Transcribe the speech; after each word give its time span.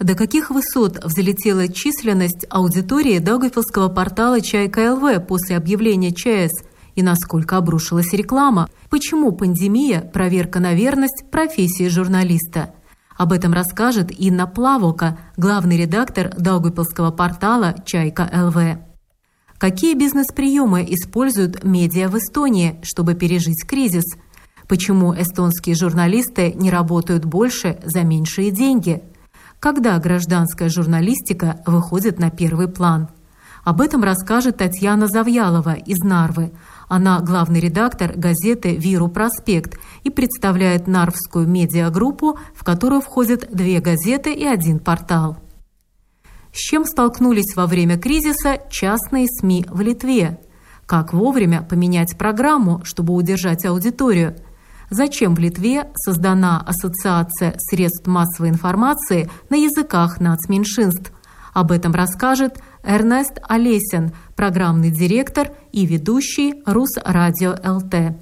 До 0.00 0.14
каких 0.14 0.48
высот 0.48 1.04
взлетела 1.04 1.68
численность 1.68 2.46
аудитории 2.48 3.18
Даугавпилского 3.18 3.90
портала 3.90 4.40
«Чайка 4.40 4.94
ЛВ» 4.94 5.26
после 5.26 5.58
объявления 5.58 6.10
ЧС 6.10 6.64
и 6.94 7.02
насколько 7.02 7.58
обрушилась 7.58 8.14
реклама? 8.14 8.70
Почему 8.88 9.30
пандемия– 9.32 10.00
проверка 10.14 10.58
на 10.58 10.72
верность 10.72 11.30
профессии 11.30 11.88
журналиста? 11.88 12.72
Об 13.18 13.34
этом 13.34 13.52
расскажет 13.52 14.10
Инна 14.18 14.46
Плавока, 14.46 15.18
главный 15.36 15.76
редактор 15.76 16.34
Даугавпилского 16.34 17.10
портала 17.10 17.74
«Чайка 17.84 18.22
ЛВ». 18.32 18.78
Какие 19.58 19.92
бизнес-приемы 19.94 20.82
используют 20.88 21.62
медиа 21.62 22.08
в 22.08 22.16
Эстонии, 22.16 22.80
чтобы 22.82 23.14
пережить 23.14 23.66
кризис– 23.66 24.04
Почему 24.70 25.12
эстонские 25.12 25.74
журналисты 25.74 26.52
не 26.52 26.70
работают 26.70 27.24
больше 27.24 27.80
за 27.82 28.04
меньшие 28.04 28.52
деньги? 28.52 29.02
Когда 29.60 29.98
гражданская 29.98 30.70
журналистика 30.70 31.60
выходит 31.66 32.18
на 32.18 32.30
первый 32.30 32.66
план? 32.66 33.10
Об 33.62 33.82
этом 33.82 34.02
расскажет 34.02 34.56
Татьяна 34.56 35.06
Завьялова 35.06 35.74
из 35.74 35.98
Нарвы. 35.98 36.52
Она 36.88 37.20
главный 37.20 37.60
редактор 37.60 38.14
газеты 38.16 38.74
«Виру 38.74 39.08
Проспект» 39.08 39.78
и 40.02 40.08
представляет 40.08 40.86
Нарвскую 40.86 41.46
медиагруппу, 41.46 42.38
в 42.54 42.64
которую 42.64 43.02
входят 43.02 43.48
две 43.52 43.80
газеты 43.80 44.32
и 44.32 44.46
один 44.46 44.78
портал. 44.78 45.36
С 46.54 46.56
чем 46.56 46.86
столкнулись 46.86 47.54
во 47.54 47.66
время 47.66 47.98
кризиса 47.98 48.60
частные 48.70 49.26
СМИ 49.28 49.66
в 49.68 49.82
Литве? 49.82 50.40
Как 50.86 51.12
вовремя 51.12 51.62
поменять 51.62 52.16
программу, 52.16 52.80
чтобы 52.84 53.12
удержать 53.12 53.66
аудиторию– 53.66 54.36
зачем 54.90 55.34
в 55.34 55.38
Литве 55.38 55.88
создана 55.94 56.60
Ассоциация 56.60 57.54
средств 57.58 58.06
массовой 58.06 58.50
информации 58.50 59.30
на 59.48 59.56
языках 59.56 60.20
нацменьшинств. 60.20 61.12
Об 61.54 61.72
этом 61.72 61.92
расскажет 61.92 62.60
Эрнест 62.82 63.40
Олесин, 63.48 64.12
программный 64.36 64.90
директор 64.90 65.50
и 65.72 65.86
ведущий 65.86 66.62
Русрадио 66.66 67.56
ЛТ. 67.64 68.16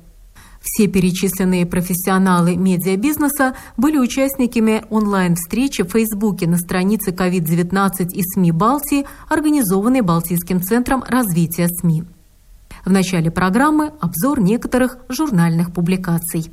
Все 0.61 0.89
перечисленные 0.89 1.67
профессионалы 1.67 2.57
медиабизнеса 2.57 3.55
были 3.77 3.99
участниками 3.99 4.85
онлайн-встречи 4.91 5.83
в 5.83 5.91
Фейсбуке 5.91 6.47
на 6.47 6.59
странице 6.59 7.13
COVID-19 7.13 8.09
и 8.13 8.23
СМИ 8.23 8.53
Балтии, 8.53 9.07
организованной 9.29 10.01
Балтийским 10.01 10.61
центром 10.61 11.05
развития 11.07 11.69
СМИ. 11.69 12.05
В 12.85 12.91
начале 12.91 13.31
программы 13.31 13.93
обзор 14.01 14.41
некоторых 14.41 14.99
журнальных 15.09 15.73
публикаций. 15.73 16.51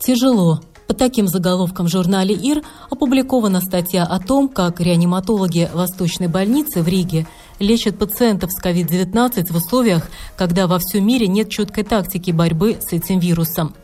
Тяжело. 0.00 0.60
По 0.88 0.94
таким 0.94 1.28
заголовкам 1.28 1.86
в 1.86 1.90
журнале 1.90 2.34
«Ир» 2.34 2.62
опубликована 2.88 3.60
статья 3.60 4.04
о 4.04 4.18
том, 4.18 4.48
как 4.48 4.80
реаниматологи 4.80 5.70
Восточной 5.74 6.26
больницы 6.26 6.82
в 6.82 6.88
Риге 6.88 7.26
лечат 7.58 7.98
пациентов 7.98 8.50
с 8.50 8.60
COVID-19 8.60 9.52
в 9.52 9.56
условиях, 9.56 10.08
когда 10.38 10.66
во 10.66 10.78
всем 10.78 11.06
мире 11.06 11.28
нет 11.28 11.50
четкой 11.50 11.84
тактики 11.84 12.30
борьбы 12.30 12.78
с 12.80 12.94
этим 12.94 13.18
вирусом. 13.18 13.74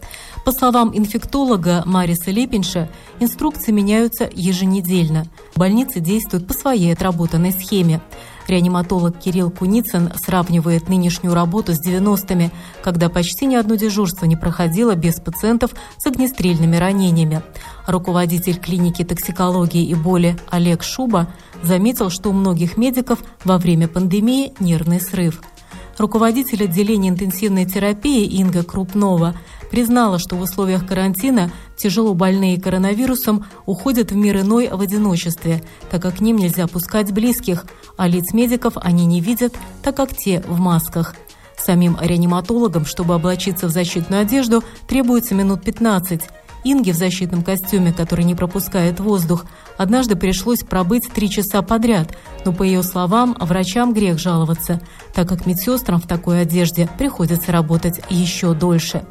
По 0.47 0.53
словам 0.53 0.97
инфектолога 0.97 1.83
Мариса 1.85 2.31
Лепинша, 2.31 2.89
инструкции 3.21 3.73
меняются 3.73 4.31
еженедельно. 4.33 5.27
Больницы 5.55 6.01
действуют 6.01 6.49
по 6.49 6.55
своей 6.55 6.95
отработанной 6.95 7.53
схеме. 7.53 8.01
Реаниматолог 8.49 9.19
Кирилл 9.19 9.51
Куницын 9.51 10.13
сравнивает 10.17 10.89
нынешнюю 10.89 11.35
работу 11.35 11.73
с 11.73 11.87
90-ми, 11.87 12.51
когда 12.83 13.09
почти 13.09 13.47
ни 13.47 13.55
одно 13.55 13.75
дежурство 13.75 14.27
не 14.27 14.37
проходило 14.37 14.95
без 14.95 15.21
пациентов 15.21 15.73
с 15.99 16.07
огнестрельными 16.07 16.77
ранениями. 16.77 17.43
Руководитель 17.87 18.59
клиники 18.59 19.05
токсикологии 19.05 19.85
и 19.85 19.95
боли 19.95 20.37
Олег 20.51 20.83
Шуба 20.83 21.29
заметил, 21.63 22.11
что 22.11 22.31
у 22.31 22.33
многих 22.33 22.77
медиков 22.77 23.19
во 23.45 23.59
время 23.59 23.89
пандемии 23.89 24.53
нервный 24.61 25.01
срыв. 25.01 25.41
Руководитель 25.99 26.65
отделения 26.65 27.09
интенсивной 27.09 27.65
терапии 27.65 28.27
Инга 28.27 28.63
Крупнова 28.63 29.35
признала, 29.71 30.19
что 30.19 30.37
в 30.37 30.43
условиях 30.43 30.87
карантина 30.87 31.51
тяжело 31.77 32.15
больные 32.15 32.61
коронавирусом 32.61 33.45
уходят 33.67 34.11
в 34.11 34.17
мир 34.17 34.41
иной 34.41 34.69
в 34.69 34.81
одиночестве, 34.81 35.63
так 35.91 36.03
как 36.03 36.17
к 36.17 36.21
ним 36.21 36.37
нельзя 36.37 36.67
пускать 36.67 37.13
близких, 37.13 37.67
а 37.97 38.09
лиц 38.09 38.33
медиков 38.33 38.75
они 38.77 39.07
не 39.07 39.21
видят, 39.21 39.55
так 39.83 39.97
как 39.97 40.17
те 40.17 40.41
в 40.47 40.59
масках. 40.59 41.15
Самим 41.57 41.97
реаниматологам, 42.01 42.85
чтобы 42.85 43.15
облачиться 43.15 43.67
в 43.67 43.71
защитную 43.71 44.23
одежду, 44.23 44.63
требуется 44.87 45.35
минут 45.35 45.63
15. 45.65 46.23
Инге 46.65 46.93
в 46.93 46.97
защитном 46.97 47.45
костюме, 47.45 47.93
который 47.93 48.25
не 48.25 48.35
пропускает 48.35 48.99
воздух, 48.99 49.47
однажды 49.79 50.17
пришлось 50.17 50.65
пробыть 50.65 51.09
три 51.13 51.31
часа 51.31 51.63
подряд, 51.63 52.17
но, 52.45 52.53
по 52.53 52.65
ее 52.65 52.83
словам, 52.83 53.37
врачам 53.39 53.95
грех 53.95 54.19
жаловаться, 54.19 54.81
так 55.15 55.29
как 55.29 55.47
медсестрам 55.47 56.01
в 56.01 56.09
такой 56.09 56.43
одежде 56.43 56.89
приходится 56.99 57.53
работать 57.53 58.01
еще 58.11 58.53
дольше. 58.53 59.05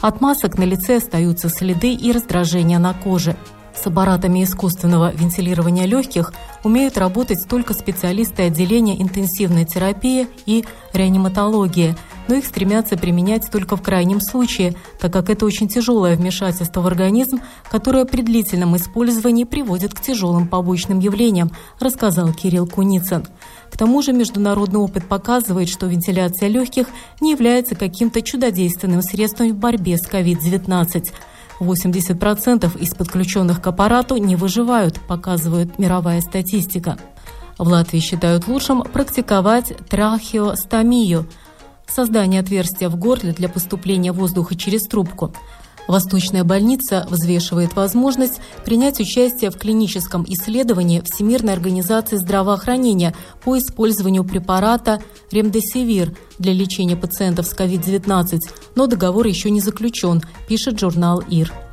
От 0.00 0.22
масок 0.22 0.56
на 0.56 0.64
лице 0.64 0.96
остаются 0.96 1.50
следы 1.50 1.92
и 1.92 2.10
раздражения 2.10 2.78
на 2.78 2.94
коже. 2.94 3.36
С 3.74 3.86
аппаратами 3.86 4.42
искусственного 4.44 5.12
вентилирования 5.12 5.84
легких 5.84 6.32
умеют 6.64 6.96
работать 6.96 7.46
только 7.48 7.74
специалисты 7.74 8.44
отделения 8.44 9.00
интенсивной 9.00 9.64
терапии 9.64 10.26
и 10.46 10.64
реаниматологии, 10.92 11.94
но 12.28 12.34
их 12.34 12.46
стремятся 12.46 12.96
применять 12.96 13.50
только 13.50 13.76
в 13.76 13.82
крайнем 13.82 14.20
случае, 14.20 14.74
так 14.98 15.12
как 15.12 15.30
это 15.30 15.44
очень 15.44 15.68
тяжелое 15.68 16.16
вмешательство 16.16 16.80
в 16.80 16.86
организм, 16.86 17.40
которое 17.70 18.04
при 18.04 18.22
длительном 18.22 18.76
использовании 18.76 19.44
приводит 19.44 19.94
к 19.94 20.00
тяжелым 20.00 20.48
побочным 20.48 20.98
явлениям, 20.98 21.50
рассказал 21.78 22.32
Кирилл 22.32 22.66
Куницын. 22.66 23.26
Тому 23.80 24.02
же 24.02 24.12
международный 24.12 24.78
опыт 24.78 25.08
показывает, 25.08 25.70
что 25.70 25.86
вентиляция 25.86 26.50
легких 26.50 26.88
не 27.22 27.30
является 27.30 27.74
каким-то 27.74 28.20
чудодейственным 28.20 29.00
средством 29.00 29.48
в 29.52 29.54
борьбе 29.54 29.96
с 29.96 30.06
COVID-19. 30.06 31.08
80% 31.60 32.78
из 32.78 32.94
подключенных 32.94 33.62
к 33.62 33.66
аппарату 33.66 34.18
не 34.18 34.36
выживают, 34.36 35.00
показывает 35.08 35.78
мировая 35.78 36.20
статистика. 36.20 36.98
В 37.56 37.68
Латвии 37.68 38.00
считают 38.00 38.48
лучшим 38.48 38.82
практиковать 38.82 39.72
трахеостомию– 39.88 41.26
создание 41.90 42.42
отверстия 42.42 42.90
в 42.90 42.96
горле 42.96 43.32
для 43.32 43.48
поступления 43.48 44.12
воздуха 44.12 44.56
через 44.56 44.82
трубку. 44.88 45.32
Восточная 45.88 46.44
больница 46.44 47.06
взвешивает 47.10 47.74
возможность 47.74 48.40
принять 48.64 49.00
участие 49.00 49.50
в 49.50 49.56
клиническом 49.56 50.24
исследовании 50.28 51.00
Всемирной 51.00 51.52
организации 51.52 52.16
здравоохранения 52.16 53.14
по 53.42 53.58
использованию 53.58 54.24
препарата 54.24 55.02
ремдесивир 55.30 56.16
для 56.38 56.52
лечения 56.52 56.96
пациентов 56.96 57.46
с 57.46 57.54
COVID-19, 57.54 58.40
но 58.74 58.86
договор 58.86 59.26
еще 59.26 59.50
не 59.50 59.60
заключен, 59.60 60.22
пишет 60.48 60.78
журнал 60.78 61.22
ИР. 61.28 61.69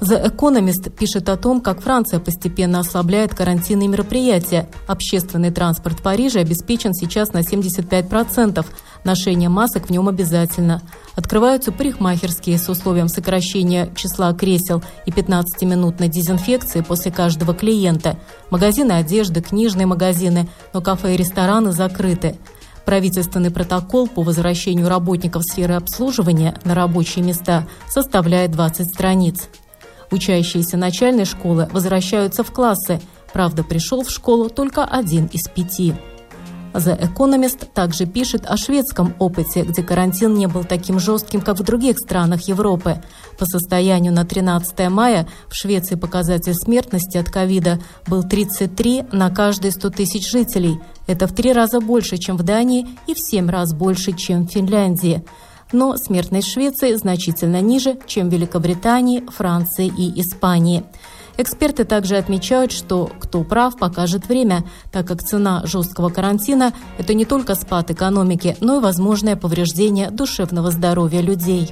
The 0.00 0.30
Economist 0.30 0.90
пишет 0.90 1.28
о 1.30 1.36
том, 1.36 1.60
как 1.62 1.80
Франция 1.80 2.20
постепенно 2.20 2.80
ослабляет 2.80 3.34
карантинные 3.34 3.88
мероприятия. 3.88 4.68
Общественный 4.86 5.50
транспорт 5.50 6.00
в 6.00 6.02
Париже 6.02 6.40
обеспечен 6.40 6.92
сейчас 6.92 7.32
на 7.32 7.38
75%. 7.38 8.64
Ношение 9.04 9.48
масок 9.48 9.86
в 9.86 9.90
нем 9.90 10.08
обязательно. 10.08 10.82
Открываются 11.14 11.72
парикмахерские 11.72 12.58
с 12.58 12.68
условием 12.68 13.08
сокращения 13.08 13.88
числа 13.94 14.34
кресел 14.34 14.82
и 15.06 15.10
15-минутной 15.10 16.08
дезинфекции 16.08 16.82
после 16.82 17.10
каждого 17.10 17.54
клиента. 17.54 18.18
Магазины 18.50 18.92
одежды, 18.92 19.40
книжные 19.40 19.86
магазины, 19.86 20.48
но 20.74 20.82
кафе 20.82 21.14
и 21.14 21.16
рестораны 21.16 21.72
закрыты. 21.72 22.36
Правительственный 22.84 23.50
протокол 23.50 24.06
по 24.06 24.22
возвращению 24.22 24.88
работников 24.88 25.42
сферы 25.44 25.74
обслуживания 25.74 26.54
на 26.64 26.74
рабочие 26.74 27.24
места 27.24 27.66
составляет 27.88 28.52
20 28.52 28.88
страниц. 28.88 29.48
Учащиеся 30.10 30.76
начальной 30.76 31.24
школы 31.24 31.68
возвращаются 31.72 32.44
в 32.44 32.52
классы. 32.52 33.00
Правда, 33.32 33.64
пришел 33.64 34.02
в 34.02 34.10
школу 34.10 34.48
только 34.48 34.84
один 34.84 35.26
из 35.26 35.48
пяти. 35.48 35.94
The 36.76 36.98
Economist 37.00 37.68
также 37.72 38.04
пишет 38.04 38.44
о 38.46 38.58
шведском 38.58 39.14
опыте, 39.18 39.62
где 39.62 39.82
карантин 39.82 40.34
не 40.34 40.46
был 40.46 40.62
таким 40.64 41.00
жестким, 41.00 41.40
как 41.40 41.58
в 41.58 41.62
других 41.62 41.98
странах 41.98 42.48
Европы. 42.48 43.02
По 43.38 43.46
состоянию 43.46 44.12
на 44.12 44.26
13 44.26 44.90
мая 44.90 45.26
в 45.48 45.54
Швеции 45.54 45.94
показатель 45.94 46.54
смертности 46.54 47.16
от 47.16 47.30
ковида 47.30 47.80
был 48.06 48.22
33 48.24 49.04
на 49.12 49.30
каждые 49.30 49.72
100 49.72 49.90
тысяч 49.90 50.30
жителей. 50.30 50.78
Это 51.06 51.26
в 51.26 51.34
три 51.34 51.52
раза 51.52 51.80
больше, 51.80 52.18
чем 52.18 52.36
в 52.36 52.42
Дании, 52.42 52.86
и 53.06 53.14
в 53.14 53.18
семь 53.20 53.48
раз 53.48 53.72
больше, 53.72 54.12
чем 54.12 54.46
в 54.46 54.50
Финляндии. 54.50 55.24
Но 55.72 55.96
смертность 55.96 56.48
Швеции 56.48 56.94
значительно 56.94 57.60
ниже, 57.60 57.98
чем 58.06 58.28
в 58.28 58.32
Великобритании, 58.32 59.24
Франции 59.28 59.86
и 59.86 60.20
Испании. 60.20 60.84
Эксперты 61.38 61.84
также 61.84 62.16
отмечают, 62.16 62.72
что 62.72 63.10
кто 63.20 63.44
прав, 63.44 63.76
покажет 63.76 64.26
время, 64.28 64.64
так 64.90 65.06
как 65.06 65.22
цена 65.22 65.62
жесткого 65.66 66.08
карантина– 66.08 66.72
это 66.98 67.12
не 67.12 67.26
только 67.26 67.54
спад 67.54 67.90
экономики, 67.90 68.56
но 68.60 68.78
и 68.78 68.80
возможное 68.80 69.36
повреждение 69.36 70.10
душевного 70.10 70.70
здоровья 70.70 71.20
людей. 71.20 71.70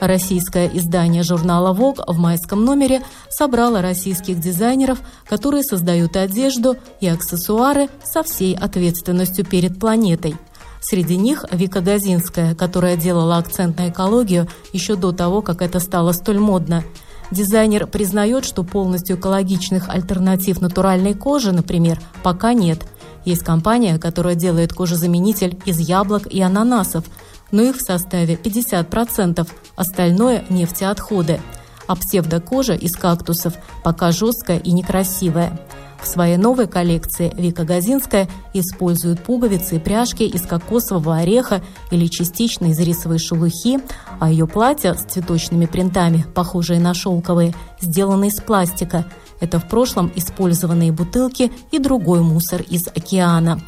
Российское 0.00 0.66
издание 0.72 1.22
журнала 1.22 1.74
Vogue 1.74 2.02
в 2.06 2.18
майском 2.18 2.64
номере 2.64 3.02
собрало 3.28 3.82
российских 3.82 4.40
дизайнеров, 4.40 5.00
которые 5.28 5.62
создают 5.62 6.16
одежду 6.16 6.76
и 7.00 7.06
аксессуары 7.06 7.88
со 8.02 8.22
всей 8.22 8.54
ответственностью 8.56 9.44
перед 9.44 9.78
планетой. 9.78 10.36
Среди 10.80 11.16
них 11.16 11.44
Вика 11.50 11.80
Газинская, 11.80 12.54
которая 12.54 12.96
делала 12.96 13.36
акцент 13.36 13.78
на 13.78 13.90
экологию 13.90 14.48
еще 14.72 14.96
до 14.96 15.12
того, 15.12 15.42
как 15.42 15.62
это 15.62 15.80
стало 15.80 16.12
столь 16.12 16.38
модно– 16.38 16.84
Дизайнер 17.30 17.86
признает, 17.86 18.44
что 18.44 18.64
полностью 18.64 19.16
экологичных 19.16 19.88
альтернатив 19.88 20.60
натуральной 20.60 21.14
кожи, 21.14 21.52
например, 21.52 22.00
пока 22.22 22.52
нет. 22.52 22.84
Есть 23.24 23.44
компания, 23.44 23.98
которая 23.98 24.34
делает 24.34 24.72
кожезаменитель 24.72 25.58
из 25.64 25.78
яблок 25.78 26.26
и 26.26 26.40
ананасов, 26.40 27.04
но 27.52 27.62
их 27.62 27.76
в 27.76 27.82
составе 27.82 28.34
50%, 28.34 29.46
остальное– 29.76 30.44
нефтеотходы. 30.48 31.40
А 31.86 31.96
псевдокожа 31.96 32.74
из 32.74 32.96
кактусов 32.96 33.54
пока 33.84 34.10
жесткая 34.10 34.58
и 34.58 34.72
некрасивая. 34.72 35.58
В 36.02 36.06
своей 36.06 36.38
новой 36.38 36.66
коллекции 36.66 37.32
Вика 37.36 37.64
Газинская 37.64 38.28
использует 38.54 39.22
пуговицы 39.22 39.76
и 39.76 39.78
пряжки 39.78 40.26
из 40.26 40.42
кокосового 40.42 41.18
ореха 41.18 41.62
или 41.90 42.06
частично 42.06 42.66
из 42.66 42.80
рисовой 42.80 43.18
шелухи, 43.18 43.80
а 44.18 44.30
ее 44.30 44.46
платья 44.46 44.94
с 44.94 45.04
цветочными 45.04 45.66
принтами, 45.66 46.24
похожие 46.34 46.80
на 46.80 46.94
шелковые, 46.94 47.54
сделаны 47.80 48.28
из 48.28 48.40
пластика. 48.40 49.04
Это 49.40 49.58
в 49.58 49.68
прошлом 49.68 50.10
использованные 50.14 50.90
бутылки 50.90 51.52
и 51.70 51.78
другой 51.78 52.20
мусор 52.20 52.62
из 52.62 52.88
океана. 52.88 53.60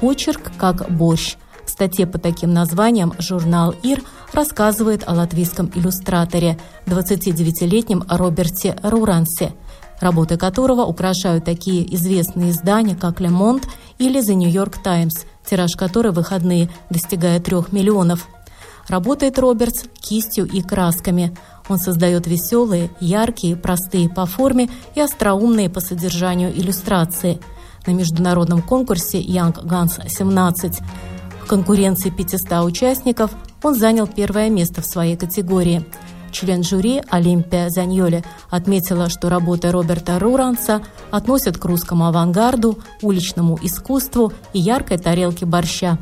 Почерк 0.00 0.52
как 0.56 0.90
борщ. 0.90 1.36
В 1.66 1.70
статье 1.70 2.06
по 2.06 2.18
таким 2.18 2.52
названиям 2.52 3.12
журнал 3.18 3.74
«Ир» 3.82 4.02
рассказывает 4.32 5.04
о 5.06 5.14
латвийском 5.14 5.70
иллюстраторе, 5.74 6.58
29-летнем 6.86 8.04
Роберте 8.08 8.76
Рурансе– 8.82 9.52
работы 10.00 10.36
которого 10.36 10.82
украшают 10.82 11.44
такие 11.44 11.94
известные 11.94 12.50
издания, 12.50 12.96
как 12.96 13.20
«Le 13.20 13.28
Monde» 13.28 13.64
или 13.98 14.20
«The 14.20 14.34
New 14.34 14.50
York 14.50 14.82
Times», 14.82 15.26
тираж 15.48 15.72
которой 15.76 16.12
выходные 16.12 16.70
достигает 16.90 17.44
трех 17.44 17.72
миллионов. 17.72 18.28
Работает 18.88 19.38
Робертс 19.38 19.84
кистью 20.00 20.46
и 20.46 20.62
красками. 20.62 21.36
Он 21.68 21.78
создает 21.78 22.26
веселые, 22.26 22.90
яркие, 23.00 23.56
простые 23.56 24.08
по 24.08 24.26
форме 24.26 24.68
и 24.94 25.00
остроумные 25.00 25.70
по 25.70 25.80
содержанию 25.80 26.50
иллюстрации. 26.50 27.38
На 27.86 27.92
международном 27.92 28.62
конкурсе 28.62 29.22
Young 29.22 29.54
Guns 29.64 30.08
17 30.08 30.80
в 31.42 31.46
конкуренции 31.46 32.10
500 32.10 32.64
участников 32.64 33.30
он 33.62 33.74
занял 33.74 34.06
первое 34.06 34.50
место 34.50 34.82
в 34.82 34.86
своей 34.86 35.16
категории– 35.16 35.84
Член 36.32 36.62
жюри 36.62 37.02
Олимпия 37.08 37.68
Заньоли 37.70 38.24
отметила, 38.48 39.08
что 39.08 39.28
работы 39.28 39.70
Роберта 39.70 40.18
Руранса 40.18 40.82
относят 41.10 41.58
к 41.58 41.64
русскому 41.64 42.06
авангарду, 42.06 42.78
уличному 43.02 43.58
искусству 43.62 44.32
и 44.52 44.60
яркой 44.60 44.98
тарелке 44.98 45.46
борща. 45.46 45.98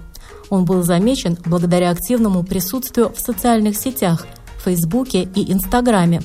Он 0.50 0.64
был 0.64 0.82
замечен 0.82 1.36
благодаря 1.44 1.90
активному 1.90 2.42
присутствию 2.44 3.12
в 3.14 3.20
социальных 3.20 3.76
сетях, 3.76 4.26
Фейсбуке 4.64 5.22
и 5.22 5.52
Инстаграме. 5.52 6.22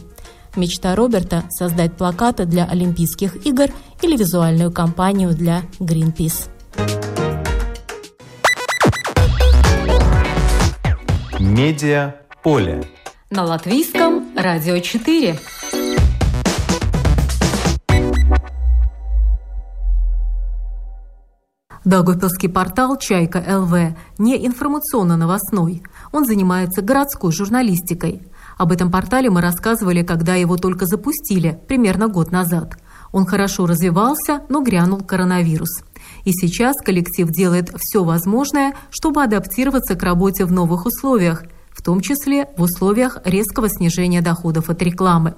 Мечта 0.55 0.95
Роберта– 0.95 1.43
создать 1.49 1.93
плакаты 1.93 2.45
для 2.45 2.65
Олимпийских 2.65 3.45
игр 3.45 3.69
или 4.01 4.15
визуальную 4.15 4.71
кампанию 4.71 5.33
для 5.33 5.63
Greenpeace. 5.79 6.49
Медиа 11.39 12.15
поле 12.43 12.83
на 13.33 13.43
латвийском 13.45 14.25
радио 14.35 14.77
4. 14.77 15.39
Даугавпилский 21.83 22.47
портал 22.47 22.95
«Чайка 22.97 23.39
ЛВ» 23.39 23.97
не 24.19 24.45
информационно-новостной. 24.45 25.81
Он 26.11 26.25
занимается 26.25 26.83
городской 26.83 27.31
журналистикой. 27.31 28.21
Об 28.59 28.71
этом 28.71 28.91
портале 28.91 29.31
мы 29.31 29.41
рассказывали, 29.41 30.03
когда 30.03 30.35
его 30.35 30.55
только 30.57 30.85
запустили, 30.85 31.59
примерно 31.67 32.09
год 32.09 32.31
назад. 32.31 32.77
Он 33.11 33.25
хорошо 33.25 33.65
развивался, 33.65 34.41
но 34.47 34.61
грянул 34.61 35.01
коронавирус. 35.01 35.83
И 36.23 36.31
сейчас 36.33 36.75
коллектив 36.77 37.27
делает 37.29 37.71
все 37.79 38.03
возможное, 38.03 38.75
чтобы 38.91 39.23
адаптироваться 39.23 39.95
к 39.95 40.03
работе 40.03 40.45
в 40.45 40.51
новых 40.51 40.85
условиях– 40.85 41.43
в 41.73 41.81
том 41.81 42.01
числе 42.01 42.47
в 42.57 42.61
условиях 42.61 43.17
резкого 43.25 43.69
снижения 43.69 44.21
доходов 44.21 44.69
от 44.69 44.81
рекламы. 44.81 45.35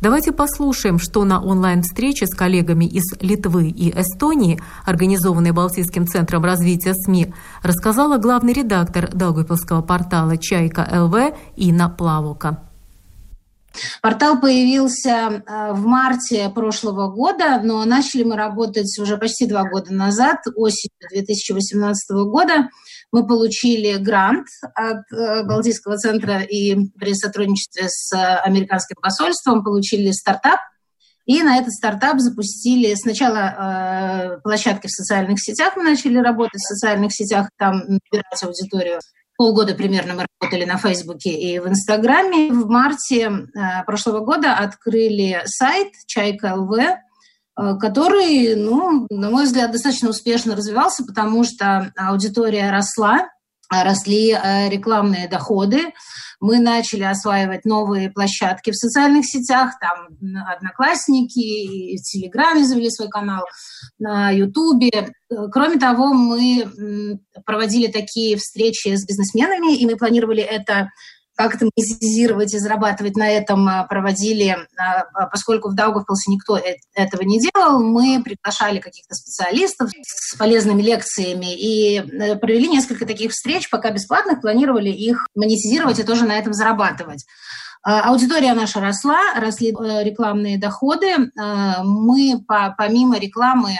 Давайте 0.00 0.32
послушаем, 0.32 0.98
что 0.98 1.24
на 1.24 1.40
онлайн-встрече 1.40 2.26
с 2.26 2.34
коллегами 2.34 2.86
из 2.86 3.04
Литвы 3.20 3.68
и 3.68 3.90
Эстонии, 3.96 4.60
организованной 4.84 5.52
Балтийским 5.52 6.08
центром 6.08 6.44
развития 6.44 6.92
СМИ, 6.94 7.32
рассказала 7.62 8.18
главный 8.18 8.52
редактор 8.52 9.08
Даугавпилского 9.14 9.82
портала 9.82 10.36
«Чайка 10.36 10.88
ЛВ» 10.90 11.36
Инна 11.54 11.88
Плавука. 11.88 12.62
Портал 14.00 14.40
появился 14.40 15.42
э, 15.46 15.72
в 15.72 15.86
марте 15.86 16.50
прошлого 16.50 17.08
года, 17.08 17.60
но 17.62 17.84
начали 17.84 18.24
мы 18.24 18.36
работать 18.36 18.98
уже 18.98 19.16
почти 19.16 19.46
два 19.46 19.64
года 19.64 19.92
назад, 19.94 20.38
осенью 20.56 20.90
2018 21.10 22.10
года. 22.26 22.68
Мы 23.12 23.26
получили 23.26 23.96
грант 23.98 24.46
от 24.74 25.02
э, 25.12 25.44
Балтийского 25.44 25.98
центра 25.98 26.40
и 26.40 26.74
при 26.98 27.14
сотрудничестве 27.14 27.84
с 27.88 28.12
американским 28.42 28.96
посольством 29.00 29.62
получили 29.62 30.10
стартап. 30.10 30.60
И 31.26 31.42
на 31.42 31.58
этот 31.58 31.72
стартап 31.72 32.18
запустили 32.18 32.94
сначала 32.94 34.34
э, 34.36 34.40
площадки 34.42 34.86
в 34.86 34.90
социальных 34.90 35.40
сетях. 35.40 35.74
Мы 35.76 35.84
начали 35.84 36.16
работать 36.16 36.60
в 36.60 36.66
социальных 36.66 37.12
сетях, 37.14 37.48
там 37.58 37.82
набирать 37.86 38.42
аудиторию 38.42 38.98
полгода 39.36 39.74
примерно 39.74 40.14
мы 40.14 40.26
работали 40.40 40.64
на 40.64 40.78
Фейсбуке 40.78 41.30
и 41.30 41.58
в 41.58 41.68
Инстаграме. 41.68 42.52
В 42.52 42.68
марте 42.68 43.24
э, 43.24 43.84
прошлого 43.84 44.20
года 44.20 44.54
открыли 44.54 45.42
сайт 45.46 45.92
«Чайка 46.06 46.54
ЛВ», 46.54 46.78
который, 47.80 48.54
ну, 48.56 49.06
на 49.10 49.30
мой 49.30 49.44
взгляд, 49.44 49.72
достаточно 49.72 50.10
успешно 50.10 50.56
развивался, 50.56 51.04
потому 51.04 51.44
что 51.44 51.92
аудитория 51.96 52.70
росла, 52.70 53.28
росли 53.70 54.32
э, 54.32 54.68
рекламные 54.68 55.28
доходы, 55.28 55.92
мы 56.42 56.58
начали 56.58 57.04
осваивать 57.04 57.64
новые 57.64 58.10
площадки 58.10 58.72
в 58.72 58.76
социальных 58.76 59.24
сетях, 59.24 59.74
там 59.80 60.08
Одноклассники, 60.48 61.96
в 61.96 62.02
Телеграме 62.02 62.64
завели 62.64 62.90
свой 62.90 63.08
канал, 63.08 63.44
на 64.00 64.30
Ютубе. 64.30 65.12
Кроме 65.52 65.78
того, 65.78 66.12
мы 66.12 67.20
проводили 67.46 67.86
такие 67.90 68.36
встречи 68.36 68.88
с 68.88 69.06
бизнесменами, 69.06 69.76
и 69.76 69.86
мы 69.86 69.96
планировали 69.96 70.42
это 70.42 70.90
как-то 71.34 71.66
монетизировать 71.76 72.54
и 72.54 72.58
зарабатывать 72.58 73.16
на 73.16 73.28
этом 73.28 73.66
а, 73.68 73.84
проводили, 73.84 74.56
а, 74.76 75.04
а, 75.14 75.26
поскольку 75.26 75.70
в 75.70 75.74
Даугавпилсе 75.74 76.30
никто 76.30 76.58
э, 76.58 76.76
этого 76.94 77.22
не 77.22 77.40
делал, 77.40 77.82
мы 77.82 78.22
приглашали 78.22 78.78
каких-то 78.78 79.14
специалистов 79.14 79.90
с 80.02 80.36
полезными 80.36 80.82
лекциями 80.82 81.54
и 81.54 81.98
э, 81.98 82.36
провели 82.36 82.68
несколько 82.68 83.06
таких 83.06 83.32
встреч, 83.32 83.70
пока 83.70 83.90
бесплатных, 83.90 84.40
планировали 84.40 84.90
их 84.90 85.26
монетизировать 85.34 85.98
и 85.98 86.04
тоже 86.04 86.24
на 86.24 86.38
этом 86.38 86.52
зарабатывать. 86.52 87.24
Аудитория 87.84 88.54
наша 88.54 88.80
росла, 88.80 89.18
росли 89.34 89.70
рекламные 89.70 90.58
доходы. 90.58 91.32
Мы 91.82 92.40
помимо 92.46 93.18
рекламы 93.18 93.72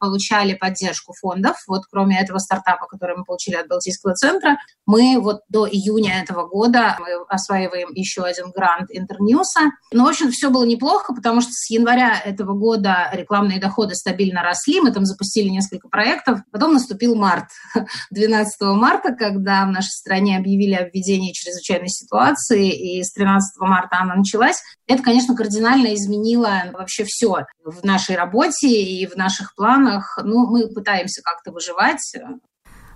получали 0.00 0.54
поддержку 0.54 1.12
фондов. 1.12 1.56
Вот 1.68 1.82
кроме 1.90 2.20
этого 2.20 2.38
стартапа, 2.38 2.86
который 2.86 3.16
мы 3.16 3.24
получили 3.24 3.56
от 3.56 3.68
Балтийского 3.68 4.14
центра, 4.14 4.56
мы 4.86 5.20
вот 5.20 5.42
до 5.48 5.68
июня 5.68 6.22
этого 6.22 6.48
года 6.48 6.96
мы 6.98 7.22
осваиваем 7.28 7.90
еще 7.92 8.22
один 8.22 8.50
грант 8.50 8.88
Интерньюса. 8.90 9.60
Ну, 9.92 10.06
в 10.06 10.08
общем, 10.08 10.30
все 10.30 10.48
было 10.48 10.64
неплохо, 10.64 11.14
потому 11.14 11.42
что 11.42 11.52
с 11.52 11.68
января 11.70 12.18
этого 12.18 12.54
года 12.54 13.10
рекламные 13.12 13.60
доходы 13.60 13.94
стабильно 13.94 14.42
росли, 14.42 14.80
мы 14.80 14.90
там 14.90 15.04
запустили 15.04 15.48
несколько 15.48 15.88
проектов. 15.88 16.40
Потом 16.50 16.72
наступил 16.72 17.14
март. 17.14 17.48
12 18.10 18.60
марта, 18.60 19.14
когда 19.14 19.66
в 19.66 19.70
нашей 19.70 19.90
стране 19.90 20.38
объявили 20.38 20.74
о 20.74 20.88
введении 20.88 21.32
чрезвычайной 21.32 21.88
ситуации, 21.88 22.70
и 22.70 23.04
с 23.04 23.12
13 23.12 23.49
марта 23.58 23.98
она 24.00 24.16
началась, 24.16 24.62
это, 24.86 25.02
конечно, 25.02 25.36
кардинально 25.36 25.94
изменило 25.94 26.64
вообще 26.72 27.04
все 27.04 27.44
в 27.64 27.84
нашей 27.84 28.16
работе 28.16 28.68
и 28.68 29.06
в 29.06 29.16
наших 29.16 29.54
планах. 29.54 30.18
Ну, 30.22 30.46
мы 30.46 30.68
пытаемся 30.68 31.22
как-то 31.22 31.52
выживать, 31.52 32.14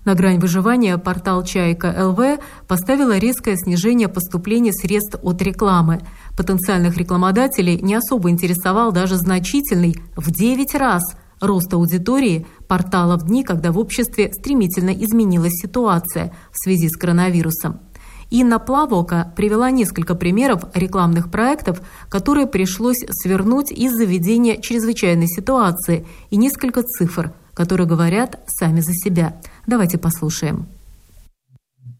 на 0.04 0.14
грань 0.14 0.38
выживания 0.38 0.98
портал 0.98 1.42
«Чайка 1.44 1.94
ЛВ» 2.08 2.38
поставила 2.68 3.16
резкое 3.16 3.56
снижение 3.56 4.08
поступления 4.08 4.72
средств 4.74 5.16
от 5.22 5.40
рекламы. 5.40 6.02
Потенциальных 6.36 6.98
рекламодателей 6.98 7.80
не 7.80 7.94
особо 7.94 8.28
интересовал 8.28 8.92
даже 8.92 9.16
значительный 9.16 9.96
в 10.14 10.30
9 10.30 10.74
раз 10.74 11.02
рост 11.40 11.72
аудитории 11.72 12.46
портала 12.68 13.16
в 13.16 13.24
дни, 13.24 13.44
когда 13.44 13.72
в 13.72 13.78
обществе 13.78 14.30
стремительно 14.32 14.90
изменилась 14.90 15.54
ситуация 15.54 16.34
в 16.52 16.62
связи 16.62 16.88
с 16.88 16.96
коронавирусом. 16.96 17.80
Инна 18.34 18.58
Плавока 18.58 19.32
привела 19.36 19.70
несколько 19.70 20.16
примеров 20.16 20.64
рекламных 20.74 21.30
проектов, 21.30 21.80
которые 22.08 22.48
пришлось 22.48 23.04
свернуть 23.08 23.70
из-за 23.70 24.04
ведения 24.04 24.60
чрезвычайной 24.60 25.28
ситуации 25.28 26.04
и 26.30 26.36
несколько 26.36 26.82
цифр, 26.82 27.32
которые 27.54 27.86
говорят 27.86 28.40
сами 28.48 28.80
за 28.80 28.92
себя– 28.92 29.36
Давайте 29.66 29.98
послушаем. 29.98 30.66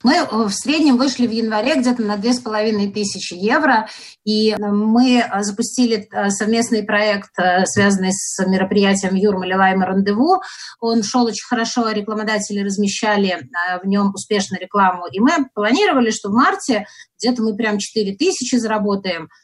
Мы 0.05 0.17
э, 0.17 0.27
в 0.31 0.51
среднем 0.51 0.99
вышли 0.99 1.27
в 1.27 1.31
январе 1.31 1.77
где-то 1.77 2.03
на 2.03 2.17
две 2.19 2.35
с 2.35 2.39
половиной 2.39 2.93
тысячи 2.93 3.35
евро, 3.35 3.89
и 4.23 4.51
э, 4.51 4.57
мы 4.59 5.19
э, 5.19 5.43
запустили 5.43 6.09
совместный 6.29 6.85
проект, 6.85 7.31
связанный 7.65 8.13
с 8.13 8.39
мероприятием 8.47 9.15
Юрмали 9.15 9.55
Лайма 9.55 9.87
Рандеву. 9.87 10.43
Он 10.79 11.03
шел 11.03 11.25
очень 11.25 11.47
хорошо, 11.49 11.91
рекламодатели 11.91 12.61
размещали 12.61 13.49
в 13.83 13.87
нем 13.87 14.13
успешную 14.15 14.61
рекламу, 14.61 15.07
и 15.11 15.19
мы 15.21 15.49
планировали, 15.55 16.11
что 16.11 16.29
в 16.29 16.35
марте 16.35 16.87
где-то 17.19 17.43
мы 17.43 17.57
прям 17.57 17.79
4 17.79 18.15
тысячи 18.17 18.57
заработаем– 18.57 19.29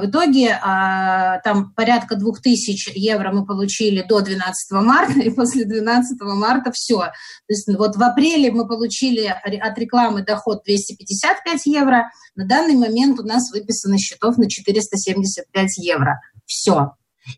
в 0.00 0.06
итоге 0.06 0.58
а, 0.62 1.38
там 1.40 1.72
порядка 1.74 2.16
2000 2.16 2.92
евро 2.94 3.32
мы 3.32 3.46
получили 3.46 4.02
до 4.02 4.20
12 4.20 4.72
марта, 4.72 5.20
и 5.20 5.30
после 5.30 5.64
12 5.64 6.20
марта 6.20 6.72
все. 6.72 6.98
То 6.98 7.12
есть 7.48 7.68
вот 7.68 7.96
в 7.96 8.02
апреле 8.02 8.50
мы 8.50 8.66
получили 8.66 9.26
от 9.26 9.78
рекламы 9.78 10.22
доход 10.22 10.62
255 10.64 11.66
евро, 11.66 12.10
на 12.34 12.46
данный 12.46 12.74
момент 12.74 13.20
у 13.20 13.22
нас 13.24 13.50
выписано 13.52 13.98
счетов 13.98 14.38
на 14.38 14.48
475 14.48 15.78
евро. 15.78 16.20
Все. 16.46 16.94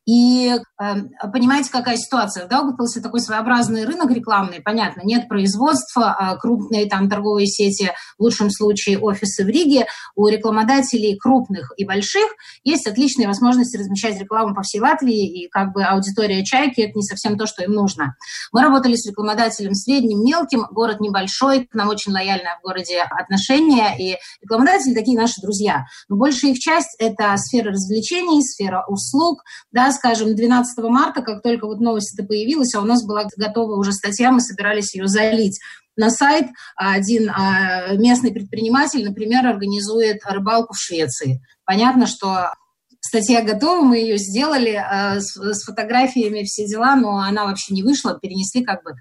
И 0.06 0.50
э, 0.50 0.94
понимаете, 1.32 1.70
какая 1.70 1.96
ситуация? 1.96 2.46
В 2.46 2.49
Даугавпилсе 2.49 3.00
такой 3.00 3.20
своеобразный 3.20 3.84
рынок 3.84 4.11
рекламный, 4.11 4.61
понятно, 4.61 5.02
нет 5.04 5.28
производства, 5.28 6.16
э, 6.18 6.38
крупные 6.38 6.87
там 6.88 7.08
торговые 7.08 7.46
сети, 7.46 7.92
в 8.18 8.22
лучшем 8.22 8.50
случае 8.50 8.99
офисы 8.99 9.44
в 9.44 9.49
Риге. 9.49 9.87
У 10.14 10.26
рекламодателей 10.28 11.16
крупных 11.16 11.72
и 11.76 11.84
больших 11.84 12.28
есть 12.64 12.87
отличные 12.87 13.28
возможности 13.28 13.76
размещать 13.76 14.20
рекламу 14.20 14.54
по 14.54 14.62
всей 14.62 14.80
Латвии, 14.80 15.44
и 15.44 15.49
как 15.49 15.72
бы 15.72 15.84
аудитория 15.84 16.44
«Чайки»— 16.44 16.80
это 16.82 16.92
не 16.94 17.02
совсем 17.02 17.38
то, 17.38 17.46
что 17.46 17.62
им 17.64 17.72
нужно. 17.72 18.16
Мы 18.52 18.62
работали 18.62 18.94
с 18.94 19.06
рекламодателем 19.08 19.75
средним, 19.75 20.25
мелким, 20.25 20.66
город 20.70 21.00
небольшой, 21.00 21.66
к 21.66 21.75
нам 21.75 21.88
очень 21.88 22.12
лояльное 22.12 22.58
в 22.61 22.64
городе 22.64 23.00
отношение, 23.02 23.96
и 23.99 24.16
рекламодатели 24.42 24.94
такие 24.94 25.18
наши 25.18 25.40
друзья. 25.40 25.84
Но 26.08 26.16
большая 26.16 26.52
их 26.52 26.58
часть— 26.58 26.96
это 26.99 27.34
сфера 27.37 27.70
развлечений, 27.70 28.42
сфера 28.42 28.84
услуг, 28.88 29.42
да, 29.70 29.81
скажем, 29.90 30.36
12 30.36 30.78
марта, 30.84 31.22
как 31.22 31.42
только 31.42 31.66
вот 31.66 31.80
новость 31.80 32.14
это 32.14 32.26
появилась, 32.26 32.74
а 32.74 32.80
у 32.80 32.84
нас 32.84 33.04
была 33.04 33.24
готова 33.36 33.76
уже 33.76 33.92
статья, 33.92 34.30
мы 34.30 34.40
собирались 34.40 34.94
ее 34.94 35.08
залить 35.08 35.58
на 35.96 36.10
сайт. 36.10 36.46
Один 36.76 37.30
а, 37.30 37.94
местный 37.94 38.32
предприниматель, 38.32 39.04
например, 39.04 39.46
организует 39.46 40.20
рыбалку 40.24 40.74
в 40.74 40.80
Швеции. 40.80 41.40
Понятно, 41.64 42.06
что 42.06 42.52
статья 43.00 43.42
готова, 43.42 43.82
мы 43.82 43.98
ее 43.98 44.18
сделали 44.18 44.74
а, 44.74 45.20
с 45.20 45.64
фотографиями, 45.64 46.44
все 46.44 46.66
дела, 46.66 46.94
но 46.96 47.18
она 47.18 47.46
вообще 47.46 47.74
не 47.74 47.82
вышла, 47.82 48.18
перенесли 48.20 48.64
как 48.64 48.82
бы 48.84 48.92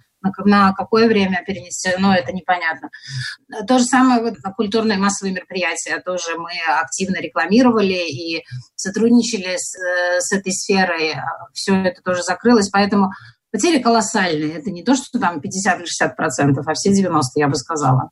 на, 0.45 0.73
какое 0.73 1.07
время 1.07 1.43
перенесено, 1.45 2.13
это 2.13 2.31
непонятно. 2.31 2.89
То 3.67 3.79
же 3.79 3.85
самое 3.85 4.21
вот 4.21 4.35
на 4.43 4.51
культурные 4.51 4.97
массовые 4.97 5.33
мероприятия 5.33 5.99
тоже 5.99 6.37
мы 6.37 6.51
активно 6.79 7.17
рекламировали 7.17 8.07
и 8.09 8.43
сотрудничали 8.75 9.57
с, 9.57 9.75
с 10.19 10.31
этой 10.31 10.53
сферой. 10.53 11.15
Все 11.53 11.75
это 11.75 12.01
тоже 12.01 12.23
закрылось, 12.23 12.69
поэтому 12.69 13.11
потери 13.51 13.81
колоссальные. 13.81 14.53
Это 14.53 14.71
не 14.71 14.83
то, 14.83 14.95
что 14.95 15.19
там 15.19 15.41
50 15.41 15.79
или 15.79 15.85
60 15.85 16.15
процентов, 16.15 16.67
а 16.67 16.73
все 16.73 16.93
90, 16.93 17.39
я 17.39 17.47
бы 17.47 17.55
сказала. 17.55 18.11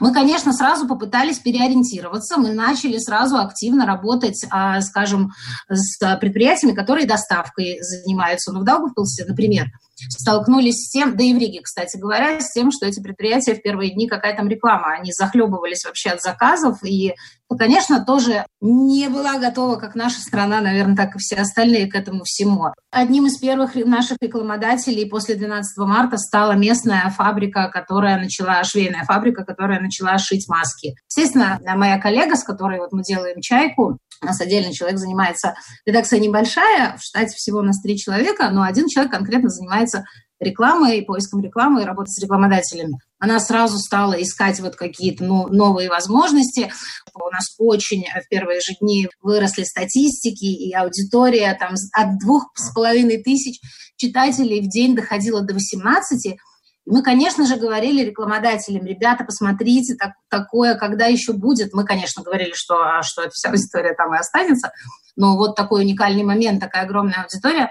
Мы, 0.00 0.12
конечно, 0.12 0.52
сразу 0.52 0.86
попытались 0.86 1.38
переориентироваться. 1.38 2.36
Мы 2.36 2.52
начали 2.52 2.98
сразу 2.98 3.38
активно 3.38 3.86
работать, 3.86 4.44
а, 4.50 4.80
скажем, 4.82 5.32
с 5.68 5.98
предприятиями, 6.18 6.74
которые 6.74 7.06
доставкой 7.06 7.78
занимаются. 7.80 8.52
Ну, 8.52 8.60
в 8.60 8.64
Даугавпилсе, 8.64 9.24
например, 9.24 9.68
столкнулись 9.94 10.86
с 10.86 10.90
тем, 10.90 11.16
да 11.16 11.24
и 11.24 11.34
в 11.34 11.38
Риге, 11.38 11.60
кстати 11.62 11.96
говоря, 11.96 12.40
с 12.40 12.52
тем, 12.52 12.70
что 12.72 12.86
эти 12.86 13.00
предприятия 13.00 13.54
в 13.54 13.62
первые 13.62 13.92
дни, 13.92 14.08
какая 14.08 14.36
там 14.36 14.48
реклама, 14.48 14.94
они 14.98 15.12
захлебывались 15.12 15.84
вообще 15.84 16.10
от 16.10 16.22
заказов, 16.22 16.82
и, 16.84 17.14
ну, 17.50 17.56
конечно, 17.56 18.04
тоже 18.04 18.46
не 18.60 19.08
была 19.08 19.38
готова, 19.38 19.76
как 19.76 19.94
наша 19.94 20.20
страна, 20.20 20.60
наверное, 20.60 20.96
так 20.96 21.16
и 21.16 21.18
все 21.18 21.36
остальные 21.36 21.90
к 21.90 21.94
этому 21.94 22.24
всему. 22.24 22.72
Одним 22.90 23.26
из 23.26 23.38
первых 23.38 23.74
наших 23.74 24.18
рекламодателей 24.20 25.08
после 25.08 25.34
12 25.34 25.76
марта 25.78 26.16
стала 26.16 26.52
местная 26.52 27.08
фабрика, 27.10 27.68
которая 27.72 28.18
начала, 28.18 28.62
швейная 28.64 29.04
фабрика, 29.04 29.44
которая 29.44 29.80
начала 29.80 30.18
шить 30.18 30.48
маски. 30.48 30.94
Естественно, 31.08 31.60
моя 31.76 31.98
коллега, 31.98 32.36
с 32.36 32.44
которой 32.44 32.78
вот 32.78 32.92
мы 32.92 33.02
делаем 33.02 33.40
чайку, 33.40 33.98
у 34.22 34.26
нас 34.26 34.40
отдельный 34.40 34.72
человек 34.72 34.98
занимается, 34.98 35.54
редакция 35.84 36.20
небольшая, 36.20 36.96
в 36.96 37.02
штате 37.02 37.34
всего 37.34 37.58
у 37.58 37.62
нас 37.62 37.80
три 37.82 37.98
человека, 37.98 38.50
но 38.50 38.62
один 38.62 38.86
человек 38.86 39.12
конкретно 39.12 39.48
занимается 39.48 39.81
рекламой, 40.40 41.02
поиском 41.02 41.40
рекламы 41.40 41.82
и 41.82 41.84
работой 41.84 42.10
с 42.10 42.20
рекламодателями. 42.20 42.98
Она 43.18 43.38
сразу 43.38 43.78
стала 43.78 44.20
искать 44.20 44.58
вот 44.60 44.74
какие-то 44.74 45.24
ну, 45.24 45.46
новые 45.48 45.88
возможности. 45.88 46.72
У 47.14 47.30
нас 47.30 47.54
очень 47.58 48.04
в 48.04 48.28
первые 48.28 48.60
же 48.60 48.74
дни 48.80 49.08
выросли 49.20 49.62
статистики, 49.62 50.44
и 50.44 50.74
аудитория 50.74 51.56
там 51.58 51.74
от 51.92 52.18
двух 52.18 52.50
с 52.56 52.72
половиной 52.74 53.22
тысяч 53.22 53.60
читателей 53.96 54.60
в 54.60 54.68
день 54.68 54.96
доходила 54.96 55.42
до 55.42 55.54
18 55.54 56.36
мы, 56.84 57.02
конечно 57.02 57.46
же, 57.46 57.56
говорили 57.56 58.04
рекламодателям, 58.04 58.84
ребята, 58.84 59.24
посмотрите, 59.24 59.94
так, 59.94 60.12
такое, 60.28 60.74
когда 60.74 61.06
еще 61.06 61.32
будет. 61.32 61.72
Мы, 61.72 61.84
конечно, 61.84 62.22
говорили, 62.24 62.52
что, 62.54 62.82
а, 62.82 63.02
что 63.02 63.22
эта 63.22 63.30
вся 63.30 63.54
история 63.54 63.94
там 63.94 64.12
и 64.14 64.18
останется, 64.18 64.72
но 65.14 65.36
вот 65.36 65.54
такой 65.54 65.82
уникальный 65.82 66.24
момент, 66.24 66.60
такая 66.60 66.82
огромная 66.82 67.22
аудитория. 67.22 67.70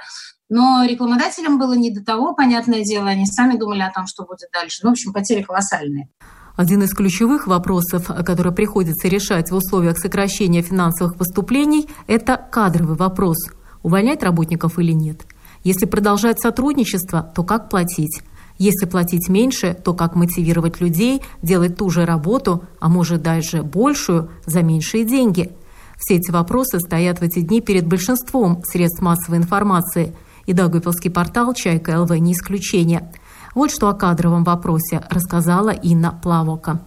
Но 0.52 0.84
рекламодателям 0.86 1.58
было 1.58 1.72
не 1.72 1.92
до 1.92 2.04
того, 2.04 2.36
понятное 2.36 2.84
дело, 2.84 3.08
они 3.08 3.26
сами 3.26 3.58
думали 3.58 3.84
о 3.84 3.90
том, 3.90 4.06
что 4.06 4.26
будет 4.26 4.50
дальше. 4.52 4.82
Ну, 4.84 4.90
в 4.90 4.92
общем, 4.92 5.14
потери 5.14 5.44
колоссальные. 5.44 6.10
Один 6.58 6.84
из 6.84 6.94
ключевых 6.94 7.48
вопросов, 7.48 8.08
который 8.08 8.52
приходится 8.52 9.08
решать 9.08 9.50
в 9.50 9.56
условиях 9.56 9.98
сокращения 9.98 10.62
финансовых 10.62 11.16
поступлений, 11.16 11.88
это 12.06 12.36
кадровый 12.36 12.98
вопрос. 12.98 13.38
Увольнять 13.82 14.24
работников 14.24 14.78
или 14.78 14.92
нет? 14.92 15.22
Если 15.64 15.86
продолжать 15.86 16.42
сотрудничество, 16.42 17.32
то 17.34 17.46
как 17.46 17.70
платить? 17.70 18.22
Если 18.58 18.86
платить 18.86 19.30
меньше, 19.30 19.74
то 19.74 19.94
как 19.94 20.16
мотивировать 20.16 20.82
людей 20.82 21.24
делать 21.42 21.78
ту 21.78 21.90
же 21.90 22.06
работу, 22.06 22.66
а 22.82 22.90
может 22.90 23.22
даже 23.22 23.64
большую, 23.64 24.30
за 24.46 24.64
меньшие 24.64 25.06
деньги? 25.06 25.54
Все 25.98 26.16
эти 26.16 26.30
вопросы 26.30 26.82
стоят 26.82 27.20
в 27.20 27.22
эти 27.22 27.40
дни 27.40 27.62
перед 27.62 27.88
большинством 27.88 28.62
средств 28.66 29.02
массовой 29.02 29.38
информации, 29.38 30.14
и 30.46 30.54
Даугавпилский 30.54 31.12
портал 31.12 31.54
«Чайка 31.54 32.00
ЛВ» 32.02 32.12
не 32.12 32.34
исключение. 32.34 33.12
Вот 33.56 33.72
что 33.72 33.90
о 33.90 33.94
кадровом 33.94 34.44
вопросе 34.44 35.04
рассказала 35.10 35.70
Инна 35.70 36.20
Плавока. 36.24 36.82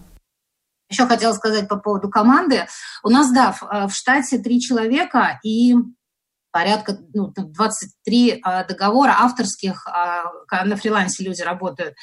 Еще 0.89 1.05
хотела 1.07 1.33
сказать 1.33 1.67
по 1.67 1.77
поводу 1.77 2.09
команды. 2.09 2.65
У 3.03 3.09
нас, 3.09 3.31
да, 3.33 3.51
в, 3.51 3.61
в 3.61 3.91
штате 3.91 4.37
три 4.37 4.59
человека, 4.61 5.39
и 5.43 5.75
порядка 6.51 6.97
ну, 7.13 7.33
23 7.35 8.39
а, 8.41 8.63
договора 8.63 9.15
авторских, 9.19 9.85
а, 9.87 10.23
на 10.63 10.77
фрилансе 10.77 11.23
люди 11.23 11.41
работают. 11.41 11.95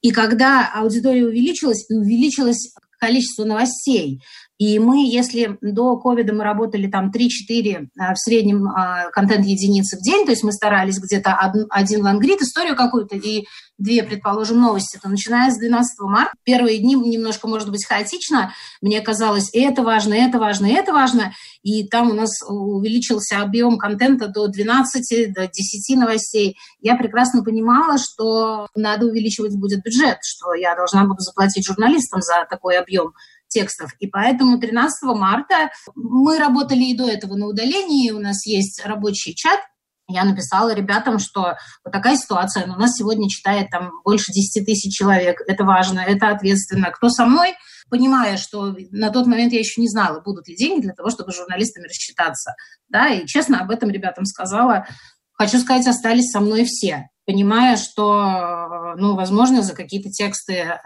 И 0.00 0.12
когда 0.12 0.70
аудитория 0.74 1.24
увеличилась, 1.24 1.86
увеличилось 1.90 2.72
количество 3.00 3.44
новостей. 3.44 4.22
И 4.58 4.78
мы, 4.78 5.06
если 5.06 5.58
до 5.60 5.98
ковида 5.98 6.32
мы 6.32 6.42
работали 6.42 6.86
там 6.86 7.10
3-4 7.10 7.18
э, 7.18 8.14
в 8.14 8.18
среднем 8.18 8.68
э, 8.68 9.10
контент-единицы 9.12 9.98
в 9.98 10.02
день, 10.02 10.24
то 10.24 10.30
есть 10.30 10.44
мы 10.44 10.52
старались 10.52 10.98
где-то 10.98 11.36
один 11.70 12.02
лангрид, 12.02 12.40
историю 12.40 12.74
какую-то 12.74 13.16
и 13.16 13.46
две, 13.78 14.02
предположим, 14.02 14.58
новости, 14.58 14.98
то 15.02 15.10
начиная 15.10 15.50
с 15.50 15.58
12 15.58 16.00
марта, 16.00 16.32
первые 16.44 16.78
дни 16.78 16.94
немножко, 16.94 17.46
может 17.46 17.70
быть, 17.70 17.84
хаотично, 17.84 18.54
мне 18.80 19.02
казалось, 19.02 19.50
это 19.52 19.82
важно, 19.82 20.14
это 20.14 20.38
важно, 20.38 20.66
это 20.66 20.94
важно, 20.94 21.34
и 21.62 21.86
там 21.86 22.10
у 22.10 22.14
нас 22.14 22.30
увеличился 22.48 23.42
объем 23.42 23.76
контента 23.76 24.28
до 24.28 24.46
12, 24.48 25.34
до 25.34 25.46
10 25.48 25.96
новостей. 25.98 26.56
Я 26.80 26.96
прекрасно 26.96 27.44
понимала, 27.44 27.98
что 27.98 28.68
надо 28.74 29.06
увеличивать 29.06 29.56
будет 29.56 29.82
бюджет, 29.82 30.18
что 30.22 30.54
я 30.54 30.74
должна 30.74 31.04
буду 31.04 31.20
заплатить 31.20 31.66
журналистам 31.66 32.22
за 32.22 32.46
такой 32.48 32.78
объем 32.78 33.12
текстов. 33.48 33.92
И 33.98 34.06
поэтому 34.06 34.58
13 34.58 35.14
марта 35.16 35.70
мы 35.94 36.38
работали 36.38 36.84
и 36.84 36.96
до 36.96 37.08
этого 37.08 37.34
на 37.34 37.46
удалении, 37.46 38.10
у 38.10 38.20
нас 38.20 38.46
есть 38.46 38.84
рабочий 38.84 39.34
чат, 39.34 39.60
я 40.08 40.24
написала 40.24 40.72
ребятам, 40.72 41.18
что 41.18 41.56
вот 41.84 41.92
такая 41.92 42.16
ситуация, 42.16 42.64
у 42.64 42.78
нас 42.78 42.92
сегодня 42.96 43.28
читает 43.28 43.70
там 43.70 43.90
больше 44.04 44.32
10 44.32 44.64
тысяч 44.64 44.94
человек, 44.94 45.42
это 45.46 45.64
важно, 45.64 46.00
это 46.00 46.28
ответственно. 46.28 46.90
Кто 46.90 47.08
со 47.08 47.26
мной? 47.26 47.54
Понимая, 47.90 48.36
что 48.36 48.76
на 48.90 49.10
тот 49.10 49.26
момент 49.26 49.52
я 49.52 49.58
еще 49.58 49.80
не 49.80 49.88
знала, 49.88 50.20
будут 50.20 50.46
ли 50.48 50.56
деньги 50.56 50.82
для 50.82 50.92
того, 50.92 51.10
чтобы 51.10 51.32
с 51.32 51.36
журналистами 51.36 51.86
рассчитаться. 51.86 52.54
Да, 52.88 53.08
и 53.08 53.26
честно 53.26 53.60
об 53.60 53.70
этом 53.70 53.90
ребятам 53.90 54.26
сказала. 54.26 54.86
Хочу 55.32 55.58
сказать, 55.58 55.86
остались 55.86 56.30
со 56.30 56.40
мной 56.40 56.64
все, 56.64 57.08
понимая, 57.26 57.76
что, 57.76 58.94
ну, 58.96 59.16
возможно, 59.16 59.62
за 59.62 59.74
какие-то 59.74 60.10
тексты, 60.10 60.54
э, 60.54 60.78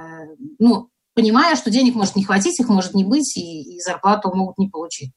ну, 0.58 0.90
понимая, 1.20 1.54
что 1.54 1.70
денег 1.70 1.94
может 1.94 2.16
не 2.16 2.24
хватить, 2.24 2.58
их 2.60 2.68
может 2.68 2.94
не 2.94 3.04
быть, 3.04 3.36
и, 3.36 3.76
и 3.76 3.80
зарплату 3.80 4.34
могут 4.34 4.56
не 4.56 4.68
получить. 4.68 5.12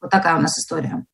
Вот 0.00 0.10
такая 0.10 0.36
у 0.36 0.40
нас 0.40 0.58
история. 0.58 1.06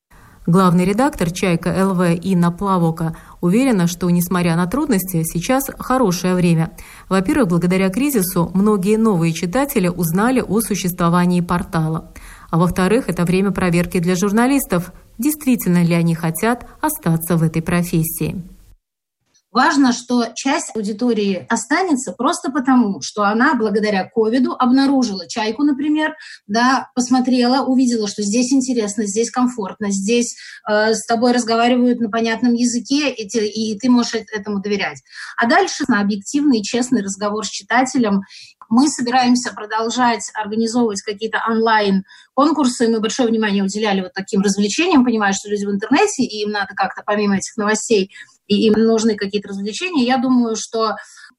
Главный 0.46 0.86
редактор 0.86 1.30
«Чайка 1.30 1.68
ЛВ» 1.86 2.18
Инна 2.24 2.50
Плавока 2.50 3.14
уверена, 3.42 3.86
что, 3.86 4.08
несмотря 4.10 4.56
на 4.56 4.66
трудности, 4.66 5.22
сейчас 5.22 5.64
хорошее 5.78 6.34
время. 6.34 6.72
Во-первых, 7.10 7.48
благодаря 7.48 7.90
кризису 7.90 8.50
многие 8.54 8.96
новые 8.96 9.34
читатели 9.34 9.88
узнали 9.88 10.40
о 10.40 10.60
существовании 10.60 11.42
портала. 11.42 12.12
А 12.50 12.58
во-вторых, 12.58 13.08
это 13.08 13.24
время 13.24 13.52
проверки 13.52 14.00
для 14.00 14.16
журналистов, 14.16 14.92
действительно 15.18 15.84
ли 15.84 15.94
они 15.94 16.14
хотят 16.14 16.66
остаться 16.80 17.36
в 17.36 17.42
этой 17.42 17.60
профессии. 17.62 18.42
Важно, 19.52 19.92
что 19.92 20.28
часть 20.34 20.74
аудитории 20.74 21.46
останется 21.50 22.12
просто 22.12 22.50
потому, 22.50 23.02
что 23.02 23.24
она 23.24 23.54
благодаря 23.54 24.08
ковиду 24.08 24.52
обнаружила 24.58 25.28
чайку, 25.28 25.62
например, 25.62 26.14
да, 26.46 26.88
посмотрела, 26.94 27.66
увидела, 27.66 28.08
что 28.08 28.22
здесь 28.22 28.50
интересно, 28.50 29.06
здесь 29.06 29.30
комфортно, 29.30 29.90
здесь 29.90 30.36
э, 30.66 30.94
с 30.94 31.04
тобой 31.04 31.32
разговаривают 31.32 32.00
на 32.00 32.08
понятном 32.08 32.54
языке, 32.54 33.10
и 33.10 33.28
ты, 33.28 33.46
и 33.46 33.78
ты 33.78 33.90
можешь 33.90 34.14
этому 34.32 34.62
доверять. 34.62 35.02
А 35.36 35.46
дальше 35.46 35.84
на 35.86 36.00
объективный 36.00 36.62
честный 36.62 37.02
разговор 37.02 37.44
с 37.44 37.50
читателем 37.50 38.22
мы 38.70 38.88
собираемся 38.88 39.52
продолжать 39.52 40.30
организовывать 40.32 41.02
какие-то 41.02 41.42
онлайн-конкурсы. 41.46 42.88
Мы 42.88 43.00
большое 43.00 43.28
внимание 43.28 43.62
уделяли 43.62 44.00
вот 44.00 44.14
таким 44.14 44.40
развлечениям, 44.40 45.04
понимая, 45.04 45.34
что 45.34 45.50
люди 45.50 45.66
в 45.66 45.70
интернете, 45.70 46.22
и 46.22 46.40
им 46.40 46.52
надо 46.52 46.74
как-то 46.74 47.02
помимо 47.04 47.36
этих 47.36 47.54
новостей 47.58 48.10
и 48.46 48.66
им 48.66 48.74
нужны 48.74 49.16
какие-то 49.16 49.48
развлечения, 49.48 50.04
я 50.04 50.18
думаю, 50.18 50.56
что 50.56 50.96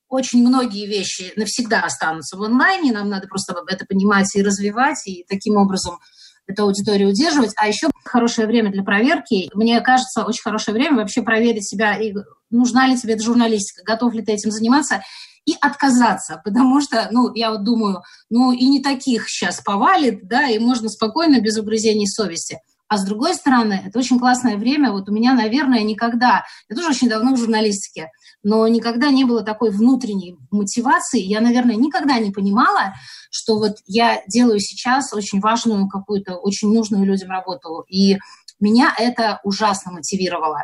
очень 0.08 0.48
многие 0.48 0.86
вещи 0.86 1.34
навсегда 1.36 1.82
останутся 1.82 2.38
в 2.38 2.44
онлайне, 2.44 2.92
нам 2.92 3.10
надо 3.10 3.28
просто 3.28 3.56
это 3.68 3.86
понимать 3.86 4.36
и 4.36 4.44
развивать, 4.44 5.08
и 5.08 5.26
таким 5.28 5.58
образом 5.58 6.00
эту 6.46 6.64
аудиторию 6.64 7.10
удерживать. 7.10 7.54
А 7.56 7.68
еще 7.68 7.90
хорошее 8.06 8.48
время 8.48 8.72
для 8.72 8.84
проверки. 8.84 9.50
Мне 9.54 9.80
кажется, 9.82 10.24
очень 10.24 10.44
хорошее 10.44 10.76
время 10.76 10.98
вообще 10.98 11.22
проверить 11.22 11.68
себя, 11.68 11.98
и 11.98 12.14
нужна 12.52 12.86
ли 12.86 12.98
тебе 12.98 13.14
эта 13.14 13.24
журналистика, 13.24 13.84
готов 13.84 14.14
ли 14.14 14.24
ты 14.24 14.34
этим 14.34 14.52
заниматься, 14.52 15.02
и 15.46 15.56
отказаться, 15.60 16.42
потому 16.46 16.80
что, 16.80 17.10
ну, 17.12 17.34
я 17.34 17.52
вот 17.52 17.66
думаю, 17.66 18.02
ну, 18.30 18.54
и 18.54 18.66
не 18.66 18.82
таких 18.82 19.28
сейчас 19.28 19.60
повалит, 19.60 20.26
да, 20.26 20.48
и 20.48 20.58
можно 20.58 20.88
спокойно, 20.88 21.42
без 21.42 21.58
угрызений 21.58 22.08
совести– 22.08 22.60
а 22.94 22.98
с 22.98 23.06
другой 23.06 23.34
стороны, 23.34 23.82
это 23.88 23.98
очень 23.98 24.20
классное 24.20 24.56
время. 24.56 24.92
Вот 24.92 25.10
у 25.10 25.12
меня, 25.12 25.34
наверное, 25.34 25.82
никогда, 25.82 26.44
я 26.70 26.76
тоже 26.76 26.90
очень 26.90 27.10
давно 27.10 27.34
в 27.34 27.40
журналистике, 27.40 28.12
но 28.44 28.68
никогда 28.68 29.10
не 29.10 29.26
было 29.26 29.42
такой 29.42 29.72
внутренней 29.72 30.38
мотивации. 30.52 31.20
Я, 31.20 31.42
наверное, 31.42 31.76
никогда 31.76 32.20
не 32.20 32.30
понимала, 32.30 32.94
что 33.32 33.58
вот 33.58 33.78
я 33.88 34.22
делаю 34.28 34.60
сейчас 34.60 35.12
очень 35.12 35.40
важную 35.40 35.88
какую-то, 35.88 36.36
очень 36.36 36.72
нужную 36.72 37.04
людям 37.04 37.32
работу. 37.32 37.84
И 37.90 38.20
меня 38.60 38.94
это 38.96 39.40
ужасно 39.44 39.92
мотивировало. 39.92 40.60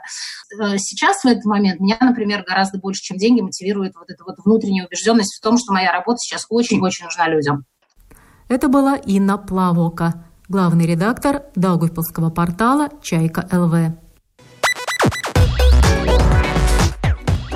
Э, 0.62 0.78
сейчас 0.78 1.24
в 1.24 1.26
этот 1.26 1.46
момент 1.46 1.80
меня, 1.80 1.98
например, 2.00 2.44
гораздо 2.48 2.78
больше, 2.78 3.02
чем 3.02 3.18
деньги, 3.18 3.42
мотивирует 3.42 3.96
вот 3.96 4.12
эта 4.12 4.24
вот 4.24 4.36
внутренняя 4.46 4.86
убежденность 4.86 5.36
в 5.36 5.42
том, 5.42 5.58
что 5.58 5.74
моя 5.74 5.92
работа 5.92 6.20
сейчас 6.20 6.46
очень-очень 6.48 7.06
нужна 7.06 7.28
людям. 7.28 7.66
Это 8.50 8.68
была 8.68 8.98
Инна 8.98 9.40
Плавока 9.40 10.29
главный 10.50 10.88
редактор 10.88 11.44
Даугавпилского 11.56 12.32
портала 12.32 12.90
«Чайка 13.04 13.48
ЛВ». 13.52 13.94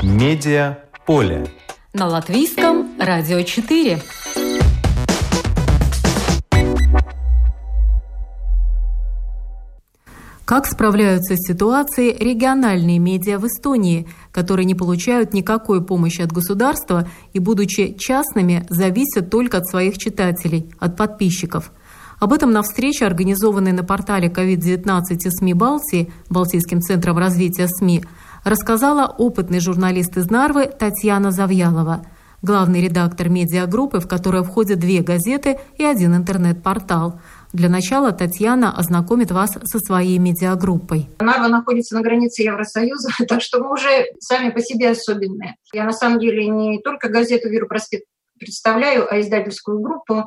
Медиа 0.03 0.77
поле. 1.07 1.47
На 1.93 2.07
латвийском 2.07 2.91
радио 2.99 3.41
4. 3.41 3.99
Как 10.45 10.67
справляются 10.67 11.35
с 11.35 11.47
ситуацией 11.47 12.15
региональные 12.15 12.99
медиа 12.99 13.39
в 13.39 13.47
Эстонии, 13.47 14.07
которые 14.31 14.65
не 14.65 14.75
получают 14.75 15.33
никакой 15.33 15.83
помощи 15.83 16.21
от 16.21 16.31
государства 16.31 17.07
и, 17.31 17.39
будучи 17.39 17.93
частными, 17.97 18.67
зависят 18.69 19.31
только 19.31 19.57
от 19.57 19.67
своих 19.67 19.97
читателей, 19.97 20.71
от 20.79 20.95
подписчиков– 20.95 21.71
об 22.23 22.31
этом 22.31 22.53
на 22.53 22.61
встрече, 22.61 23.05
организованной 23.05 23.73
на 23.73 23.83
портале 23.83 24.29
COVID-19 24.29 25.17
СМИ 25.19 25.53
Балтии, 25.53 26.13
Балтийским 26.29 26.79
центром 26.79 27.17
развития 27.17 27.67
СМИ, 27.67 28.05
рассказала 28.45 29.07
опытный 29.07 29.59
журналист 29.59 30.15
из 30.15 30.29
Нарвы 30.29 30.67
Татьяна 30.67 31.31
Завьялова, 31.31 32.05
главный 32.41 32.81
редактор 32.81 33.27
медиагруппы, 33.27 33.99
в 33.99 34.07
которой 34.07 34.41
входят 34.45 34.79
две 34.79 35.01
газеты 35.01 35.59
и 35.77 35.83
один 35.83 36.15
интернет-портал. 36.15 37.19
Для 37.51 37.67
начала 37.67 38.13
Татьяна 38.13 38.71
ознакомит 38.71 39.31
вас 39.31 39.57
со 39.61 39.79
своей 39.79 40.17
медиагруппой. 40.17 41.09
Нарва 41.19 41.49
находится 41.49 41.95
на 41.95 42.03
границе 42.03 42.43
Евросоюза, 42.43 43.09
так 43.27 43.41
что 43.41 43.59
мы 43.59 43.73
уже 43.73 44.05
сами 44.21 44.49
по 44.49 44.61
себе 44.61 44.91
особенные. 44.91 45.57
Я 45.73 45.83
на 45.83 45.91
самом 45.91 46.19
деле 46.19 46.47
не 46.47 46.79
только 46.79 47.09
газету 47.09 47.49
«Виру 47.49 47.67
проспект» 47.67 48.05
представляю, 48.39 49.11
а 49.11 49.19
издательскую 49.19 49.79
группу. 49.79 50.25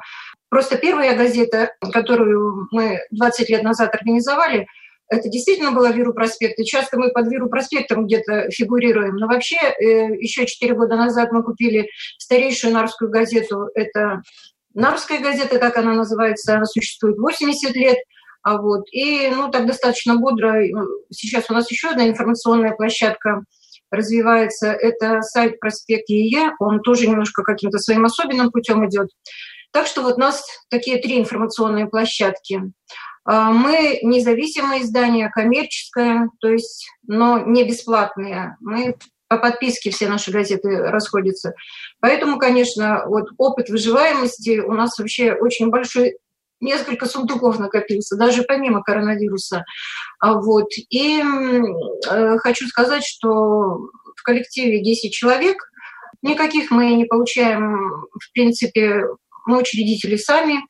Просто 0.48 0.76
первая 0.76 1.16
газета, 1.16 1.72
которую 1.92 2.68
мы 2.70 3.00
20 3.10 3.48
лет 3.50 3.62
назад 3.62 3.94
организовали, 3.94 4.66
это 5.08 5.28
действительно 5.28 5.72
была 5.72 5.92
Виру 5.92 6.12
проспект, 6.12 6.58
и 6.58 6.64
часто 6.64 6.98
мы 6.98 7.10
под 7.10 7.28
Виру 7.30 7.48
проспектом 7.48 8.06
где-то 8.06 8.50
фигурируем. 8.50 9.16
Но 9.16 9.28
вообще 9.28 9.56
э, 9.56 10.16
еще 10.18 10.46
4 10.46 10.74
года 10.74 10.96
назад 10.96 11.30
мы 11.30 11.44
купили 11.44 11.88
старейшую 12.18 12.74
нарвскую 12.74 13.10
газету. 13.10 13.68
Это 13.74 14.22
Нарвская 14.76 15.20
газета, 15.20 15.58
как 15.58 15.78
она 15.78 15.94
называется, 15.94 16.54
она 16.54 16.66
существует 16.66 17.16
80 17.16 17.74
лет. 17.74 17.96
А 18.42 18.60
вот, 18.60 18.84
и 18.92 19.28
ну, 19.34 19.50
так 19.50 19.66
достаточно 19.66 20.16
бодро. 20.16 20.62
Сейчас 21.10 21.46
у 21.48 21.54
нас 21.54 21.70
еще 21.70 21.88
одна 21.88 22.06
информационная 22.06 22.72
площадка 22.72 23.42
развивается. 23.90 24.66
Это 24.66 25.22
сайт 25.22 25.58
«Проспект 25.60 26.10
ЕЕ». 26.10 26.52
Он 26.60 26.80
тоже 26.80 27.08
немножко 27.08 27.42
каким-то 27.42 27.78
своим 27.78 28.04
особенным 28.04 28.50
путем 28.50 28.86
идет. 28.86 29.08
Так 29.76 29.86
что 29.86 30.00
вот 30.00 30.16
у 30.16 30.20
нас 30.20 30.42
такие 30.70 30.96
три 30.96 31.18
информационные 31.18 31.84
площадки. 31.84 32.62
А, 33.26 33.50
мы 33.50 33.98
независимое 34.02 34.80
издание, 34.80 35.28
коммерческое, 35.28 36.30
то 36.40 36.48
есть, 36.48 36.88
но 37.06 37.40
не 37.40 37.62
бесплатные. 37.62 38.56
Мы 38.60 38.96
по 39.28 39.36
подписке 39.36 39.90
все 39.90 40.08
наши 40.08 40.30
газеты 40.30 40.78
расходятся. 40.78 41.52
Поэтому, 42.00 42.38
конечно, 42.38 43.04
вот 43.06 43.26
опыт 43.36 43.68
выживаемости 43.68 44.60
у 44.60 44.72
нас 44.72 44.98
вообще 44.98 45.34
очень 45.34 45.68
большой, 45.68 46.16
несколько 46.58 47.04
сундуков 47.04 47.58
накопился, 47.58 48.16
даже 48.16 48.44
помимо 48.44 48.82
коронавируса. 48.82 49.66
А 50.20 50.40
вот. 50.40 50.70
И 50.88 51.20
э, 51.20 52.38
хочу 52.38 52.66
сказать, 52.66 53.04
что 53.04 53.90
в 54.16 54.22
коллективе 54.24 54.82
10 54.82 55.12
человек, 55.12 55.58
никаких 56.22 56.70
мы 56.70 56.94
не 56.94 57.04
получаем, 57.04 58.06
в 58.18 58.32
принципе, 58.32 59.02
мы 59.46 59.58
учредители 59.58 60.16
сами, 60.16 60.60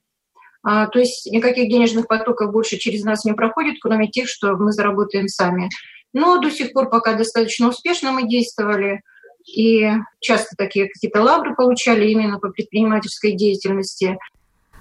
а, 0.62 0.86
то 0.86 0.98
есть 0.98 1.26
никаких 1.30 1.68
денежных 1.68 2.06
потоков 2.06 2.52
больше 2.52 2.76
через 2.76 3.04
нас 3.04 3.24
не 3.24 3.32
проходит, 3.32 3.76
кроме 3.80 4.08
тех, 4.08 4.28
что 4.28 4.56
мы 4.56 4.72
заработаем 4.72 5.28
сами. 5.28 5.68
Но 6.12 6.38
до 6.38 6.50
сих 6.50 6.72
пор 6.72 6.88
пока 6.88 7.14
достаточно 7.14 7.68
успешно 7.68 8.12
мы 8.12 8.28
действовали, 8.28 9.00
и 9.44 9.88
часто 10.20 10.56
такие 10.56 10.88
какие-то 10.88 11.22
лавры 11.22 11.54
получали 11.54 12.08
именно 12.08 12.38
по 12.38 12.48
предпринимательской 12.48 13.32
деятельности. 13.32 14.18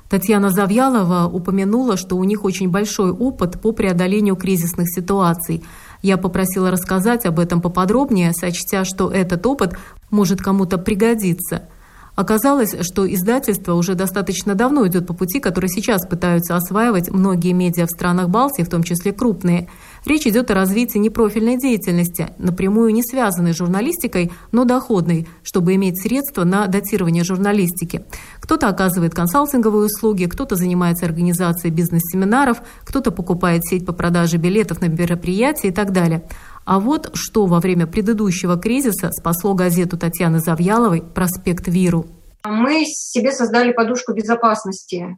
Татьяна 0.10 0.50
Завьялова 0.50 1.28
упомянула, 1.28 1.98
что 1.98 2.16
у 2.16 2.24
них 2.24 2.46
очень 2.46 2.70
большой 2.70 3.12
опыт 3.12 3.62
по 3.62 3.72
преодолению 3.72 4.36
кризисных 4.36 4.90
ситуаций. 4.90 5.64
Я 6.02 6.18
попросила 6.18 6.72
рассказать 6.72 7.26
об 7.26 7.40
этом 7.40 7.62
поподробнее, 7.62 8.32
сочтя, 8.34 8.86
что 8.86 9.12
этот 9.12 9.46
опыт 9.46 9.74
может 10.10 10.42
кому-то 10.42 10.78
пригодиться– 10.78 11.70
Оказалось, 12.16 12.76
что 12.82 13.12
издательство 13.14 13.74
уже 13.74 13.94
достаточно 13.94 14.56
давно 14.56 14.88
идет 14.88 15.06
по 15.06 15.14
пути, 15.14 15.42
который 15.42 15.70
сейчас 15.70 16.08
пытаются 16.08 16.56
осваивать 16.56 17.12
многие 17.12 17.52
медиа 17.52 17.88
в 17.88 17.90
странах 17.90 18.30
Балтии, 18.30 18.64
в 18.64 18.70
том 18.70 18.84
числе 18.84 19.12
крупные. 19.12 19.70
Речь 20.06 20.26
идет 20.26 20.50
о 20.50 20.54
развитии 20.54 20.98
непрофильной 20.98 21.58
деятельности, 21.58 22.30
напрямую 22.38 22.94
не 22.94 23.04
связанной 23.04 23.54
с 23.54 23.58
журналистикой, 23.58 24.32
но 24.54 24.64
доходной, 24.64 25.28
чтобы 25.44 25.76
иметь 25.76 26.02
средства 26.02 26.46
на 26.46 26.68
датирование 26.68 27.24
журналистики. 27.24 28.06
Кто-то 28.40 28.70
оказывает 28.70 29.14
консалтинговые 29.14 29.88
услуги, 29.88 30.26
кто-то 30.26 30.56
занимается 30.56 31.06
организацией 31.06 31.74
бизнес-семинаров, 31.74 32.62
кто-то 32.84 33.12
покупает 33.12 33.66
сеть 33.66 33.86
по 33.86 33.92
продаже 33.92 34.38
билетов 34.38 34.80
на 34.80 34.86
мероприятия 34.86 35.68
и 35.68 35.72
так 35.72 35.92
далее. 35.92 36.24
А 36.66 36.80
вот 36.80 37.12
что 37.14 37.46
во 37.46 37.60
время 37.60 37.86
предыдущего 37.86 38.58
кризиса 38.58 39.12
спасло 39.12 39.54
газету 39.54 39.98
Татьяны 39.98 40.40
Завьяловой 40.40 41.04
«Проспект 41.04 41.68
Виру». 41.68 42.08
Мы 42.44 42.84
себе 42.86 43.32
создали 43.32 43.72
подушку 43.72 44.14
безопасности. 44.14 45.18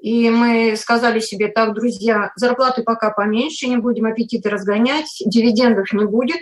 И 0.00 0.30
мы 0.30 0.74
сказали 0.76 1.20
себе, 1.20 1.48
так, 1.48 1.74
друзья, 1.74 2.32
зарплаты 2.36 2.82
пока 2.82 3.10
поменьше, 3.10 3.66
не 3.66 3.76
будем 3.76 4.06
аппетиты 4.06 4.48
разгонять, 4.48 5.08
дивидендов 5.24 5.92
не 5.92 6.06
будет. 6.06 6.40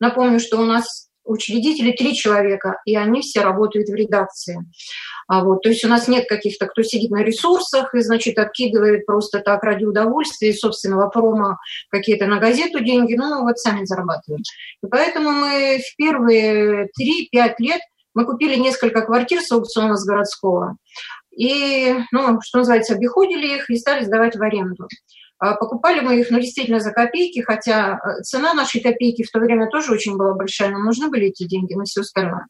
Напомню, 0.00 0.40
что 0.40 0.60
у 0.60 0.64
нас 0.64 1.08
учредители 1.24 1.92
три 1.92 2.14
человека, 2.14 2.78
и 2.84 2.96
они 2.96 3.20
все 3.20 3.42
работают 3.42 3.88
в 3.88 3.94
редакции. 3.94 4.58
А 5.28 5.44
вот, 5.44 5.62
то 5.62 5.68
есть 5.68 5.84
у 5.84 5.88
нас 5.88 6.08
нет 6.08 6.28
каких-то, 6.28 6.66
кто 6.66 6.82
сидит 6.82 7.10
на 7.10 7.22
ресурсах 7.22 7.94
и, 7.94 8.00
значит, 8.00 8.38
откидывает 8.38 9.06
просто 9.06 9.40
так 9.40 9.62
ради 9.62 9.84
удовольствия 9.84 10.50
и 10.50 10.56
собственного 10.56 11.08
промо 11.08 11.58
какие-то 11.90 12.26
на 12.26 12.38
газету 12.38 12.80
деньги, 12.80 13.14
ну, 13.14 13.42
вот 13.42 13.58
сами 13.58 13.84
зарабатываем. 13.84 14.42
И 14.82 14.86
поэтому 14.86 15.30
мы 15.30 15.80
в 15.80 15.96
первые 15.96 16.88
3-5 17.00 17.54
лет 17.58 17.80
мы 18.14 18.26
купили 18.26 18.56
несколько 18.56 19.02
квартир 19.02 19.40
с 19.40 19.50
аукциона 19.52 19.96
с 19.96 20.04
городского 20.04 20.76
и, 21.36 21.94
ну, 22.12 22.40
что 22.42 22.58
называется, 22.58 22.94
обиходили 22.94 23.56
их 23.56 23.70
и 23.70 23.76
стали 23.76 24.04
сдавать 24.04 24.36
в 24.36 24.42
аренду. 24.42 24.86
А, 25.42 25.56
покупали 25.56 25.98
мы 25.98 26.20
их, 26.20 26.30
ну, 26.30 26.38
действительно, 26.38 26.78
за 26.78 26.92
копейки, 26.92 27.40
хотя 27.40 27.98
э, 27.98 28.22
цена 28.22 28.54
нашей 28.54 28.80
копейки 28.80 29.24
в 29.24 29.30
то 29.32 29.40
время 29.40 29.68
тоже 29.68 29.90
очень 29.92 30.16
была 30.16 30.34
большая, 30.34 30.70
нам 30.70 30.84
нужны 30.84 31.08
были 31.08 31.26
эти 31.26 31.48
деньги 31.48 31.74
на 31.74 31.82
все 31.82 32.02
остальное. 32.02 32.46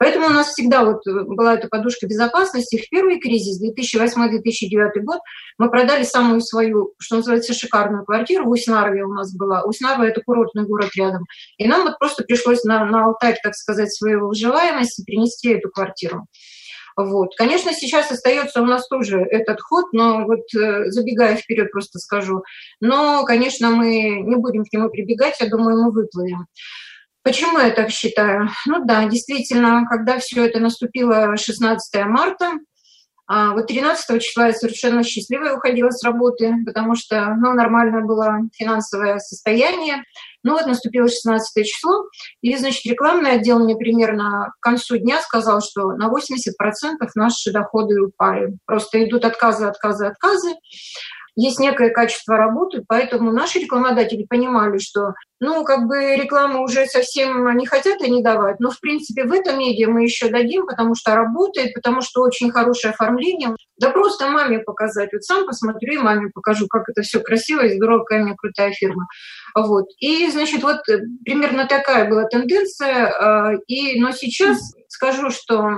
Поэтому 0.00 0.26
у 0.26 0.30
нас 0.30 0.48
всегда 0.48 0.84
вот 0.84 1.06
э, 1.06 1.22
была 1.22 1.54
эта 1.54 1.68
подушка 1.68 2.08
безопасности. 2.08 2.82
В 2.84 2.90
первый 2.90 3.20
кризис, 3.20 3.62
2008-2009 3.62 5.02
год, 5.02 5.20
мы 5.56 5.70
продали 5.70 6.02
самую 6.02 6.40
свою, 6.40 6.94
что 6.98 7.18
называется, 7.18 7.54
шикарную 7.54 8.04
квартиру. 8.04 8.50
Уснарве 8.50 9.04
у 9.04 9.14
нас 9.14 9.32
была. 9.36 9.62
Уснарва– 9.62 10.02
это 10.08 10.20
курортный 10.20 10.66
город 10.66 10.90
рядом. 10.96 11.26
И 11.58 11.68
нам 11.68 11.84
вот 11.84 11.96
просто 12.00 12.24
пришлось 12.24 12.64
на, 12.64 12.84
на 12.84 13.04
алтарь, 13.04 13.38
так 13.40 13.54
сказать, 13.54 13.94
своего 13.94 14.26
выживаемости 14.26 15.04
принести 15.04 15.50
эту 15.50 15.70
квартиру. 15.70 16.26
Вот. 16.96 17.34
Конечно, 17.36 17.72
сейчас 17.72 18.10
остается 18.10 18.62
у 18.62 18.66
нас 18.66 18.86
тоже 18.88 19.20
этот 19.20 19.60
ход, 19.60 19.92
но 19.92 20.24
вот 20.24 20.40
э, 20.54 20.90
забегая 20.90 21.36
вперед 21.36 21.70
просто 21.70 21.98
скажу, 21.98 22.44
но, 22.80 23.24
конечно, 23.24 23.70
мы 23.70 24.20
не 24.20 24.36
будем 24.36 24.64
к 24.64 24.72
нему 24.72 24.90
прибегать, 24.90 25.40
я 25.40 25.48
думаю, 25.48 25.82
мы 25.82 25.90
выплывем. 25.90 26.46
Почему 27.22 27.58
я 27.58 27.70
так 27.70 27.90
считаю? 27.90 28.50
Ну 28.66 28.84
да, 28.84 29.04
действительно, 29.04 29.86
когда 29.88 30.18
все 30.18 30.44
это 30.44 30.58
наступило 30.58 31.36
16 31.36 32.04
марта, 32.06 32.58
а 33.28 33.52
вот 33.52 33.68
13 33.68 34.20
числа 34.20 34.48
я 34.48 34.52
совершенно 34.52 35.04
счастливая 35.04 35.54
уходила 35.54 35.90
с 35.90 36.02
работы, 36.02 36.54
потому 36.66 36.96
что 36.96 37.34
ну, 37.36 37.54
нормальное 37.54 38.02
было 38.02 38.40
финансовое 38.52 39.18
состояние. 39.20 40.02
Ну 40.42 40.52
вот 40.52 40.66
наступило 40.66 41.08
16 41.08 41.66
число, 41.66 42.08
и, 42.40 42.56
значит, 42.56 42.84
рекламный 42.84 43.32
отдел 43.32 43.58
мне 43.58 43.76
примерно 43.76 44.52
к 44.58 44.62
концу 44.62 44.96
дня 44.96 45.20
сказал, 45.20 45.60
что 45.60 45.92
на 45.92 46.08
80% 46.08 46.50
наши 47.14 47.52
доходы 47.52 48.00
упали. 48.00 48.56
Просто 48.66 49.04
идут 49.04 49.24
отказы, 49.24 49.66
отказы, 49.66 50.06
отказы 50.06 50.54
есть 51.34 51.58
некое 51.58 51.90
качество 51.90 52.36
работы, 52.36 52.84
поэтому 52.86 53.32
наши 53.32 53.58
рекламодатели 53.58 54.26
понимали, 54.28 54.78
что, 54.78 55.14
ну, 55.40 55.64
как 55.64 55.86
бы 55.86 56.16
рекламу 56.16 56.62
уже 56.62 56.86
совсем 56.86 57.56
не 57.56 57.66
хотят 57.66 58.02
они 58.02 58.22
давать, 58.22 58.60
но, 58.60 58.70
в 58.70 58.80
принципе, 58.80 59.24
в 59.24 59.32
этом 59.32 59.58
медиа 59.58 59.88
мы 59.88 60.02
еще 60.02 60.28
дадим, 60.28 60.66
потому 60.66 60.94
что 60.94 61.14
работает, 61.14 61.74
потому 61.74 62.02
что 62.02 62.22
очень 62.22 62.50
хорошее 62.50 62.92
оформление. 62.92 63.56
Да 63.78 63.90
просто 63.90 64.28
маме 64.28 64.58
показать. 64.58 65.12
Вот 65.12 65.24
сам 65.24 65.46
посмотрю 65.46 65.94
и 65.94 66.02
маме 66.02 66.30
покажу, 66.32 66.66
как 66.68 66.88
это 66.88 67.02
все 67.02 67.20
красиво 67.20 67.64
и 67.64 67.76
здорово, 67.76 68.04
какая 68.04 68.22
у 68.22 68.26
меня 68.26 68.34
крутая 68.36 68.72
фирма. 68.72 69.06
Вот. 69.54 69.86
И, 69.98 70.30
значит, 70.30 70.62
вот 70.62 70.80
примерно 71.24 71.66
такая 71.66 72.08
была 72.08 72.24
тенденция. 72.24 73.06
А, 73.08 73.52
и, 73.66 74.00
но 74.00 74.12
сейчас 74.12 74.58
скажу, 74.88 75.30
что, 75.30 75.68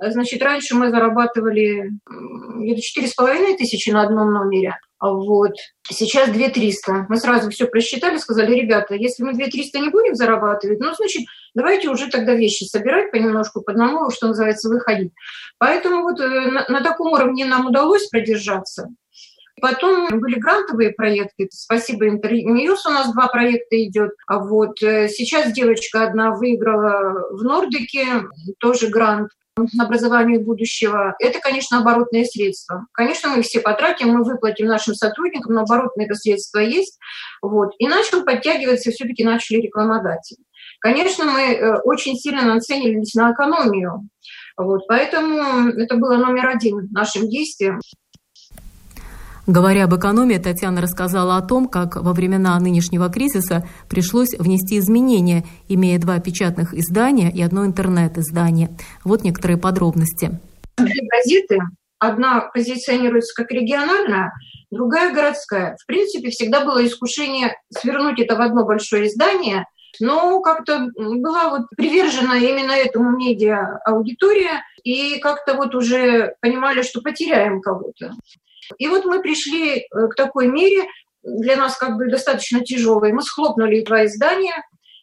значит, 0.00 0.42
раньше 0.42 0.74
мы 0.74 0.90
зарабатывали 0.90 1.92
где-то 2.06 2.80
четыре 2.80 3.06
с 3.08 3.14
половиной 3.14 3.56
тысячи 3.56 3.90
на 3.90 4.02
одном 4.02 4.32
номере, 4.32 4.78
а 4.98 5.10
вот. 5.10 5.52
Сейчас 5.88 6.30
2 6.30 6.48
300. 6.48 7.06
Мы 7.08 7.16
сразу 7.16 7.50
все 7.50 7.66
просчитали, 7.66 8.16
сказали, 8.18 8.54
ребята, 8.54 8.94
если 8.94 9.22
мы 9.22 9.34
2 9.34 9.46
300 9.46 9.78
не 9.78 9.90
будем 9.90 10.14
зарабатывать, 10.14 10.80
ну, 10.80 10.94
значит, 10.94 11.26
давайте 11.54 11.88
уже 11.88 12.08
тогда 12.08 12.34
вещи 12.34 12.64
собирать 12.64 13.10
понемножку, 13.10 13.62
по 13.62 13.72
одному, 13.72 14.10
что 14.10 14.28
называется, 14.28 14.68
выходить. 14.68 15.12
Поэтому 15.58 16.02
вот 16.02 16.20
э, 16.20 16.28
на, 16.28 16.66
на 16.68 16.80
таком 16.82 17.12
уровне 17.12 17.44
нам 17.44 17.66
удалось 17.66 18.08
продержаться. 18.08 18.88
Потом 19.60 20.20
были 20.20 20.38
грантовые 20.38 20.90
проекты. 20.90 21.48
Спасибо 21.50 22.08
Интерньюз, 22.08 22.84
у 22.84 22.90
нас 22.90 23.12
два 23.12 23.28
проекта 23.28 23.82
идет. 23.82 24.12
А 24.26 24.38
вот 24.38 24.82
э, 24.82 25.08
сейчас 25.08 25.52
девочка 25.52 26.04
одна 26.04 26.32
выиграла 26.32 27.28
в 27.30 27.42
Нордике 27.42 28.06
тоже 28.58 28.88
грант 28.88 29.30
образованию 29.78 30.40
будущего, 30.42 31.14
это, 31.18 31.40
конечно, 31.40 31.78
оборотные 31.78 32.24
средства. 32.24 32.86
Конечно, 32.92 33.30
мы 33.30 33.42
все 33.42 33.60
потратим, 33.60 34.10
мы 34.10 34.22
выплатим 34.22 34.66
нашим 34.66 34.94
сотрудникам, 34.94 35.54
но 35.54 35.62
оборотные 35.62 36.12
средства 36.14 36.58
есть. 36.58 36.98
Вот. 37.40 37.72
И 37.78 37.88
начал 37.88 38.24
подтягиваться, 38.24 38.90
все-таки 38.90 39.24
начали 39.24 39.58
рекламодатели. 39.58 40.38
Конечно, 40.80 41.24
мы 41.24 41.40
э, 41.40 41.76
очень 41.84 42.16
сильно 42.16 42.42
нацелились 42.42 43.14
на 43.14 43.32
экономию. 43.32 44.08
Вот. 44.56 44.86
Поэтому 44.88 45.68
это 45.70 45.96
было 45.96 46.16
номер 46.16 46.48
один 46.48 46.88
нашим 46.92 47.28
действием. 47.28 47.80
Говоря 49.46 49.84
об 49.84 49.94
экономии, 49.94 50.38
Татьяна 50.38 50.80
рассказала 50.80 51.36
о 51.36 51.42
том, 51.42 51.68
как 51.68 51.94
во 51.94 52.12
времена 52.12 52.58
нынешнего 52.58 53.08
кризиса 53.08 53.64
пришлось 53.88 54.30
внести 54.36 54.78
изменения, 54.78 55.44
имея 55.68 56.00
два 56.00 56.18
печатных 56.18 56.74
издания 56.74 57.30
и 57.30 57.40
одно 57.42 57.64
интернет-издание. 57.64 58.70
Вот 59.04 59.22
некоторые 59.22 59.56
подробности. 59.56 60.40
Две 60.76 61.08
газеты. 61.08 61.60
Одна 62.00 62.40
позиционируется 62.52 63.32
как 63.40 63.52
региональная, 63.52 64.32
другая 64.72 65.14
городская. 65.14 65.76
В 65.80 65.86
принципе, 65.86 66.30
всегда 66.30 66.64
было 66.64 66.84
искушение 66.84 67.54
свернуть 67.70 68.20
это 68.20 68.34
в 68.34 68.40
одно 68.40 68.64
большое 68.64 69.06
издание, 69.06 69.64
но 70.00 70.40
как-то 70.40 70.88
была 70.96 71.50
вот 71.50 71.62
привержена 71.76 72.36
именно 72.36 72.72
этому 72.72 73.16
медиа 73.16 73.78
аудитория, 73.86 74.62
и 74.82 75.18
как-то 75.20 75.54
вот 75.54 75.74
уже 75.74 76.34
понимали, 76.40 76.82
что 76.82 77.00
потеряем 77.00 77.60
кого-то. 77.60 78.12
И 78.78 78.88
вот 78.88 79.04
мы 79.04 79.20
пришли 79.20 79.78
э, 79.78 80.08
к 80.08 80.14
такой 80.14 80.48
мере, 80.48 80.86
для 81.22 81.56
нас 81.56 81.76
как 81.76 81.96
бы 81.96 82.08
достаточно 82.08 82.60
тяжелой. 82.60 83.12
Мы 83.12 83.22
схлопнули 83.22 83.84
два 83.84 84.04
издания, 84.06 84.54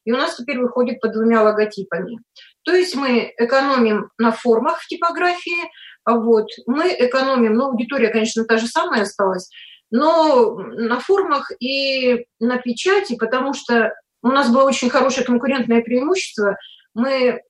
и 0.05 0.11
у 0.11 0.17
нас 0.17 0.35
теперь 0.35 0.59
выходит 0.59 0.99
по 1.01 1.09
двумя 1.09 1.43
логотипами. 1.43 2.19
То 2.63 2.73
есть 2.73 2.95
мы 2.95 3.33
экономим 3.37 4.09
на 4.17 4.31
формах 4.31 4.79
в 4.79 4.87
типографии, 4.87 5.69
а 6.05 6.17
вот, 6.17 6.47
мы 6.65 6.95
экономим, 6.97 7.53
ну, 7.55 7.65
аудитория, 7.65 8.09
конечно, 8.09 8.45
та 8.45 8.57
же 8.57 8.67
самая 8.67 9.03
осталась, 9.03 9.49
но 9.91 10.55
на 10.55 10.99
формах 10.99 11.51
и 11.59 12.25
на 12.39 12.57
печати, 12.57 13.15
потому 13.15 13.53
что 13.53 13.93
у 14.21 14.29
нас 14.29 14.49
было 14.51 14.63
очень 14.63 14.89
хорошее 14.89 15.25
конкурентное 15.25 15.81
преимущество. 15.81 16.57
Мы 16.93 17.41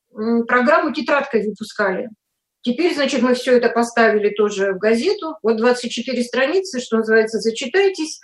программу 0.47 0.91
тетрадкой 0.93 1.47
выпускали. 1.47 2.09
Теперь, 2.63 2.95
значит, 2.95 3.21
мы 3.21 3.33
все 3.35 3.57
это 3.57 3.69
поставили 3.69 4.29
тоже 4.29 4.73
в 4.73 4.77
газету. 4.77 5.37
Вот 5.43 5.57
24 5.57 6.23
страницы, 6.23 6.79
что 6.79 6.97
называется, 6.97 7.39
зачитайтесь. 7.39 8.21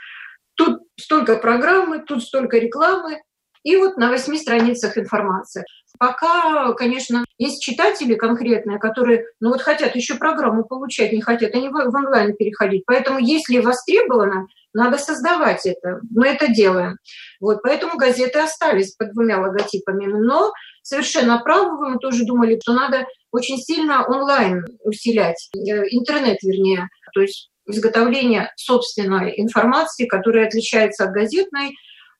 Тут 0.55 0.79
столько 0.99 1.35
программы, 1.37 1.99
тут 1.99 2.23
столько 2.23 2.57
рекламы. 2.57 3.21
И 3.63 3.75
вот 3.75 3.97
на 3.97 4.09
восьми 4.09 4.37
страницах 4.37 4.97
информация. 4.97 5.65
Пока, 5.99 6.71
конечно, 6.73 7.25
есть 7.37 7.61
читатели 7.61 8.15
конкретные, 8.15 8.79
которые 8.79 9.25
ну 9.41 9.49
вот 9.49 9.61
хотят 9.61 9.95
еще 9.95 10.15
программу 10.15 10.63
получать, 10.63 11.11
не 11.11 11.21
хотят, 11.21 11.53
они 11.53 11.67
в 11.67 11.75
онлайн 11.75 12.33
переходить. 12.35 12.83
Поэтому 12.85 13.19
если 13.19 13.59
востребовано, 13.59 14.47
надо 14.73 14.97
создавать 14.97 15.65
это. 15.65 15.99
Мы 16.09 16.27
это 16.27 16.47
делаем. 16.47 16.97
Вот, 17.39 17.61
поэтому 17.63 17.97
газеты 17.97 18.39
остались 18.39 18.95
под 18.95 19.13
двумя 19.13 19.39
логотипами. 19.39 20.05
Но 20.05 20.51
совершенно 20.83 21.39
правы 21.39 21.77
вы, 21.77 21.89
мы 21.91 21.99
тоже 21.99 22.25
думали, 22.25 22.59
что 22.61 22.73
надо 22.73 23.05
очень 23.31 23.57
сильно 23.57 24.05
онлайн 24.05 24.65
усилять, 24.83 25.49
э, 25.55 25.59
интернет, 25.89 26.37
вернее, 26.43 26.87
то 27.13 27.21
есть 27.21 27.49
изготовление 27.67 28.51
собственной 28.55 29.39
информации, 29.39 30.07
которая 30.07 30.47
отличается 30.47 31.05
от 31.05 31.11
газетной, 31.11 31.75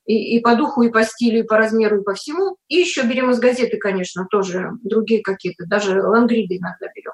и, 0.06 0.36
и 0.36 0.40
по 0.40 0.56
духу, 0.56 0.82
и 0.82 0.90
по 0.90 1.04
стилю, 1.04 1.40
и 1.40 1.46
по 1.46 1.56
размеру, 1.56 2.00
и 2.00 2.04
по 2.04 2.14
всему. 2.14 2.56
И 2.68 2.76
еще 2.76 3.02
берем 3.02 3.30
из 3.30 3.38
газеты, 3.38 3.76
конечно, 3.76 4.26
тоже 4.30 4.70
другие 4.82 5.22
какие-то, 5.22 5.66
даже 5.66 6.02
лангриды 6.02 6.56
иногда 6.56 6.86
берем. 6.94 7.12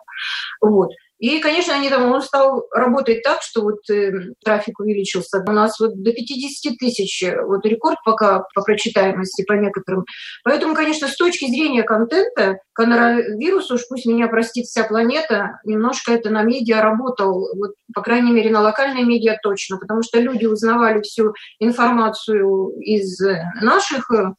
Вот. 0.60 0.90
И, 1.18 1.38
конечно, 1.40 1.74
они 1.74 1.88
там, 1.88 2.12
он 2.12 2.20
стал 2.20 2.66
работать 2.72 3.22
так, 3.22 3.40
что 3.40 3.62
вот 3.62 3.88
э, 3.90 4.12
трафик 4.44 4.78
увеличился. 4.80 5.42
У 5.46 5.52
нас 5.52 5.80
вот 5.80 6.02
до 6.02 6.12
50 6.12 6.76
тысяч, 6.76 7.22
э, 7.22 7.42
вот 7.42 7.64
рекорд 7.64 7.96
пока 8.04 8.44
по 8.54 8.62
прочитаемости 8.62 9.44
по 9.44 9.54
некоторым. 9.54 10.04
Поэтому, 10.44 10.74
конечно, 10.74 11.08
с 11.08 11.16
точки 11.16 11.46
зрения 11.46 11.84
контента, 11.84 12.58
коронавирус, 12.74 13.70
уж 13.70 13.88
пусть 13.88 14.04
меня 14.04 14.28
простит 14.28 14.66
вся 14.66 14.84
планета, 14.84 15.58
немножко 15.64 16.12
это 16.12 16.28
на 16.28 16.42
медиа 16.42 16.82
работал, 16.82 17.48
вот, 17.56 17.72
по 17.94 18.02
крайней 18.02 18.32
мере, 18.32 18.50
на 18.50 18.60
локальной 18.60 19.02
медиа 19.02 19.38
точно, 19.42 19.78
потому 19.78 20.02
что 20.02 20.20
люди 20.20 20.44
узнавали 20.44 21.00
всю 21.00 21.32
информацию 21.58 22.74
из 22.80 23.18
наших 23.62 24.10
э, 24.10 24.34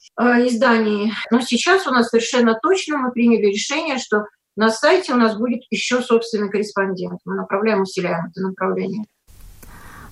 изданий. 0.47 1.11
Но 1.31 1.41
сейчас 1.41 1.87
у 1.87 1.91
нас 1.91 2.09
совершенно 2.09 2.57
точно 2.61 2.97
мы 2.97 3.11
приняли 3.11 3.47
решение, 3.47 3.97
что 3.97 4.25
на 4.57 4.71
сайте 4.71 5.13
у 5.13 5.17
нас 5.17 5.37
будет 5.37 5.61
еще 5.69 6.01
собственный 6.01 6.49
корреспондент. 6.49 7.19
Мы 7.25 7.35
направляем, 7.35 7.83
усиляем 7.83 8.25
это 8.25 8.41
направление. 8.41 9.05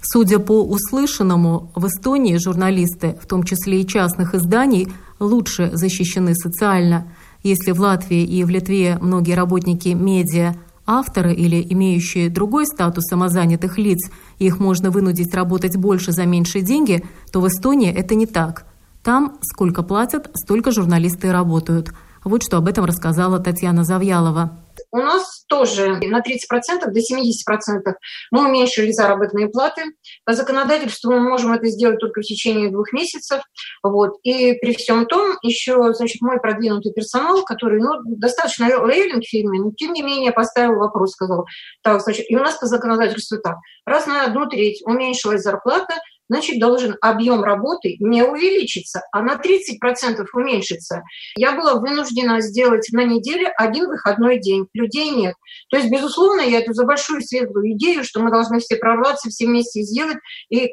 Судя 0.02 0.38
по 0.38 0.64
услышанному, 0.64 1.72
в 1.76 1.88
Эстонии 1.88 2.38
журналисты, 2.38 3.18
в 3.20 3.26
том 3.26 3.44
числе 3.44 3.82
и 3.82 3.88
частных 3.88 4.36
изданий, 4.36 4.88
лучше 5.20 5.72
защищены 5.74 6.36
социально. 6.36 7.08
Если 7.42 7.72
в 7.72 7.80
Латвии 7.82 8.24
и 8.24 8.44
в 8.44 8.50
Литве 8.50 9.00
многие 9.02 9.34
работники 9.34 9.90
медиа 9.90 10.56
авторы 10.86 11.34
или 11.34 11.66
имеющие 11.74 12.30
другой 12.30 12.68
статус 12.68 13.06
самозанятых 13.06 13.80
лиц, 13.80 14.12
их 14.38 14.60
можно 14.60 14.92
вынудить 14.92 15.34
работать 15.34 15.76
больше 15.76 16.12
за 16.12 16.28
меньшие 16.28 16.62
деньги, 16.62 17.04
то 17.32 17.42
в 17.42 17.48
Эстонии 17.48 17.92
это 17.92 18.14
не 18.14 18.28
так. 18.28 18.68
Там 19.04 19.40
сколько 19.42 19.82
платят, 19.82 20.30
столько 20.36 20.70
журналисты 20.70 21.32
работают– 21.32 21.92
вот 22.26 22.44
что 22.44 22.58
об 22.58 22.68
этом 22.68 22.86
рассказала 22.86 23.40
Татьяна 23.40 23.84
Завьялова. 23.84 24.66
У 24.92 24.98
нас 24.98 25.46
тоже 25.48 26.00
на 26.00 26.22
30% 26.22 26.86
до 26.88 27.00
70% 27.00 27.94
мы 28.32 28.48
уменьшили 28.48 28.92
заработные 28.92 29.48
платы. 29.48 29.84
По 30.26 30.34
законодательству 30.34 31.12
мы 31.12 31.20
можем 31.20 31.54
это 31.54 31.68
сделать 31.68 32.00
только 32.00 32.22
в 32.22 32.24
течение 32.24 32.72
двух 32.72 32.92
месяцев. 32.94 33.42
Вот. 33.84 34.16
И 34.24 34.54
при 34.54 34.74
всем 34.74 35.06
том, 35.06 35.38
еще 35.44 35.94
значит, 35.94 36.22
мой 36.22 36.40
продвинутый 36.40 36.94
персонал, 36.94 37.44
который 37.44 37.80
ну, 37.80 38.02
достаточно 38.06 38.68
лоялен 38.80 39.22
к 39.22 39.26
фирме, 39.26 39.62
но 39.62 39.72
тем 39.72 39.94
не 39.94 40.02
менее 40.02 40.32
поставил 40.32 40.76
вопрос, 40.76 41.12
сказал, 41.12 41.46
так, 41.84 42.02
значит, 42.02 42.26
и 42.30 42.36
у 42.36 42.40
нас 42.40 42.58
по 42.58 42.66
законодательству 42.66 43.38
так, 43.38 43.58
раз 43.86 44.08
на 44.08 44.26
одну 44.26 44.48
треть 44.48 44.82
уменьшилась 44.86 45.42
зарплата, 45.42 45.96
значит, 46.30 46.60
должен 46.60 46.96
объем 47.02 47.44
работы 47.44 47.98
не 48.00 48.24
увеличиться, 48.24 49.04
а 49.12 49.22
на 49.22 49.36
30% 49.36 50.26
уменьшиться. 50.34 51.04
Я 51.38 51.54
была 51.54 51.76
вынуждена 51.76 52.42
сделать 52.42 52.88
на 52.92 53.04
неделе 53.04 53.48
один 53.48 53.88
выходной 53.88 54.40
день. 54.40 54.68
Людей 54.74 55.12
нет. 55.12 55.36
То 55.70 55.78
есть, 55.78 55.90
безусловно, 55.90 56.42
я 56.42 56.60
эту 56.60 56.74
за 56.74 56.86
большую 56.86 57.22
светлую 57.22 57.74
идею, 57.74 58.04
что 58.04 58.20
мы 58.22 58.32
должны 58.32 58.60
все 58.60 58.76
прорваться, 58.76 59.30
все 59.30 59.46
вместе 59.46 59.82
сделать. 59.82 60.18
И, 60.50 60.72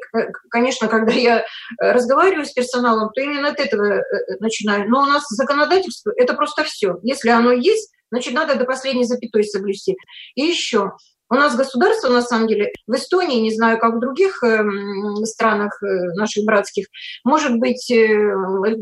конечно, 0.49 0.87
когда 0.87 1.13
я 1.13 1.45
разговариваю 1.79 2.45
с 2.45 2.51
персоналом, 2.51 3.11
то 3.13 3.21
именно 3.21 3.49
от 3.49 3.59
этого 3.59 3.83
э, 3.83 3.99
э, 3.99 4.37
начинаю. 4.39 4.89
Но 4.89 5.03
у 5.03 5.05
нас 5.05 5.23
законодательство— 5.29 6.11
это 6.17 6.33
просто 6.33 6.63
все. 6.63 6.97
Если 7.03 7.29
оно 7.29 7.51
есть, 7.51 7.91
значит, 8.11 8.33
надо 8.33 8.55
до 8.55 8.65
последней 8.65 9.05
запятой 9.05 9.43
соблюсти. 9.43 9.95
И 10.35 10.41
еще, 10.41 10.91
у 11.33 11.35
нас 11.35 11.55
государство, 11.55 12.09
на 12.09 12.21
самом 12.21 12.47
деле, 12.47 12.71
в 12.85 12.93
Эстонии, 12.93 13.41
не 13.41 13.53
знаю, 13.53 13.79
как 13.79 13.95
в 13.95 13.99
других 13.99 14.43
э, 14.43 14.63
странах 15.23 15.81
э, 15.81 15.85
наших 16.15 16.45
братских, 16.45 16.85
может 17.23 17.57
быть, 17.57 17.89
э, 17.89 18.35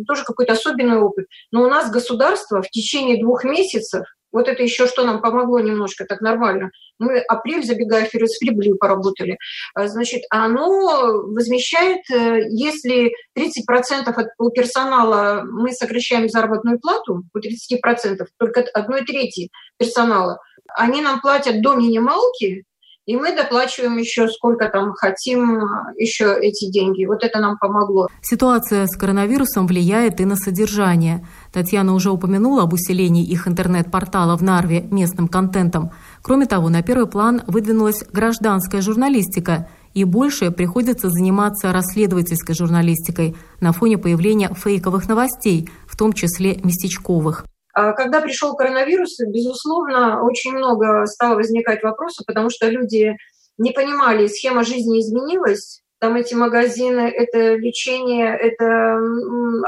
тоже 0.05 0.25
какой-то 0.25 0.53
особенный 0.53 0.97
опыт, 0.97 1.27
но 1.51 1.63
у 1.63 1.69
нас 1.69 1.89
государство 1.89 2.61
в 2.61 2.69
течение 2.69 3.21
двух 3.21 3.45
месяцев 3.45 4.03
вот 4.33 4.47
это 4.47 4.63
еще 4.63 4.87
что 4.87 5.03
нам 5.03 5.21
помогло 5.21 5.59
немножко 5.59 6.05
так 6.05 6.21
нормально. 6.21 6.71
Мы 6.99 7.19
апрель, 7.19 7.65
забегая 7.65 8.05
вперед, 8.05 8.31
с 8.31 8.37
прибылью 8.37 8.77
поработали. 8.77 9.37
А, 9.73 9.89
значит, 9.89 10.21
оно 10.29 11.23
возмещает, 11.23 11.99
если 12.07 13.11
30% 13.37 14.07
от, 14.07 14.27
у 14.37 14.49
персонала 14.51 15.43
мы 15.43 15.73
сокращаем 15.73 16.29
заработную 16.29 16.79
плату, 16.79 17.23
у 17.33 17.39
30%, 17.39 18.25
только 18.37 18.61
одной 18.73 19.03
трети 19.03 19.49
персонала– 19.77 20.39
они 20.75 21.01
нам 21.01 21.21
платят 21.21 21.61
до 21.61 21.75
минималки, 21.75 22.65
и 23.07 23.15
мы 23.15 23.35
доплачиваем 23.35 23.97
еще 23.97 24.27
сколько 24.27 24.69
там 24.69 24.93
хотим, 24.93 25.59
еще 25.97 26.37
эти 26.39 26.71
деньги. 26.71 27.05
Вот 27.05 27.23
это 27.23 27.39
нам 27.39 27.57
помогло. 27.57 28.07
Ситуация 28.21 28.85
с 28.85 28.95
коронавирусом 28.95 29.65
влияет 29.65 30.21
и 30.21 30.25
на 30.25 30.35
содержание. 30.35 31.27
Татьяна 31.51 31.95
уже 31.95 32.11
упомянула 32.11 32.63
об 32.63 32.73
усилении 32.73 33.25
их 33.25 33.47
интернет-портала 33.47 34.37
в 34.37 34.43
Нарве 34.43 34.81
местным 34.91 35.27
контентом. 35.27 35.91
Кроме 36.21 36.45
того, 36.45 36.69
на 36.69 36.83
первый 36.83 37.07
план 37.07 37.41
выдвинулась 37.47 38.03
гражданская 38.11 38.81
журналистика– 38.81 39.67
и 39.93 40.03
больше 40.03 40.51
приходится 40.51 41.09
заниматься 41.09 41.71
расследовательской 41.71 42.55
журналистикой 42.55 43.35
на 43.59 43.71
фоне 43.71 43.97
появления 43.97 44.53
фейковых 44.53 45.07
новостей, 45.07 45.69
в 45.85 45.97
том 45.97 46.13
числе 46.13 46.59
местечковых. 46.63 47.45
А 47.73 47.93
когда 47.93 48.21
пришел 48.21 48.55
коронавирус, 48.55 49.19
безусловно, 49.19 50.23
очень 50.23 50.53
много 50.53 51.05
стало 51.05 51.35
возникать 51.35 51.83
вопросов, 51.83 52.25
потому 52.25 52.49
что 52.49 52.67
люди 52.67 53.15
не 53.57 53.71
понимали, 53.71 54.27
схема 54.27 54.63
жизни 54.63 54.99
изменилась, 54.99 55.81
там 56.01 56.15
эти 56.15 56.33
магазины, 56.33 57.01
это 57.01 57.53
лечение, 57.55 58.35
это 58.35 58.97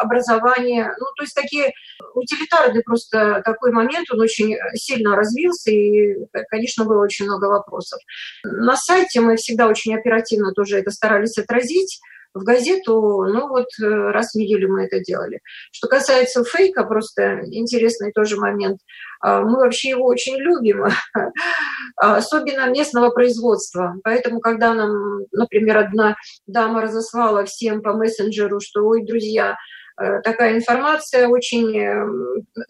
образование, 0.02 0.92
ну, 1.00 1.06
то 1.16 1.24
есть 1.24 1.36
такие 1.36 1.72
утилитарные 2.16 2.82
просто 2.82 3.44
такой 3.46 3.72
момент, 3.72 4.10
он 4.12 4.20
очень 4.20 4.56
сильно 4.74 5.16
развился, 5.16 5.70
и, 5.70 6.16
конечно, 6.50 6.86
было 6.86 7.04
очень 7.04 7.26
много 7.26 7.46
вопросов. 7.46 8.00
На 8.44 8.76
сайте 8.76 9.22
мы 9.22 9.36
всегда 9.36 9.68
очень 9.68 9.96
оперативно 9.96 10.54
тоже 10.54 10.80
это 10.80 10.90
старались 10.90 11.38
отразить, 11.38 12.00
в 12.34 12.44
газету, 12.44 13.26
ну 13.28 13.48
вот 13.48 13.68
э, 13.82 13.86
раз 13.86 14.32
в 14.32 14.36
неделю 14.36 14.72
мы 14.72 14.86
это 14.86 15.00
делали. 15.00 15.40
Что 15.72 15.88
касается 15.88 16.44
фейка, 16.44 16.84
просто 16.84 17.42
интересный 17.52 18.12
тоже 18.12 18.38
момент. 18.38 18.80
А, 19.22 19.42
мы 19.42 19.58
вообще 19.60 19.90
его 19.90 20.06
очень 20.06 20.38
любим, 20.38 20.86
особенно 21.96 22.70
местного 22.70 23.10
производства. 23.10 23.96
Поэтому, 24.04 24.40
когда 24.40 24.74
нам, 24.74 25.22
например, 25.32 25.78
одна 25.78 26.16
дама 26.48 26.82
разослала 26.82 27.46
всем 27.46 27.82
по 27.82 27.94
мессенджеру, 27.94 28.60
что, 28.60 28.86
ой, 28.86 29.06
друзья, 29.06 29.56
э, 30.02 30.22
такая 30.22 30.56
информация 30.56 31.28
очень 31.28 31.78
э, 31.78 32.06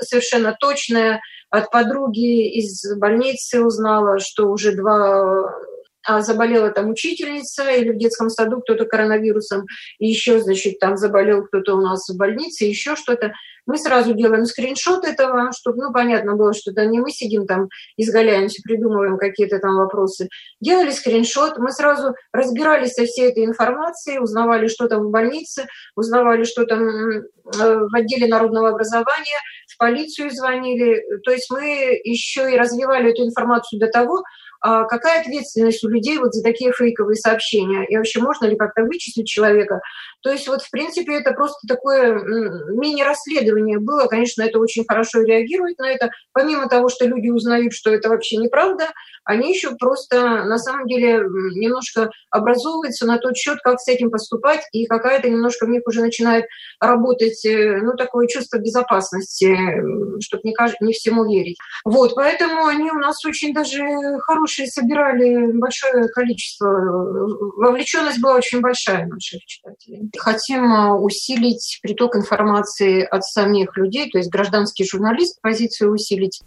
совершенно 0.02 0.56
точная, 0.60 1.21
от 1.49 1.69
подруги 1.69 2.49
из 2.58 2.84
больницы 2.97 3.63
узнала, 3.63 4.19
что 4.19 4.49
уже 4.49 4.71
два 4.71 5.47
а 5.47 5.72
заболела 6.07 6.69
там 6.71 6.89
учительница 6.89 7.69
или 7.69 7.91
в 7.91 7.97
детском 7.97 8.29
саду 8.29 8.61
кто-то 8.61 8.85
коронавирусом, 8.85 9.65
и 9.99 10.07
еще, 10.07 10.39
значит, 10.39 10.79
там 10.79 10.97
заболел 10.97 11.43
кто-то 11.43 11.75
у 11.75 11.81
нас 11.81 12.07
в 12.09 12.17
больнице, 12.17 12.65
еще 12.65 12.95
что-то. 12.95 13.33
Мы 13.65 13.77
сразу 13.77 14.13
делаем 14.13 14.45
скриншот 14.45 15.05
этого, 15.05 15.51
чтобы, 15.53 15.83
ну, 15.83 15.93
понятно 15.93 16.35
было, 16.35 16.53
что 16.53 16.71
это 16.71 16.85
не 16.85 16.99
мы 16.99 17.11
сидим 17.11 17.47
там, 17.47 17.69
изгаляемся, 17.95 18.61
придумываем 18.61 19.17
какие-то 19.17 19.59
там 19.59 19.77
вопросы. 19.77 20.27
Делали 20.59 20.91
скриншот, 20.91 21.57
мы 21.57 21.71
сразу 21.71 22.13
разбирались 22.33 22.93
со 22.93 23.05
всей 23.05 23.29
этой 23.29 23.45
информацией, 23.45 24.19
узнавали, 24.19 24.67
что 24.67 24.89
там 24.89 25.03
в 25.03 25.11
больнице, 25.11 25.67
узнавали, 25.95 26.43
что 26.43 26.65
там 26.65 26.81
э, 26.81 27.21
в 27.45 27.95
отделе 27.95 28.27
народного 28.27 28.69
образования, 28.69 29.39
в 29.67 29.77
полицию 29.77 30.29
звонили. 30.31 31.01
То 31.23 31.31
есть 31.31 31.49
мы 31.49 32.01
еще 32.03 32.51
и 32.53 32.57
развивали 32.57 33.11
эту 33.11 33.23
информацию 33.23 33.79
до 33.79 33.87
того, 33.87 34.17
а 34.17 34.42
какая 34.63 35.21
ответственность 35.21 35.84
у 35.84 35.89
людей 35.89 36.17
вот 36.17 36.34
за 36.34 36.41
такие 36.41 36.71
фейковые 36.71 37.15
сообщения? 37.15 37.86
И 37.88 37.97
вообще 37.97 38.21
можно 38.21 38.45
ли 38.45 38.56
как-то 38.56 38.84
вычислить 38.84 39.28
человека? 39.28 39.82
То 40.21 40.32
есть 40.32 40.47
вот 40.47 40.62
в 40.62 40.71
принципе 40.71 41.17
это 41.17 41.34
просто 41.34 41.67
такое 41.67 42.13
мини-расследование 42.13 43.80
было. 43.80 44.08
Конечно, 44.08 44.41
это 44.41 44.60
очень 44.60 44.86
хорошо 44.88 45.21
реагирует 45.21 45.78
на 45.80 45.89
это. 45.89 46.12
Помимо 46.32 46.69
того, 46.69 46.88
что 46.88 47.06
люди 47.06 47.30
узнают, 47.30 47.73
что 47.73 47.93
это 47.93 48.08
вообще 48.08 48.38
неправда, 48.38 48.88
они 49.26 49.54
еще 49.54 49.76
просто 49.76 50.45
на 50.45 50.58
самом 50.58 50.88
деле 50.88 51.19
немножко 51.56 52.10
образовываются 52.30 53.06
на 53.06 53.17
тот 53.17 53.36
счет, 53.36 53.60
как 53.63 53.80
с 53.80 53.88
этим 53.88 54.12
поступать, 54.12 54.62
и 54.71 54.86
какая-то 54.86 55.30
немножко 55.30 55.65
в 55.65 55.69
них 55.69 55.82
уже 55.86 56.02
начинает 56.02 56.45
работать, 56.80 57.45
э, 57.45 57.80
ну, 57.82 57.95
такое 57.95 58.28
чувство 58.28 58.58
безопасности, 58.58 59.56
чтобы 60.21 60.43
не, 60.43 60.56
не 60.82 60.93
всему 60.93 61.26
верить. 61.26 61.58
Вот, 61.86 62.15
поэтому 62.15 62.65
они 62.65 62.91
у 62.91 62.99
нас 62.99 63.23
очень 63.26 63.54
даже 63.54 63.82
хорошие 64.21 64.52
хорошие, 64.53 64.67
собирали 64.67 65.51
большое 65.57 66.07
количество. 66.09 66.67
Вовлеченность 67.57 68.21
была 68.21 68.35
очень 68.35 68.61
большая 68.61 69.05
наших 69.07 69.43
читателей. 69.45 70.09
Хотим 70.17 70.63
э, 70.73 70.91
усилить 70.93 71.79
приток 71.81 72.15
информации 72.15 73.03
от 73.03 73.23
самих 73.23 73.75
людей, 73.77 74.09
то 74.09 74.17
есть 74.17 74.29
гражданский 74.31 74.85
журналист 74.85 75.41
позицию 75.41 75.93
усилить. 75.93 76.41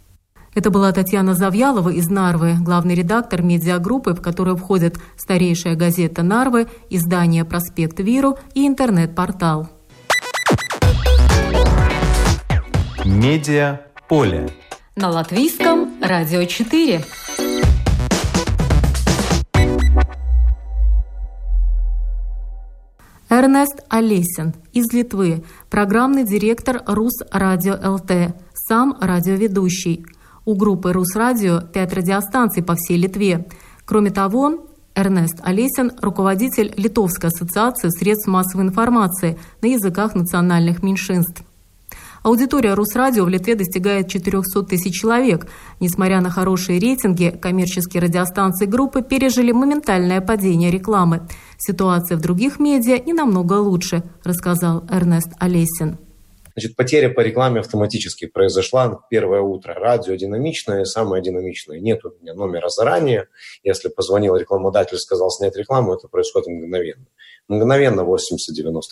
Это 0.54 0.70
была 0.70 0.90
Татьяна 0.92 1.34
Завьялова 1.34 1.90
из 1.90 2.08
Нарвы, 2.08 2.54
главный 2.58 2.94
редактор 2.94 3.42
медиагруппы, 3.42 4.14
в 4.14 4.22
которую 4.22 4.56
входят 4.56 4.94
старейшая 5.18 5.76
газета 5.76 6.22
Нарвы, 6.22 6.66
издание 6.88 7.44
«Проспект 7.44 8.00
Виру» 8.00 8.38
и 8.54 8.66
интернет-портал. 8.66 9.68
Медиа 13.04 13.82
поле. 14.08 14.48
На 14.96 15.10
латвийском 15.10 16.00
радио 16.00 16.42
4. 16.44 17.04
Эрнест 23.38 23.82
Олесин 23.90 24.54
из 24.72 24.90
Литвы, 24.94 25.44
программный 25.68 26.24
директор 26.24 26.82
Рус 26.86 27.12
Радио 27.30 27.74
ЛТ, 27.74 28.34
сам 28.54 28.96
радиоведущий. 28.98 30.06
У 30.46 30.54
группы 30.54 30.90
Рус 30.90 31.14
Радио 31.14 31.60
пять 31.60 31.92
радиостанций 31.92 32.62
по 32.62 32.76
всей 32.76 32.96
Литве. 32.96 33.46
Кроме 33.84 34.10
того, 34.10 34.66
Эрнест 34.94 35.34
Олесин– 35.42 35.92
руководитель 36.00 36.72
Литовской 36.78 37.28
ассоциации 37.28 37.90
средств 37.90 38.26
массовой 38.26 38.64
информации 38.64 39.38
на 39.60 39.66
языках 39.66 40.14
национальных 40.14 40.82
меньшинств. 40.82 41.42
Аудитория 42.26 42.74
Русрадио 42.74 43.24
в 43.24 43.28
Литве 43.28 43.54
достигает 43.54 44.08
400 44.08 44.64
тысяч 44.64 45.00
человек. 45.00 45.46
Несмотря 45.78 46.20
на 46.20 46.28
хорошие 46.28 46.80
рейтинги, 46.80 47.30
коммерческие 47.30 48.02
радиостанции 48.02 48.66
группы 48.66 49.02
пережили 49.02 49.52
моментальное 49.52 50.20
падение 50.20 50.72
рекламы. 50.72 51.28
Ситуация 51.56 52.16
в 52.16 52.20
других 52.20 52.58
медиа 52.58 52.98
не 52.98 53.12
намного 53.12 53.52
лучше, 53.52 54.02
рассказал 54.24 54.84
Эрнест 54.90 55.28
Олесин. 55.38 55.98
Значит, 56.56 56.74
потеря 56.74 57.10
по 57.10 57.20
рекламе 57.20 57.60
автоматически 57.60 58.26
произошла 58.26 58.98
первое 59.08 59.42
утро. 59.42 59.74
Радио 59.74 60.16
динамичное, 60.16 60.84
самое 60.84 61.22
динамичное. 61.22 61.78
Нет 61.78 62.04
у 62.04 62.10
меня 62.20 62.34
номера 62.34 62.68
заранее. 62.70 63.28
Если 63.62 63.88
позвонил 63.88 64.34
рекламодатель, 64.34 64.98
сказал 64.98 65.30
снять 65.30 65.54
рекламу, 65.54 65.94
это 65.94 66.08
происходит 66.08 66.48
мгновенно. 66.48 67.06
Мгновенно 67.48 68.00
80-90%. 68.00 68.82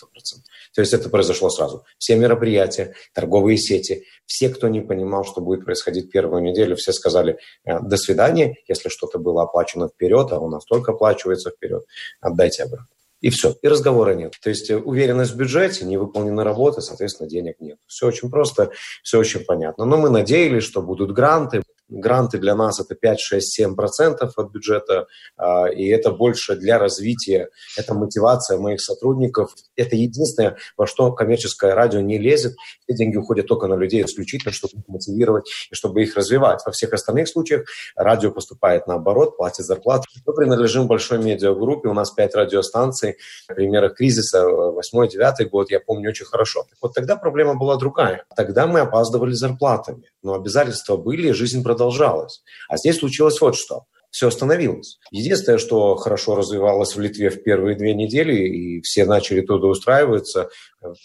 То 0.73 0.81
есть 0.81 0.93
это 0.93 1.09
произошло 1.09 1.49
сразу. 1.49 1.83
Все 1.97 2.15
мероприятия, 2.15 2.95
торговые 3.13 3.57
сети, 3.57 4.05
все, 4.25 4.49
кто 4.49 4.67
не 4.67 4.81
понимал, 4.81 5.25
что 5.25 5.41
будет 5.41 5.65
происходить 5.65 6.11
первую 6.11 6.41
неделю, 6.41 6.75
все 6.75 6.93
сказали 6.93 7.37
«Э, 7.65 7.79
«до 7.79 7.97
свидания». 7.97 8.55
Если 8.67 8.89
что-то 8.89 9.19
было 9.19 9.43
оплачено 9.43 9.87
вперед, 9.87 10.31
а 10.31 10.39
у 10.39 10.49
нас 10.49 10.65
только 10.65 10.93
оплачивается 10.93 11.51
вперед, 11.51 11.85
отдайте 12.21 12.63
обратно. 12.63 12.87
И 13.21 13.29
все, 13.29 13.55
и 13.61 13.67
разговора 13.67 14.13
нет. 14.13 14.33
То 14.41 14.49
есть 14.49 14.69
э, 14.69 14.77
уверенность 14.77 15.31
в 15.31 15.37
бюджете, 15.37 15.85
не 15.85 15.97
выполнена 15.97 16.43
работа, 16.43 16.81
соответственно, 16.81 17.27
денег 17.29 17.55
нет. 17.59 17.77
Все 17.87 18.07
очень 18.07 18.29
просто, 18.29 18.71
все 19.03 19.19
очень 19.19 19.43
понятно. 19.45 19.85
Но 19.85 19.97
мы 19.97 20.09
надеялись, 20.09 20.63
что 20.63 20.81
будут 20.81 21.11
гранты, 21.11 21.63
Гранты 21.87 22.39
для 22.39 22.55
нас 22.55 22.79
это 22.79 22.95
5, 22.95 23.19
6, 23.19 23.53
7 23.53 23.75
процентов 23.75 24.33
от 24.37 24.49
бюджета, 24.51 25.05
а, 25.37 25.67
и 25.67 25.87
это 25.87 26.09
больше 26.09 26.55
для 26.55 26.79
развития, 26.79 27.49
это 27.77 27.93
мотивация 27.93 28.57
моих 28.57 28.81
сотрудников. 28.81 29.53
Это 29.75 29.95
единственное, 29.95 30.57
во 30.77 30.87
что 30.87 31.11
коммерческое 31.11 31.75
радио 31.75 31.99
не 32.01 32.17
лезет. 32.17 32.55
Эти 32.87 32.97
деньги 32.97 33.17
уходят 33.17 33.45
только 33.45 33.67
на 33.67 33.75
людей 33.75 34.03
исключительно, 34.03 34.51
чтобы 34.51 34.79
их 34.79 34.87
мотивировать 34.87 35.47
и 35.69 35.75
чтобы 35.75 36.01
их 36.01 36.15
развивать. 36.15 36.61
Во 36.65 36.71
всех 36.71 36.91
остальных 36.93 37.27
случаях 37.27 37.65
радио 37.95 38.31
поступает 38.31 38.87
наоборот, 38.87 39.37
платит 39.37 39.65
зарплату. 39.65 40.05
Мы 40.25 40.33
принадлежим 40.33 40.87
большой 40.87 41.19
медиагруппе, 41.19 41.89
у 41.89 41.93
нас 41.93 42.09
5 42.09 42.35
радиостанций. 42.35 43.17
Примеры 43.47 43.93
кризиса 43.93 44.43
8-9 44.43 45.49
год 45.51 45.69
я 45.69 45.79
помню 45.79 46.09
очень 46.09 46.25
хорошо. 46.25 46.65
Вот 46.81 46.95
тогда 46.95 47.15
проблема 47.15 47.53
была 47.53 47.77
другая. 47.77 48.25
Тогда 48.35 48.65
мы 48.65 48.79
опаздывали 48.79 49.33
зарплатами, 49.33 50.09
но 50.23 50.33
обязательства 50.33 50.97
были, 50.97 51.31
жизнь 51.31 51.61
продолжалась 51.61 51.74
продолжалось. 51.75 52.41
А 52.69 52.77
здесь 52.77 52.99
случилось 52.99 53.39
вот 53.41 53.55
что 53.55 53.83
все 54.11 54.29
остановилось. 54.29 54.97
Единственное, 55.11 55.57
что 55.57 55.97
хорошо 55.97 56.35
развивалось 56.35 56.95
в 56.95 57.01
Литве 57.01 57.29
в 57.29 57.43
первые 57.43 57.75
две 57.75 57.93
недели, 57.93 58.47
и 58.47 58.81
все 58.81 59.03
начали 59.03 59.41
туда 59.41 59.67
устраиваться. 59.67 60.47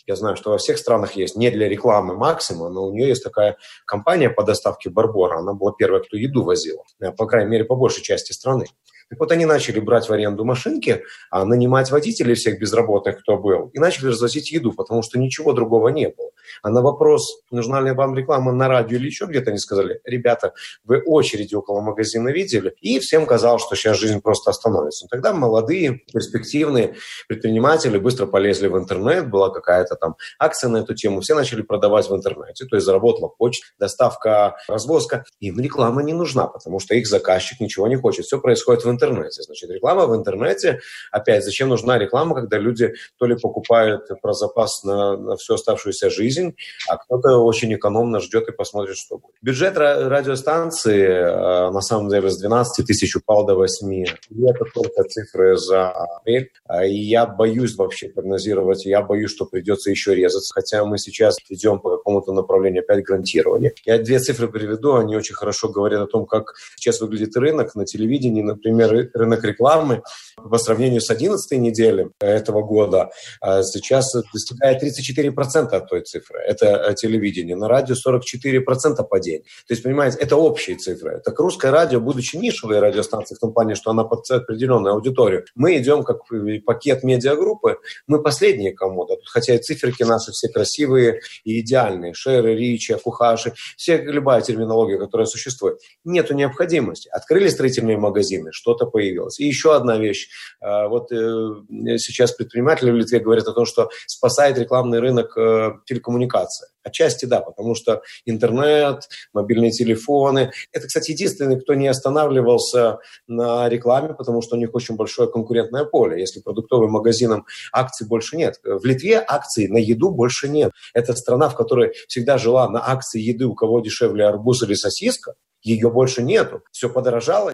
Я 0.07 0.15
знаю, 0.15 0.37
что 0.37 0.51
во 0.51 0.59
всех 0.59 0.79
странах 0.79 1.17
есть 1.17 1.35
не 1.35 1.51
для 1.51 1.69
рекламы 1.69 2.15
Максима, 2.15 2.69
но 2.69 2.87
у 2.87 2.93
нее 2.93 3.09
есть 3.09 3.25
такая 3.25 3.57
компания 3.85 4.31
по 4.31 4.45
доставке 4.45 4.91
Барбора. 4.91 5.41
Она 5.41 5.55
была 5.55 5.73
первая, 5.77 6.01
кто 6.03 6.17
еду 6.17 6.45
возила, 6.45 6.85
по 7.19 7.27
крайней 7.27 7.51
мере, 7.51 7.65
по 7.65 7.75
большей 7.75 8.05
части 8.05 8.31
страны. 8.31 8.67
Так 9.11 9.19
вот, 9.19 9.33
они 9.33 9.45
начали 9.45 9.81
брать 9.81 10.09
в 10.09 10.13
аренду 10.13 10.45
машинки, 10.45 11.03
а 11.31 11.45
нанимать 11.45 11.91
водителей 11.91 12.37
всех 12.37 12.61
безработных, 12.61 13.21
кто 13.21 13.37
был, 13.37 13.69
и 13.75 13.81
начали 13.81 14.07
развозить 14.07 14.53
еду, 14.53 14.73
потому 14.73 15.03
что 15.03 15.19
ничего 15.19 15.53
другого 15.53 15.89
не 15.89 16.09
было. 16.09 16.31
А 16.63 16.71
на 16.71 16.81
вопрос, 16.81 17.41
нужна 17.51 17.81
ли 17.81 17.91
вам 17.91 18.17
реклама 18.17 18.53
на 18.53 18.69
радио 18.69 18.99
или 18.99 19.07
еще 19.07 19.27
где-то, 19.27 19.51
они 19.51 19.59
сказали, 19.59 20.01
ребята, 20.05 20.55
вы 20.85 21.03
очереди 21.05 21.57
около 21.57 21.81
магазина 21.81 22.29
видели, 22.29 22.73
и 22.81 23.01
всем 23.01 23.27
казалось, 23.27 23.63
что 23.63 23.75
сейчас 23.75 23.99
жизнь 23.99 24.21
просто 24.21 24.51
остановится. 24.51 25.07
Но 25.07 25.09
тогда 25.09 25.33
молодые, 25.33 26.03
перспективные 26.13 26.95
предприниматели 27.27 27.99
быстро 27.99 28.27
полезли 28.27 28.69
в 28.69 28.79
интернет, 28.79 29.29
была 29.29 29.51
какая-то 29.51 29.97
там 29.97 30.15
акция 30.39 30.71
на 30.71 30.79
эту 30.79 30.95
тему, 30.95 31.21
все 31.21 31.35
начали 31.35 31.63
продавать 31.63 32.09
в 32.09 32.15
интернете, 32.15 32.65
то 32.65 32.77
есть 32.77 32.87
заработала 32.87 33.27
почта, 33.27 33.67
доставка, 33.77 34.57
развозка. 34.69 35.25
Им 35.41 35.59
реклама 35.59 36.05
не 36.05 36.13
нужна, 36.13 36.47
потому 36.47 36.79
что 36.79 36.95
их 36.95 37.09
заказчик 37.09 37.59
ничего 37.59 37.89
не 37.89 37.97
хочет. 37.97 38.25
Все 38.25 38.41
происходит 38.41 38.85
в 38.85 38.87
интернете 38.87 39.00
интернете. 39.01 39.43
Значит, 39.43 39.71
реклама 39.71 40.07
в 40.07 40.15
интернете, 40.15 40.81
опять, 41.11 41.45
зачем 41.45 41.69
нужна 41.69 41.99
реклама, 41.99 42.35
когда 42.35 42.59
люди 42.59 42.95
то 43.19 43.27
ли 43.27 43.37
покупают 43.37 44.09
про 44.21 44.33
запас 44.33 44.85
на, 44.85 45.17
на 45.17 45.37
всю 45.37 45.55
оставшуюся 45.55 46.11
жизнь, 46.11 46.55
а 46.89 46.97
кто-то 46.97 47.39
очень 47.39 47.75
экономно 47.75 48.21
ждет 48.21 48.49
и 48.49 48.53
посмотрит, 48.53 48.97
что 48.97 49.19
будет. 49.19 49.35
Бюджет 49.43 49.77
радиостанции 49.77 51.05
э, 51.05 51.71
на 51.71 51.81
самом 51.81 52.09
деле 52.11 52.31
с 52.31 52.39
12 52.39 52.87
тысяч 52.87 53.17
упал 53.17 53.47
до 53.47 53.55
8. 53.55 53.93
И 53.93 54.07
это 54.47 54.65
только 54.75 55.05
цифры 55.05 55.57
за 55.57 55.91
апрель. 55.91 56.51
А, 56.67 56.85
и 56.85 56.95
я 56.95 57.27
боюсь 57.27 57.77
вообще 57.77 58.09
прогнозировать, 58.09 58.85
я 58.85 59.03
боюсь, 59.03 59.31
что 59.31 59.47
придется 59.47 59.91
еще 59.91 60.15
резаться, 60.15 60.53
хотя 60.55 60.85
мы 60.85 60.99
сейчас 60.99 61.37
идем 61.49 61.81
по 61.81 61.97
какому-то 61.97 62.33
направлению 62.33 62.83
опять 62.83 63.05
грантирования. 63.05 63.73
Я 63.85 63.99
две 63.99 64.19
цифры 64.19 64.49
приведу, 64.49 64.95
они 64.97 65.17
очень 65.17 65.35
хорошо 65.35 65.69
говорят 65.69 66.03
о 66.03 66.07
том, 66.07 66.27
как 66.27 66.55
сейчас 66.77 67.01
выглядит 67.01 67.37
рынок 67.37 67.75
на 67.75 67.85
телевидении, 67.85 68.43
например, 68.43 68.90
рынок 68.91 69.45
рекламы 69.45 70.03
по 70.37 70.59
сравнению 70.59 71.01
с 71.01 71.11
11 71.11 71.59
неделей 71.59 72.09
этого 72.21 72.63
года 72.63 73.11
а 73.41 73.63
сейчас 73.63 74.13
достигает 74.33 74.83
34% 74.83 75.69
от 75.73 75.89
той 75.89 76.03
цифры. 76.03 76.41
Это 76.41 76.67
э, 76.67 76.95
телевидение. 76.95 77.57
На 77.57 77.69
радио 77.69 77.95
44% 77.95 79.05
падения. 79.09 79.41
То 79.67 79.75
есть, 79.75 79.83
понимаете, 79.83 80.19
это 80.19 80.37
общие 80.37 80.77
цифры. 80.77 81.21
Так 81.25 81.39
русское 81.39 81.71
радио, 81.71 82.01
будучи 82.01 82.37
нишевой 82.37 82.81
радиостанцией 82.81 83.37
в 83.37 83.41
том 83.41 83.53
плане, 83.53 83.75
что 83.75 83.91
она 83.91 84.05
под 84.05 84.31
определенную 84.31 84.95
аудиторию, 84.95 85.45
мы 85.55 85.77
идем 85.79 86.05
как 86.05 86.21
пакет 86.65 87.03
медиагруппы, 87.03 87.79
мы 88.07 88.23
последние 88.23 88.73
кому-то. 88.73 89.17
Хотя 89.27 89.55
и 89.55 89.59
циферки 89.59 90.03
наши 90.03 90.33
все 90.33 90.49
красивые 90.49 91.21
и 91.45 91.61
идеальные. 91.61 92.15
Шеры, 92.15 92.55
ричи, 92.55 92.93
акухаши, 92.93 93.55
все, 93.77 93.99
любая 93.99 94.41
терминология, 94.41 94.99
которая 94.99 95.27
существует. 95.27 95.79
Нету 96.05 96.35
необходимости. 96.35 97.09
Открыли 97.09 97.49
строительные 97.49 97.97
магазины, 97.97 98.51
что-то 98.53 98.80
что-то 98.81 98.91
появилось. 98.91 99.39
И 99.39 99.47
еще 99.47 99.75
одна 99.75 99.99
вещь. 99.99 100.29
А, 100.61 100.89
вот 100.89 101.13
э, 101.13 101.97
сейчас 101.99 102.33
предприниматели 102.33 102.91
в 102.91 102.97
Литве 102.97 103.21
говорят 103.21 103.47
о 103.49 103.53
том, 103.53 103.67
что 103.67 103.91
спасает 104.07 104.59
рекламный 104.59 105.01
рынок 105.01 105.37
э, 105.37 105.73
телекоммуникация. 105.87 106.69
Отчасти 106.83 107.27
да, 107.27 107.41
потому 107.41 107.75
что 107.75 108.03
интернет, 108.25 109.09
мобильные 109.35 109.71
телефоны. 109.71 110.51
Это, 110.73 110.87
кстати, 110.87 111.11
единственный, 111.11 111.61
кто 111.61 111.75
не 111.75 111.89
останавливался 111.89 112.99
на 113.27 113.69
рекламе, 113.69 114.15
потому 114.15 114.41
что 114.41 114.57
у 114.57 114.59
них 114.59 114.71
очень 114.75 114.97
большое 114.97 115.31
конкурентное 115.31 115.85
поле. 115.85 116.21
Если 116.21 116.41
продуктовым 116.41 116.91
магазинам 116.91 117.45
акций 117.73 118.07
больше 118.07 118.37
нет. 118.37 118.55
В 118.65 118.85
Литве 118.85 119.23
акций 119.27 119.69
на 119.69 119.77
еду 119.77 120.11
больше 120.11 120.49
нет. 120.49 120.73
Это 120.95 121.15
страна, 121.15 121.49
в 121.49 121.55
которой 121.55 121.93
всегда 122.09 122.39
жила 122.39 122.69
на 122.71 122.81
акции 122.91 123.21
еды, 123.21 123.45
у 123.45 123.55
кого 123.55 123.81
дешевле 123.81 124.27
арбуз 124.27 124.63
или 124.63 124.75
сосиска. 124.75 125.35
Ее 125.63 125.91
больше 125.91 126.23
нету. 126.23 126.63
Все 126.73 126.89
подорожало. 126.89 127.53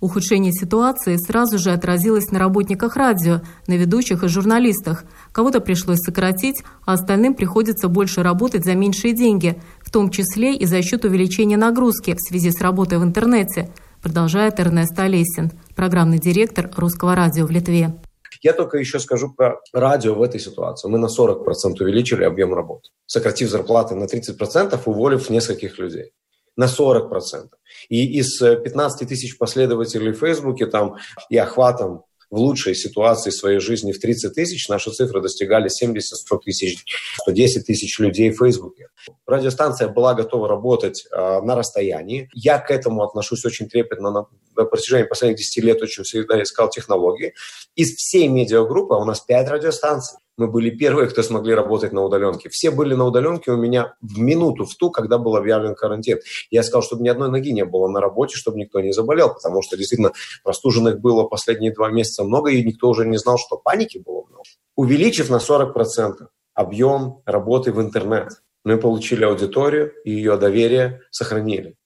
Ухудшение 0.00 0.52
ситуации 0.52 1.16
сразу 1.16 1.58
же 1.58 1.72
отразилось 1.72 2.30
на 2.30 2.38
работниках 2.38 2.96
радио, 2.96 3.40
на 3.66 3.76
ведущих 3.76 4.22
и 4.22 4.28
журналистах. 4.28 5.04
Кого-то 5.32 5.60
пришлось 5.60 5.98
сократить, 5.98 6.62
а 6.86 6.92
остальным 6.92 7.34
приходится 7.34 7.88
больше 7.88 8.22
работать 8.22 8.64
за 8.64 8.74
меньшие 8.74 9.12
деньги, 9.12 9.60
в 9.80 9.90
том 9.90 10.10
числе 10.10 10.54
и 10.54 10.66
за 10.66 10.82
счет 10.82 11.04
увеличения 11.04 11.56
нагрузки 11.56 12.14
в 12.14 12.20
связи 12.20 12.52
с 12.52 12.60
работой 12.60 12.98
в 12.98 13.02
интернете, 13.02 13.70
продолжает 14.00 14.60
Эрнест 14.60 14.96
Олесин, 15.00 15.50
программный 15.74 16.20
директор 16.20 16.70
Русского 16.76 17.16
радио 17.16 17.44
в 17.44 17.50
Литве. 17.50 17.92
Я 18.40 18.52
только 18.52 18.78
еще 18.78 19.00
скажу 19.00 19.32
про 19.36 19.56
радио 19.72 20.14
в 20.14 20.22
этой 20.22 20.38
ситуации. 20.38 20.88
Мы 20.88 20.98
на 20.98 21.06
40% 21.06 21.74
увеличили 21.80 22.22
объем 22.22 22.54
работы, 22.54 22.90
сократив 23.06 23.50
зарплаты 23.50 23.96
на 23.96 24.04
30%, 24.04 24.80
уволив 24.84 25.28
нескольких 25.28 25.76
людей. 25.80 26.12
На 26.58 26.64
40%. 26.64 27.48
И 27.88 28.18
из 28.18 28.38
15 28.40 29.08
тысяч 29.08 29.38
последователей 29.38 30.12
в 30.12 30.18
Фейсбуке 30.18 30.66
там 30.66 30.96
и 31.30 31.38
охватом 31.38 32.02
в 32.30 32.36
лучшей 32.36 32.74
ситуации 32.74 33.30
своей 33.30 33.58
жизни 33.58 33.92
в 33.92 34.00
30 34.00 34.34
тысяч, 34.34 34.68
наши 34.68 34.90
цифры 34.90 35.22
достигали 35.22 35.68
70, 35.68 36.18
100 36.18 36.36
тысяч, 36.38 36.84
110 37.22 37.64
тысяч 37.64 37.98
людей 37.98 38.30
в 38.30 38.38
Фейсбуке. 38.38 38.88
Радиостанция 39.26 39.88
была 39.88 40.14
готова 40.14 40.46
работать 40.46 41.06
э, 41.10 41.40
на 41.40 41.54
расстоянии. 41.54 42.28
Я 42.34 42.58
к 42.58 42.70
этому 42.70 43.02
отношусь 43.02 43.44
очень 43.46 43.68
трепетно 43.68 44.10
на, 44.10 44.26
на 44.56 44.64
протяжении 44.64 45.06
последних 45.06 45.38
10 45.38 45.64
лет, 45.64 45.80
очень 45.80 46.04
всегда 46.04 46.42
искал 46.42 46.68
технологии. 46.68 47.34
Из 47.76 47.94
всей 47.96 48.28
медиагруппы, 48.28 48.94
а 48.94 48.98
у 48.98 49.04
нас 49.04 49.20
5 49.20 49.48
радиостанций, 49.48 50.18
мы 50.38 50.46
были 50.46 50.70
первые, 50.70 51.08
кто 51.08 51.22
смогли 51.22 51.52
работать 51.52 51.92
на 51.92 52.02
удаленке. 52.02 52.48
Все 52.48 52.70
были 52.70 52.94
на 52.94 53.04
удаленке 53.04 53.50
у 53.50 53.56
меня 53.56 53.94
в 54.00 54.18
минуту, 54.18 54.64
в 54.64 54.74
ту, 54.76 54.90
когда 54.90 55.18
был 55.18 55.36
объявлен 55.36 55.74
карантин. 55.74 56.20
Я 56.50 56.62
сказал, 56.62 56.82
чтобы 56.82 57.02
ни 57.02 57.08
одной 57.08 57.28
ноги 57.28 57.52
не 57.52 57.64
было 57.64 57.88
на 57.88 58.00
работе, 58.00 58.36
чтобы 58.36 58.58
никто 58.58 58.80
не 58.80 58.92
заболел, 58.92 59.34
потому 59.34 59.62
что 59.62 59.76
действительно 59.76 60.12
простуженных 60.44 61.00
было 61.00 61.24
последние 61.24 61.74
два 61.74 61.90
месяца 61.90 62.24
много, 62.24 62.50
и 62.50 62.64
никто 62.64 62.88
уже 62.88 63.06
не 63.06 63.18
знал, 63.18 63.36
что 63.36 63.56
паники 63.56 63.98
было 63.98 64.24
много. 64.30 64.44
Увеличив 64.76 65.28
на 65.28 65.36
40% 65.36 66.28
объем 66.54 67.20
работы 67.26 67.72
в 67.72 67.80
интернет, 67.80 68.28
мы 68.64 68.78
получили 68.78 69.24
аудиторию 69.24 69.92
и 70.04 70.12
ее 70.12 70.36
доверие 70.36 71.00
сохранили. 71.10 71.76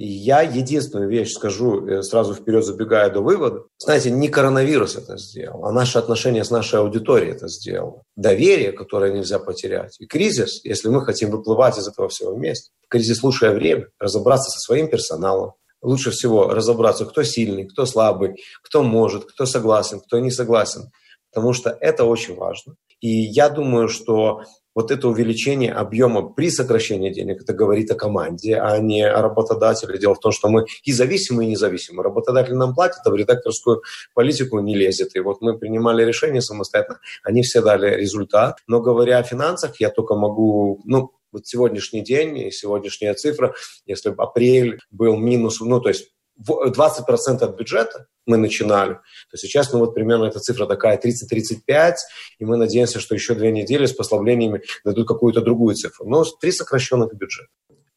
Я 0.00 0.42
единственную 0.42 1.08
вещь 1.08 1.32
скажу, 1.32 1.84
э, 1.84 2.02
сразу 2.02 2.32
вперед 2.32 2.64
забегая 2.64 3.10
до 3.10 3.20
вывода. 3.20 3.64
Знаете, 3.78 4.12
не 4.12 4.28
коронавирус 4.28 4.94
это 4.94 5.18
сделал, 5.18 5.64
а 5.64 5.72
наши 5.72 5.98
отношения 5.98 6.44
с 6.44 6.52
нашей 6.52 6.78
аудиторией 6.78 7.32
это 7.32 7.48
сделало. 7.48 8.04
Доверие, 8.14 8.70
которое 8.70 9.12
нельзя 9.12 9.40
потерять. 9.40 9.96
И 9.98 10.06
кризис, 10.06 10.64
если 10.64 10.88
мы 10.88 11.04
хотим 11.04 11.32
выплывать 11.32 11.78
из 11.78 11.88
этого 11.88 12.08
всего 12.08 12.32
вместе. 12.32 12.70
Кризис 12.88 13.24
лучшее 13.24 13.50
время 13.50 13.88
разобраться 13.98 14.50
со 14.50 14.60
своим 14.60 14.86
персоналом, 14.86 15.54
лучше 15.82 16.12
всего 16.12 16.50
разобраться, 16.50 17.04
кто 17.04 17.24
сильный, 17.24 17.66
кто 17.66 17.84
слабый, 17.84 18.36
кто 18.62 18.84
может, 18.84 19.24
кто 19.24 19.46
согласен, 19.46 19.98
кто 19.98 20.20
не 20.20 20.30
согласен. 20.30 20.92
Потому 21.32 21.52
что 21.52 21.76
это 21.80 22.04
очень 22.04 22.36
важно. 22.36 22.76
И 23.00 23.08
я 23.08 23.48
думаю, 23.48 23.88
что 23.88 24.42
вот 24.78 24.92
это 24.92 25.08
увеличение 25.08 25.72
объема 25.72 26.22
при 26.22 26.52
сокращении 26.52 27.12
денег, 27.12 27.42
это 27.42 27.52
говорит 27.52 27.90
о 27.90 27.96
команде, 27.96 28.60
а 28.60 28.78
не 28.78 29.02
о 29.02 29.20
работодателе. 29.22 29.98
Дело 29.98 30.14
в 30.14 30.20
том, 30.20 30.30
что 30.30 30.48
мы 30.48 30.66
и 30.84 30.92
зависимы, 30.92 31.44
и 31.44 31.48
независимы. 31.48 32.04
Работодатель 32.04 32.54
нам 32.54 32.76
платит, 32.76 33.00
а 33.04 33.10
в 33.10 33.16
редакторскую 33.16 33.82
политику 34.14 34.60
не 34.60 34.76
лезет. 34.76 35.16
И 35.16 35.18
вот 35.18 35.40
мы 35.40 35.58
принимали 35.58 36.04
решения 36.04 36.40
самостоятельно, 36.40 37.00
они 37.24 37.42
все 37.42 37.60
дали 37.60 37.96
результат. 37.96 38.58
Но 38.68 38.80
говоря 38.80 39.18
о 39.18 39.24
финансах, 39.24 39.80
я 39.80 39.90
только 39.90 40.14
могу, 40.14 40.80
ну, 40.84 41.10
вот 41.32 41.44
сегодняшний 41.44 42.02
день 42.02 42.38
и 42.38 42.52
сегодняшняя 42.52 43.14
цифра, 43.14 43.54
если 43.84 44.10
бы 44.10 44.22
апрель 44.22 44.78
был 44.92 45.16
минус, 45.16 45.60
ну, 45.60 45.80
то 45.80 45.88
есть 45.88 46.12
20% 46.46 47.42
от 47.42 47.56
бюджета 47.56 48.06
мы 48.26 48.36
начинали, 48.36 48.98
то 49.30 49.36
сейчас, 49.36 49.72
ну 49.72 49.80
вот 49.80 49.94
примерно 49.94 50.26
эта 50.26 50.38
цифра 50.38 50.66
такая 50.66 50.98
30-35, 50.98 51.94
и 52.38 52.44
мы 52.44 52.56
надеемся, 52.56 53.00
что 53.00 53.14
еще 53.14 53.34
две 53.34 53.50
недели 53.50 53.86
с 53.86 53.92
послаблениями 53.92 54.62
дадут 54.84 55.08
какую-то 55.08 55.40
другую 55.40 55.74
цифру. 55.74 56.08
Но 56.08 56.24
три 56.40 56.52
сокращенных 56.52 57.14
бюджета. 57.14 57.48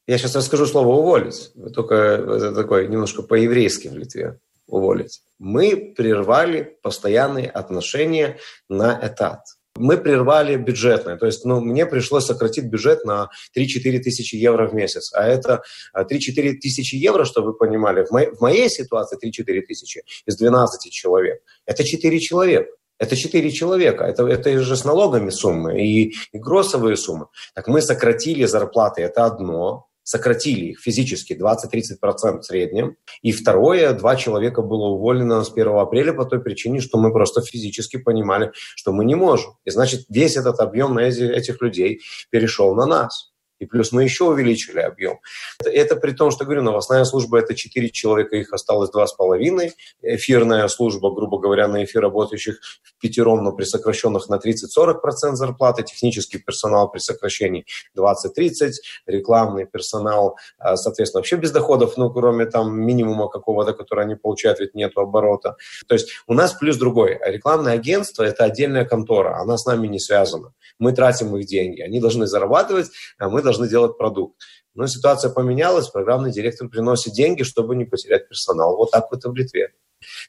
Я 0.08 0.18
сейчас 0.18 0.36
расскажу 0.36 0.66
слово 0.66 0.96
«уволить», 0.96 1.52
только 1.74 1.96
это 1.96 2.56
такое 2.56 2.88
немножко 2.88 3.22
по-еврейски 3.22 3.88
в 3.88 3.98
Литве 3.98 4.40
уволить. 4.68 5.22
Мы 5.38 5.94
прервали 5.96 6.78
постоянные 6.82 7.50
отношения 7.50 8.40
на 8.70 8.98
этат 9.02 9.42
мы 9.82 9.98
прервали 9.98 10.56
бюджетное. 10.56 11.18
То 11.18 11.26
есть 11.26 11.46
ну, 11.46 11.60
мне 11.60 11.86
пришлось 11.86 12.26
сократить 12.26 12.66
бюджет 12.66 13.04
на 13.06 13.30
3-4 13.58 14.00
тысячи 14.00 14.36
евро 14.36 14.68
в 14.68 14.74
месяц. 14.74 15.12
А 15.14 15.28
это 15.28 15.64
3-4 15.96 16.02
а, 16.02 16.04
тысячи 16.06 16.96
евро, 16.96 17.26
чтобы 17.26 17.48
вы 17.48 17.54
понимали, 17.54 18.04
в, 18.06 18.12
моей, 18.12 18.30
в 18.32 18.42
моей 18.42 18.70
ситуации 18.70 19.18
3-4 19.18 19.62
тысячи 19.62 20.04
из 20.26 20.38
12 20.38 20.92
человек. 20.92 21.42
Это 21.66 21.84
4 21.84 22.20
человека. 22.20 22.70
Это 22.98 23.16
4 23.16 23.52
человека. 23.52 24.04
Это, 24.04 24.28
это 24.28 24.60
же 24.60 24.76
с 24.76 24.86
налогами 24.86 25.32
суммы 25.32 25.82
и, 25.82 26.14
и 26.32 26.38
гроссовые 26.38 26.96
суммы. 26.96 27.28
Так 27.56 27.68
мы 27.68 27.82
сократили 27.82 28.46
зарплаты. 28.46 29.02
Это 29.02 29.26
одно 29.26 29.88
сократили 30.04 30.66
их 30.66 30.80
физически 30.80 31.34
20-30% 31.34 32.40
в 32.40 32.44
среднем. 32.44 32.96
И 33.22 33.32
второе, 33.32 33.94
два 33.94 34.16
человека 34.16 34.62
было 34.62 34.88
уволено 34.88 35.44
с 35.44 35.52
1 35.52 35.68
апреля 35.68 36.14
по 36.14 36.26
той 36.26 36.42
причине, 36.42 36.80
что 36.80 36.98
мы 36.98 37.12
просто 37.12 37.42
физически 37.42 37.98
понимали, 37.98 38.52
что 38.76 38.92
мы 38.92 39.06
не 39.06 39.16
можем. 39.16 39.54
И 39.66 39.72
значит, 39.72 40.06
весь 40.10 40.38
этот 40.38 40.60
объем 40.60 40.98
этих 40.98 41.62
людей 41.62 42.02
перешел 42.30 42.76
на 42.76 42.86
нас. 42.86 43.31
И 43.62 43.68
плюс 43.68 43.92
мы 43.92 44.04
еще 44.04 44.24
увеличили 44.24 44.80
объем. 44.80 45.20
Это, 45.60 45.70
это 45.70 45.96
при 45.96 46.12
том, 46.14 46.32
что, 46.32 46.46
говорю, 46.46 46.64
новостная 46.64 47.06
служба– 47.06 47.38
это 47.40 47.54
4 47.54 47.90
человека, 47.92 48.36
их 48.36 48.52
осталось 48.54 48.90
2,5. 48.90 49.72
Эфирная 50.02 50.68
служба, 50.68 51.14
грубо 51.14 51.38
говоря, 51.38 51.68
на 51.68 51.84
эфир 51.84 52.02
работающих 52.02 52.60
в 52.82 53.00
пятером, 53.00 53.44
но 53.44 53.52
при 53.52 53.66
сокращенных 53.66 54.30
на 54.30 54.40
30-40% 54.40 55.36
зарплаты. 55.36 55.84
Технический 55.84 56.40
персонал 56.40 56.90
при 56.90 57.00
сокращении 57.00 57.66
20-30%. 57.96 58.72
Рекламный 59.06 59.68
персонал, 59.68 60.38
а, 60.58 60.76
соответственно, 60.76 61.20
вообще 61.20 61.36
без 61.36 61.52
доходов, 61.52 61.98
ну, 61.98 62.10
кроме 62.10 62.48
там 62.48 62.82
минимума 62.82 63.30
какого-то, 63.30 63.74
который 63.74 64.06
они 64.06 64.16
получают, 64.16 64.60
ведь 64.60 64.74
нет 64.74 64.94
оборота. 64.96 65.56
То 65.88 65.94
есть 65.94 66.10
у 66.26 66.34
нас 66.34 66.54
плюс 66.54 66.78
другой. 66.78 67.20
Рекламное 67.24 67.74
агентство– 67.74 68.24
это 68.32 68.44
отдельная 68.44 68.86
контора, 68.86 69.38
она 69.38 69.58
с 69.58 69.68
нами 69.68 69.86
не 69.86 70.00
связана. 70.00 70.54
Мы 70.80 70.94
тратим 70.94 71.36
их 71.38 71.46
деньги. 71.46 71.82
Они 71.82 72.00
должны 72.00 72.26
зарабатывать, 72.26 72.90
а 73.20 73.30
мы 73.30 73.44
должны 73.44 73.51
должны 73.52 73.68
делать 73.68 73.98
продукт. 73.98 74.42
Но 74.74 74.88
ситуация 74.88 75.32
поменялась, 75.32 75.90
программный 75.90 76.32
директор 76.32 76.70
приносит 76.70 77.14
деньги, 77.14 77.44
чтобы 77.44 77.76
не 77.76 77.86
потерять 77.86 78.30
персонал. 78.30 78.78
Вот 78.78 78.92
так 78.92 79.12
вот 79.12 79.26
и 79.26 79.28
в 79.28 79.36
Литве. 79.36 79.74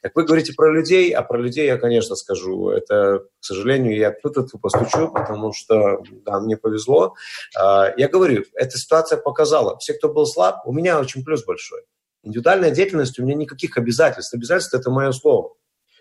Так 0.01 0.15
вы 0.15 0.25
говорите 0.25 0.53
про 0.53 0.71
людей, 0.71 1.11
а 1.11 1.23
про 1.23 1.39
людей 1.39 1.65
я, 1.65 1.77
конечно, 1.77 2.15
скажу. 2.15 2.69
Это, 2.69 3.19
к 3.39 3.45
сожалению, 3.45 3.97
я 3.97 4.11
тут 4.11 4.37
это 4.37 4.57
постучу, 4.57 5.09
потому 5.11 5.53
что, 5.53 6.03
да, 6.25 6.39
мне 6.41 6.57
повезло. 6.57 7.15
А, 7.57 7.91
я 7.97 8.07
говорю, 8.07 8.43
эта 8.53 8.77
ситуация 8.77 9.17
показала, 9.17 9.77
все, 9.79 9.93
кто 9.93 10.09
был 10.09 10.25
слаб, 10.25 10.61
у 10.65 10.73
меня 10.73 10.99
очень 10.99 11.23
плюс 11.23 11.43
большой. 11.45 11.81
Индивидуальная 12.23 12.71
деятельность, 12.71 13.17
у 13.17 13.23
меня 13.23 13.35
никаких 13.35 13.77
обязательств. 13.77 14.33
Обязательства– 14.33 14.77
это 14.79 14.91
мое 14.91 15.11
слово. 15.11 15.55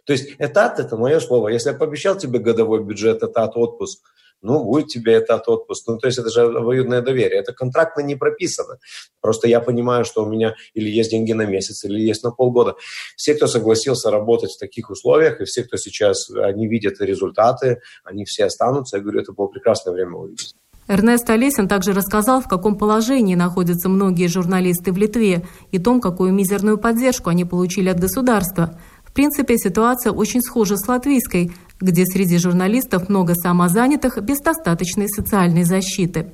То 0.04 0.12
есть 0.12 0.34
этат– 0.38 0.78
это 0.80 0.96
мое 0.96 1.20
слово. 1.20 1.48
Если 1.48 1.70
я 1.70 1.76
пообещал 1.76 2.16
тебе 2.16 2.40
годовой 2.40 2.84
бюджет, 2.84 3.22
этат, 3.22 3.56
отпуск, 3.56 4.00
ну, 4.42 4.64
будет 4.64 4.88
тебе 4.88 5.14
этот 5.14 5.48
отпуск. 5.48 5.84
Ну, 5.86 5.98
то 5.98 6.08
есть 6.08 6.18
это 6.18 6.28
же 6.30 6.42
обоюдное 6.42 7.00
доверие. 7.00 7.40
Это 7.40 7.52
контрактно 7.52 8.00
не 8.00 8.16
прописано. 8.16 8.78
Просто 9.20 9.48
я 9.48 9.60
понимаю, 9.60 10.04
что 10.04 10.24
у 10.24 10.26
меня 10.28 10.54
или 10.74 10.90
есть 10.90 11.10
деньги 11.10 11.32
на 11.32 11.46
месяц, 11.46 11.84
или 11.84 12.00
есть 12.00 12.24
на 12.24 12.30
полгода. 12.32 12.74
Все, 13.16 13.34
кто 13.34 13.46
согласился 13.46 14.10
работать 14.10 14.52
в 14.52 14.58
таких 14.58 14.90
условиях, 14.90 15.40
и 15.40 15.44
все, 15.44 15.62
кто 15.62 15.76
сейчас, 15.76 16.28
они 16.30 16.66
видят 16.66 17.00
результаты, 17.00 17.80
они 18.04 18.24
все 18.24 18.46
останутся. 18.46 18.96
Я 18.96 19.02
говорю, 19.02 19.20
это 19.20 19.32
было 19.32 19.46
прекрасное 19.46 19.94
время 19.94 20.16
увидеть. 20.16 20.54
Эрнест 20.88 21.30
Олесин 21.30 21.68
также 21.68 21.92
рассказал, 21.92 22.40
в 22.40 22.48
каком 22.48 22.76
положении 22.76 23.36
находятся 23.36 23.88
многие 23.88 24.26
журналисты 24.26 24.92
в 24.92 24.96
Литве 24.96 25.46
и 25.70 25.78
том, 25.78 26.00
какую 26.00 26.32
мизерную 26.32 26.76
поддержку 26.76 27.30
они 27.30 27.44
получили 27.44 27.88
от 27.88 28.00
государства. 28.00 28.78
В 29.04 29.12
принципе, 29.14 29.58
ситуация 29.58 30.10
очень 30.10 30.40
схожа 30.40 30.76
с 30.76 30.88
латвийской, 30.88 31.52
где 31.82 32.06
среди 32.06 32.38
журналистов 32.38 33.08
много 33.08 33.34
самозанятых 33.34 34.22
без 34.22 34.38
достаточной 34.38 35.08
социальной 35.08 35.64
защиты. 35.64 36.32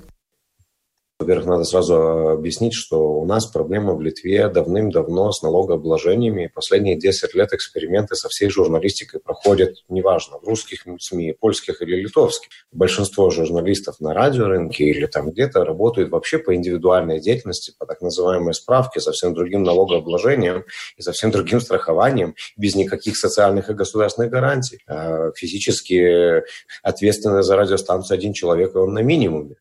Во-первых, 1.20 1.46
надо 1.46 1.64
сразу 1.64 1.94
э, 1.94 2.32
объяснить, 2.34 2.74
что 2.74 3.18
у 3.18 3.26
нас 3.26 3.46
проблема 3.46 3.94
в 3.94 4.00
Литве 4.00 4.48
давным-давно 4.48 5.32
с 5.32 5.42
налогообложениями. 5.42 6.48
Последние 6.54 6.96
10 6.96 7.34
лет 7.34 7.52
эксперименты 7.52 8.14
со 8.14 8.28
всей 8.28 8.48
журналистикой 8.50 9.18
проходят, 9.18 9.78
неважно, 9.88 10.38
в 10.38 10.44
русских 10.46 10.84
СМИ, 11.00 11.32
польских 11.32 11.82
или 11.82 11.96
литовских. 11.96 12.50
Большинство 12.70 13.30
журналистов 13.30 13.98
на 13.98 14.14
радиорынке 14.14 14.84
или 14.84 15.06
там 15.06 15.32
где-то 15.32 15.64
работают 15.64 16.10
вообще 16.10 16.38
по 16.38 16.54
индивидуальной 16.54 17.18
деятельности, 17.18 17.74
по 17.76 17.84
так 17.84 18.00
называемой 18.00 18.54
справке, 18.54 19.00
совсем 19.00 19.34
другим 19.34 19.64
налогообложением 19.64 20.66
и 20.96 21.02
совсем 21.02 21.32
другим 21.32 21.60
страхованием, 21.60 22.36
без 22.56 22.76
никаких 22.76 23.16
социальных 23.16 23.70
и 23.70 23.74
государственных 23.74 24.30
гарантий. 24.30 24.84
А 24.86 25.32
физически 25.34 26.44
ответственный 26.84 27.42
за 27.42 27.56
радиостанцию 27.56 28.14
один 28.14 28.32
человек, 28.34 28.76
и 28.76 28.78
он 28.78 28.94
на 28.94 29.00
минимуме. 29.00 29.56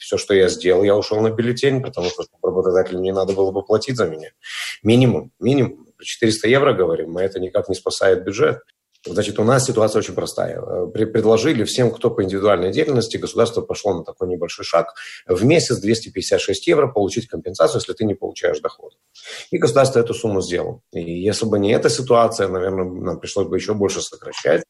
Все, 0.00 0.16
что 0.16 0.34
я 0.34 0.48
сделал, 0.48 0.82
я 0.82 0.96
ушел 0.96 1.20
на 1.20 1.30
бюллетень, 1.30 1.82
потому 1.82 2.08
что 2.08 2.24
работодателю 2.42 3.00
не 3.00 3.12
надо 3.12 3.34
было 3.34 3.52
бы 3.52 3.62
платить 3.62 3.96
за 3.96 4.06
меня. 4.06 4.30
Минимум, 4.82 5.30
минимум. 5.38 5.86
400 6.02 6.48
евро 6.48 6.72
говорим, 6.72 7.12
мы 7.12 7.20
это 7.20 7.38
никак 7.38 7.68
не 7.68 7.74
спасает 7.74 8.24
бюджет. 8.24 8.60
Значит, 9.06 9.38
у 9.38 9.44
нас 9.44 9.64
ситуация 9.64 10.00
очень 10.00 10.14
простая. 10.14 10.60
Предложили 10.86 11.64
всем, 11.64 11.90
кто 11.90 12.10
по 12.10 12.22
индивидуальной 12.22 12.70
деятельности, 12.70 13.16
государство 13.16 13.62
пошло 13.62 13.94
на 13.94 14.04
такой 14.04 14.28
небольшой 14.28 14.64
шаг, 14.64 14.94
в 15.26 15.42
месяц 15.44 15.78
256 15.78 16.66
евро 16.66 16.86
получить 16.86 17.26
компенсацию, 17.26 17.80
если 17.80 17.94
ты 17.94 18.04
не 18.04 18.14
получаешь 18.14 18.60
доход. 18.60 18.92
И 19.50 19.58
государство 19.58 20.00
эту 20.00 20.12
сумму 20.12 20.42
сделало. 20.42 20.80
И 20.92 21.22
если 21.22 21.46
бы 21.46 21.58
не 21.58 21.72
эта 21.72 21.88
ситуация, 21.88 22.48
наверное, 22.48 22.84
нам 22.84 23.20
пришлось 23.20 23.46
бы 23.46 23.56
еще 23.56 23.72
больше 23.72 24.02
сокращать. 24.02 24.64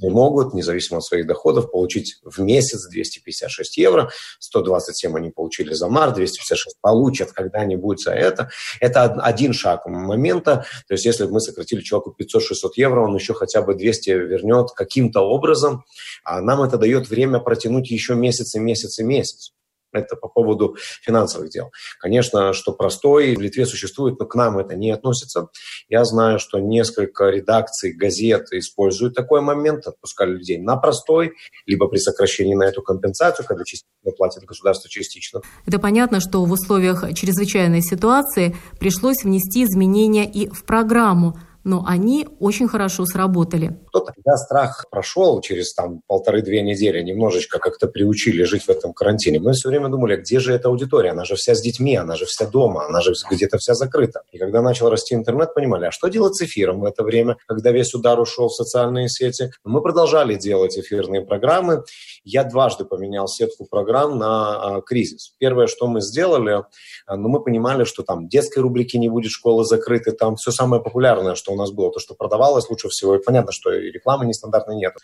Могут, 0.00 0.54
независимо 0.54 0.98
от 0.98 1.04
своих 1.04 1.26
доходов, 1.26 1.70
получить 1.70 2.18
в 2.24 2.40
месяц 2.40 2.88
256 2.88 3.76
евро. 3.76 4.10
127 4.38 5.16
они 5.16 5.30
получили 5.30 5.72
за 5.72 5.88
март, 5.88 6.14
256 6.14 6.76
получат 6.80 7.32
когда-нибудь 7.32 8.02
за 8.02 8.12
это. 8.12 8.50
Это 8.80 9.04
один 9.04 9.52
шаг 9.52 9.86
момента. 9.86 10.64
То 10.88 10.94
есть 10.94 11.04
если 11.04 11.26
мы 11.26 11.40
сократили 11.40 11.80
человеку 11.80 12.14
500-600 12.18 12.70
евро, 12.76 13.02
он 13.02 13.14
еще 13.14 13.34
хотя 13.34 13.62
бы 13.62 13.74
200 13.74 14.10
вернет 14.10 14.70
каким-то 14.70 15.20
образом. 15.20 15.84
А 16.24 16.40
нам 16.40 16.62
это 16.62 16.78
дает 16.78 17.08
время 17.08 17.38
протянуть 17.38 17.90
еще 17.90 18.14
месяц 18.14 18.54
и 18.54 18.58
месяц 18.58 18.98
и 18.98 19.04
месяц. 19.04 19.52
Это 19.92 20.16
по 20.16 20.28
поводу 20.28 20.76
финансовых 21.02 21.50
дел. 21.50 21.70
Конечно, 22.00 22.52
что 22.52 22.72
простой 22.72 23.36
в 23.36 23.40
Литве 23.40 23.66
существует, 23.66 24.18
но 24.18 24.26
к 24.26 24.34
нам 24.34 24.58
это 24.58 24.74
не 24.74 24.90
относится. 24.90 25.48
Я 25.88 26.04
знаю, 26.04 26.38
что 26.38 26.58
несколько 26.58 27.28
редакций 27.28 27.92
газет 27.92 28.48
используют 28.52 29.14
такой 29.14 29.40
момент, 29.40 29.86
отпускали 29.86 30.32
людей 30.32 30.58
на 30.58 30.76
простой, 30.76 31.32
либо 31.66 31.88
при 31.88 31.98
сокращении 31.98 32.54
на 32.54 32.64
эту 32.64 32.82
компенсацию, 32.82 33.46
когда 33.46 33.64
частично 33.64 34.12
платит 34.16 34.44
государство 34.44 34.88
частично. 34.88 35.42
Это 35.66 35.78
понятно, 35.78 36.20
что 36.20 36.44
в 36.44 36.52
условиях 36.52 37.12
чрезвычайной 37.14 37.82
ситуации 37.82 38.56
пришлось 38.80 39.22
внести 39.22 39.64
изменения 39.64 40.30
и 40.30 40.48
в 40.48 40.64
программу– 40.64 41.38
но 41.64 41.84
они 41.86 42.28
очень 42.40 42.68
хорошо 42.68 43.06
сработали. 43.06 43.78
Когда 43.92 44.36
страх 44.36 44.86
прошел 44.90 45.40
через 45.40 45.74
там 45.74 46.02
полторы-две 46.06 46.62
недели, 46.62 47.02
немножечко 47.02 47.58
как-то 47.58 47.86
приучили 47.86 48.42
жить 48.44 48.64
в 48.64 48.68
этом 48.68 48.92
карантине, 48.92 49.40
мы 49.40 49.52
все 49.52 49.68
время 49.68 49.88
думали, 49.88 50.16
где 50.16 50.40
же 50.40 50.52
эта 50.52 50.68
аудитория? 50.68 51.10
Она 51.10 51.24
же 51.24 51.34
вся 51.36 51.54
с 51.54 51.60
детьми, 51.60 51.96
она 51.96 52.16
же 52.16 52.24
вся 52.26 52.46
дома, 52.46 52.86
она 52.86 53.00
же 53.00 53.12
где-то 53.30 53.58
вся 53.58 53.74
закрыта. 53.74 54.22
И 54.32 54.38
когда 54.38 54.62
начал 54.62 54.90
расти 54.90 55.14
интернет, 55.14 55.54
понимали, 55.54 55.86
а 55.86 55.90
что 55.90 56.08
делать 56.08 56.34
с 56.34 56.42
эфиром 56.42 56.80
в 56.80 56.84
это 56.84 57.02
время, 57.02 57.36
когда 57.46 57.70
весь 57.70 57.94
удар 57.94 58.18
ушел 58.18 58.48
в 58.48 58.54
социальные 58.54 59.08
сети? 59.08 59.50
Мы 59.64 59.82
продолжали 59.82 60.34
делать 60.34 60.78
эфирные 60.78 61.22
программы. 61.22 61.84
Я 62.24 62.44
дважды 62.44 62.84
поменял 62.84 63.28
сетку 63.28 63.66
программ 63.66 64.18
на 64.18 64.76
а, 64.76 64.80
кризис. 64.80 65.34
Первое, 65.38 65.66
что 65.66 65.86
мы 65.86 66.00
сделали, 66.00 66.64
а, 67.06 67.16
ну, 67.16 67.28
мы 67.28 67.42
понимали, 67.42 67.84
что 67.84 68.02
там 68.02 68.28
детской 68.28 68.60
рубрики 68.60 68.96
не 68.96 69.08
будет, 69.08 69.30
школы 69.30 69.64
закрыты, 69.64 70.12
там 70.12 70.36
все 70.36 70.50
самое 70.50 70.82
популярное, 70.82 71.34
что 71.34 71.51
у 71.52 71.56
нас 71.56 71.70
было, 71.70 71.92
то, 71.92 72.00
что 72.00 72.14
продавалось 72.14 72.68
лучше 72.68 72.88
всего, 72.88 73.14
и 73.14 73.22
понятно, 73.22 73.52
что 73.52 73.72
и 73.72 73.90
рекламы 73.90 74.26
нестандартной 74.26 74.76
нет. 74.76 74.94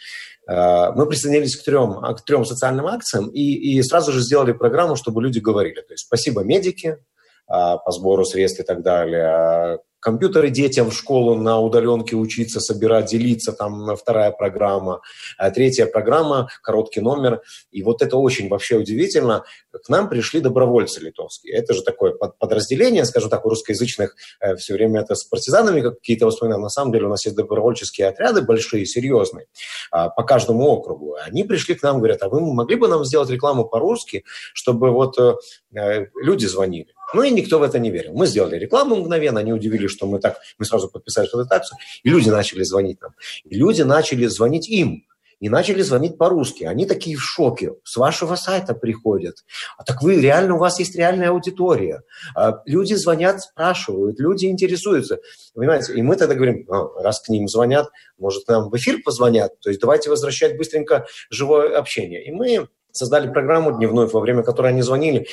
А, 0.46 0.92
мы 0.92 1.06
присоединились 1.06 1.56
к 1.56 1.64
трем, 1.64 2.00
к 2.14 2.24
трем 2.24 2.44
социальным 2.44 2.86
акциям 2.86 3.28
и, 3.28 3.40
и 3.40 3.82
сразу 3.82 4.12
же 4.12 4.20
сделали 4.20 4.52
программу, 4.52 4.96
чтобы 4.96 5.22
люди 5.22 5.38
говорили. 5.38 5.80
То 5.80 5.92
есть 5.92 6.06
спасибо 6.06 6.42
медики, 6.42 6.98
а, 7.46 7.78
по 7.78 7.92
сбору 7.92 8.24
средств 8.24 8.60
и 8.60 8.64
так 8.64 8.82
далее 8.82 9.78
компьютеры 10.00 10.50
детям 10.50 10.90
в 10.90 10.94
школу 10.94 11.34
на 11.34 11.60
удаленке 11.60 12.16
учиться, 12.16 12.60
собирать, 12.60 13.06
делиться, 13.06 13.52
там 13.52 13.96
вторая 13.96 14.30
программа, 14.30 15.00
а 15.36 15.50
третья 15.50 15.86
программа, 15.86 16.48
короткий 16.62 17.00
номер. 17.00 17.42
И 17.70 17.82
вот 17.82 18.02
это 18.02 18.16
очень 18.16 18.48
вообще 18.48 18.76
удивительно. 18.76 19.44
К 19.72 19.88
нам 19.88 20.08
пришли 20.08 20.40
добровольцы 20.40 21.00
литовские. 21.00 21.54
Это 21.54 21.74
же 21.74 21.82
такое 21.82 22.12
подразделение, 22.12 23.04
скажем 23.04 23.30
так, 23.30 23.44
у 23.46 23.48
русскоязычных 23.48 24.14
э, 24.40 24.56
все 24.56 24.74
время 24.74 25.00
это 25.00 25.14
с 25.14 25.24
партизанами 25.24 25.80
какие-то 25.80 26.26
воспоминания. 26.26 26.62
На 26.62 26.68
самом 26.68 26.92
деле 26.92 27.06
у 27.06 27.10
нас 27.10 27.24
есть 27.24 27.36
добровольческие 27.36 28.08
отряды 28.08 28.42
большие, 28.42 28.86
серьезные, 28.86 29.46
а, 29.90 30.08
по 30.08 30.22
каждому 30.22 30.68
округу. 30.68 31.16
Они 31.26 31.44
пришли 31.44 31.74
к 31.74 31.82
нам, 31.82 31.98
говорят, 31.98 32.22
а 32.22 32.28
вы 32.28 32.40
могли 32.40 32.76
бы 32.76 32.88
нам 32.88 33.04
сделать 33.04 33.30
рекламу 33.30 33.64
по-русски, 33.64 34.24
чтобы 34.52 34.90
вот 34.90 35.18
э, 35.18 35.34
э, 35.74 36.06
люди 36.22 36.46
звонили? 36.46 36.94
Ну 37.14 37.22
и 37.22 37.30
никто 37.30 37.58
в 37.58 37.62
это 37.62 37.78
не 37.78 37.90
верил. 37.90 38.12
Мы 38.12 38.26
сделали 38.26 38.56
рекламу 38.56 38.96
мгновенно, 38.96 39.40
они 39.40 39.52
удивились, 39.52 39.90
что 39.90 40.06
мы 40.06 40.20
так, 40.20 40.38
мы 40.58 40.64
сразу 40.64 40.88
подписались 40.88 41.30
под 41.30 41.46
эту 41.46 41.54
акцию, 41.54 41.78
и 42.02 42.10
люди 42.10 42.28
начали 42.28 42.62
звонить 42.62 43.00
нам. 43.00 43.14
И 43.44 43.54
люди 43.56 43.82
начали 43.82 44.26
звонить 44.26 44.68
им, 44.68 45.04
и 45.40 45.48
начали 45.48 45.82
звонить 45.82 46.18
по-русски. 46.18 46.64
Они 46.64 46.84
такие 46.86 47.16
в 47.16 47.22
шоке. 47.22 47.74
С 47.84 47.96
вашего 47.96 48.34
сайта 48.34 48.74
приходят. 48.74 49.44
А 49.76 49.84
так 49.84 50.02
вы 50.02 50.20
реально, 50.20 50.56
у 50.56 50.58
вас 50.58 50.78
есть 50.78 50.96
реальная 50.96 51.30
аудитория. 51.30 52.02
А 52.34 52.60
люди 52.66 52.94
звонят, 52.94 53.40
спрашивают, 53.40 54.18
люди 54.18 54.46
интересуются. 54.46 55.20
Понимаете? 55.54 55.94
И 55.94 56.02
мы 56.02 56.16
тогда 56.16 56.34
говорим, 56.34 56.64
ну, 56.66 56.92
раз 57.00 57.20
к 57.20 57.28
ним 57.28 57.48
звонят, 57.48 57.88
может, 58.18 58.48
нам 58.48 58.68
в 58.68 58.76
эфир 58.76 59.00
позвонят. 59.04 59.58
То 59.60 59.70
есть 59.70 59.80
давайте 59.80 60.10
возвращать 60.10 60.56
быстренько 60.56 61.06
живое 61.30 61.78
общение. 61.78 62.24
И 62.24 62.32
мы 62.32 62.68
создали 62.90 63.30
программу 63.30 63.76
дневную, 63.76 64.08
во 64.08 64.20
время 64.20 64.42
которой 64.42 64.72
они 64.72 64.82
звонили. 64.82 65.28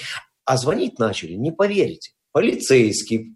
А 0.46 0.58
звонить 0.58 1.00
начали, 1.00 1.34
не 1.34 1.52
поверите, 1.52 2.12
полицейский, 2.32 3.34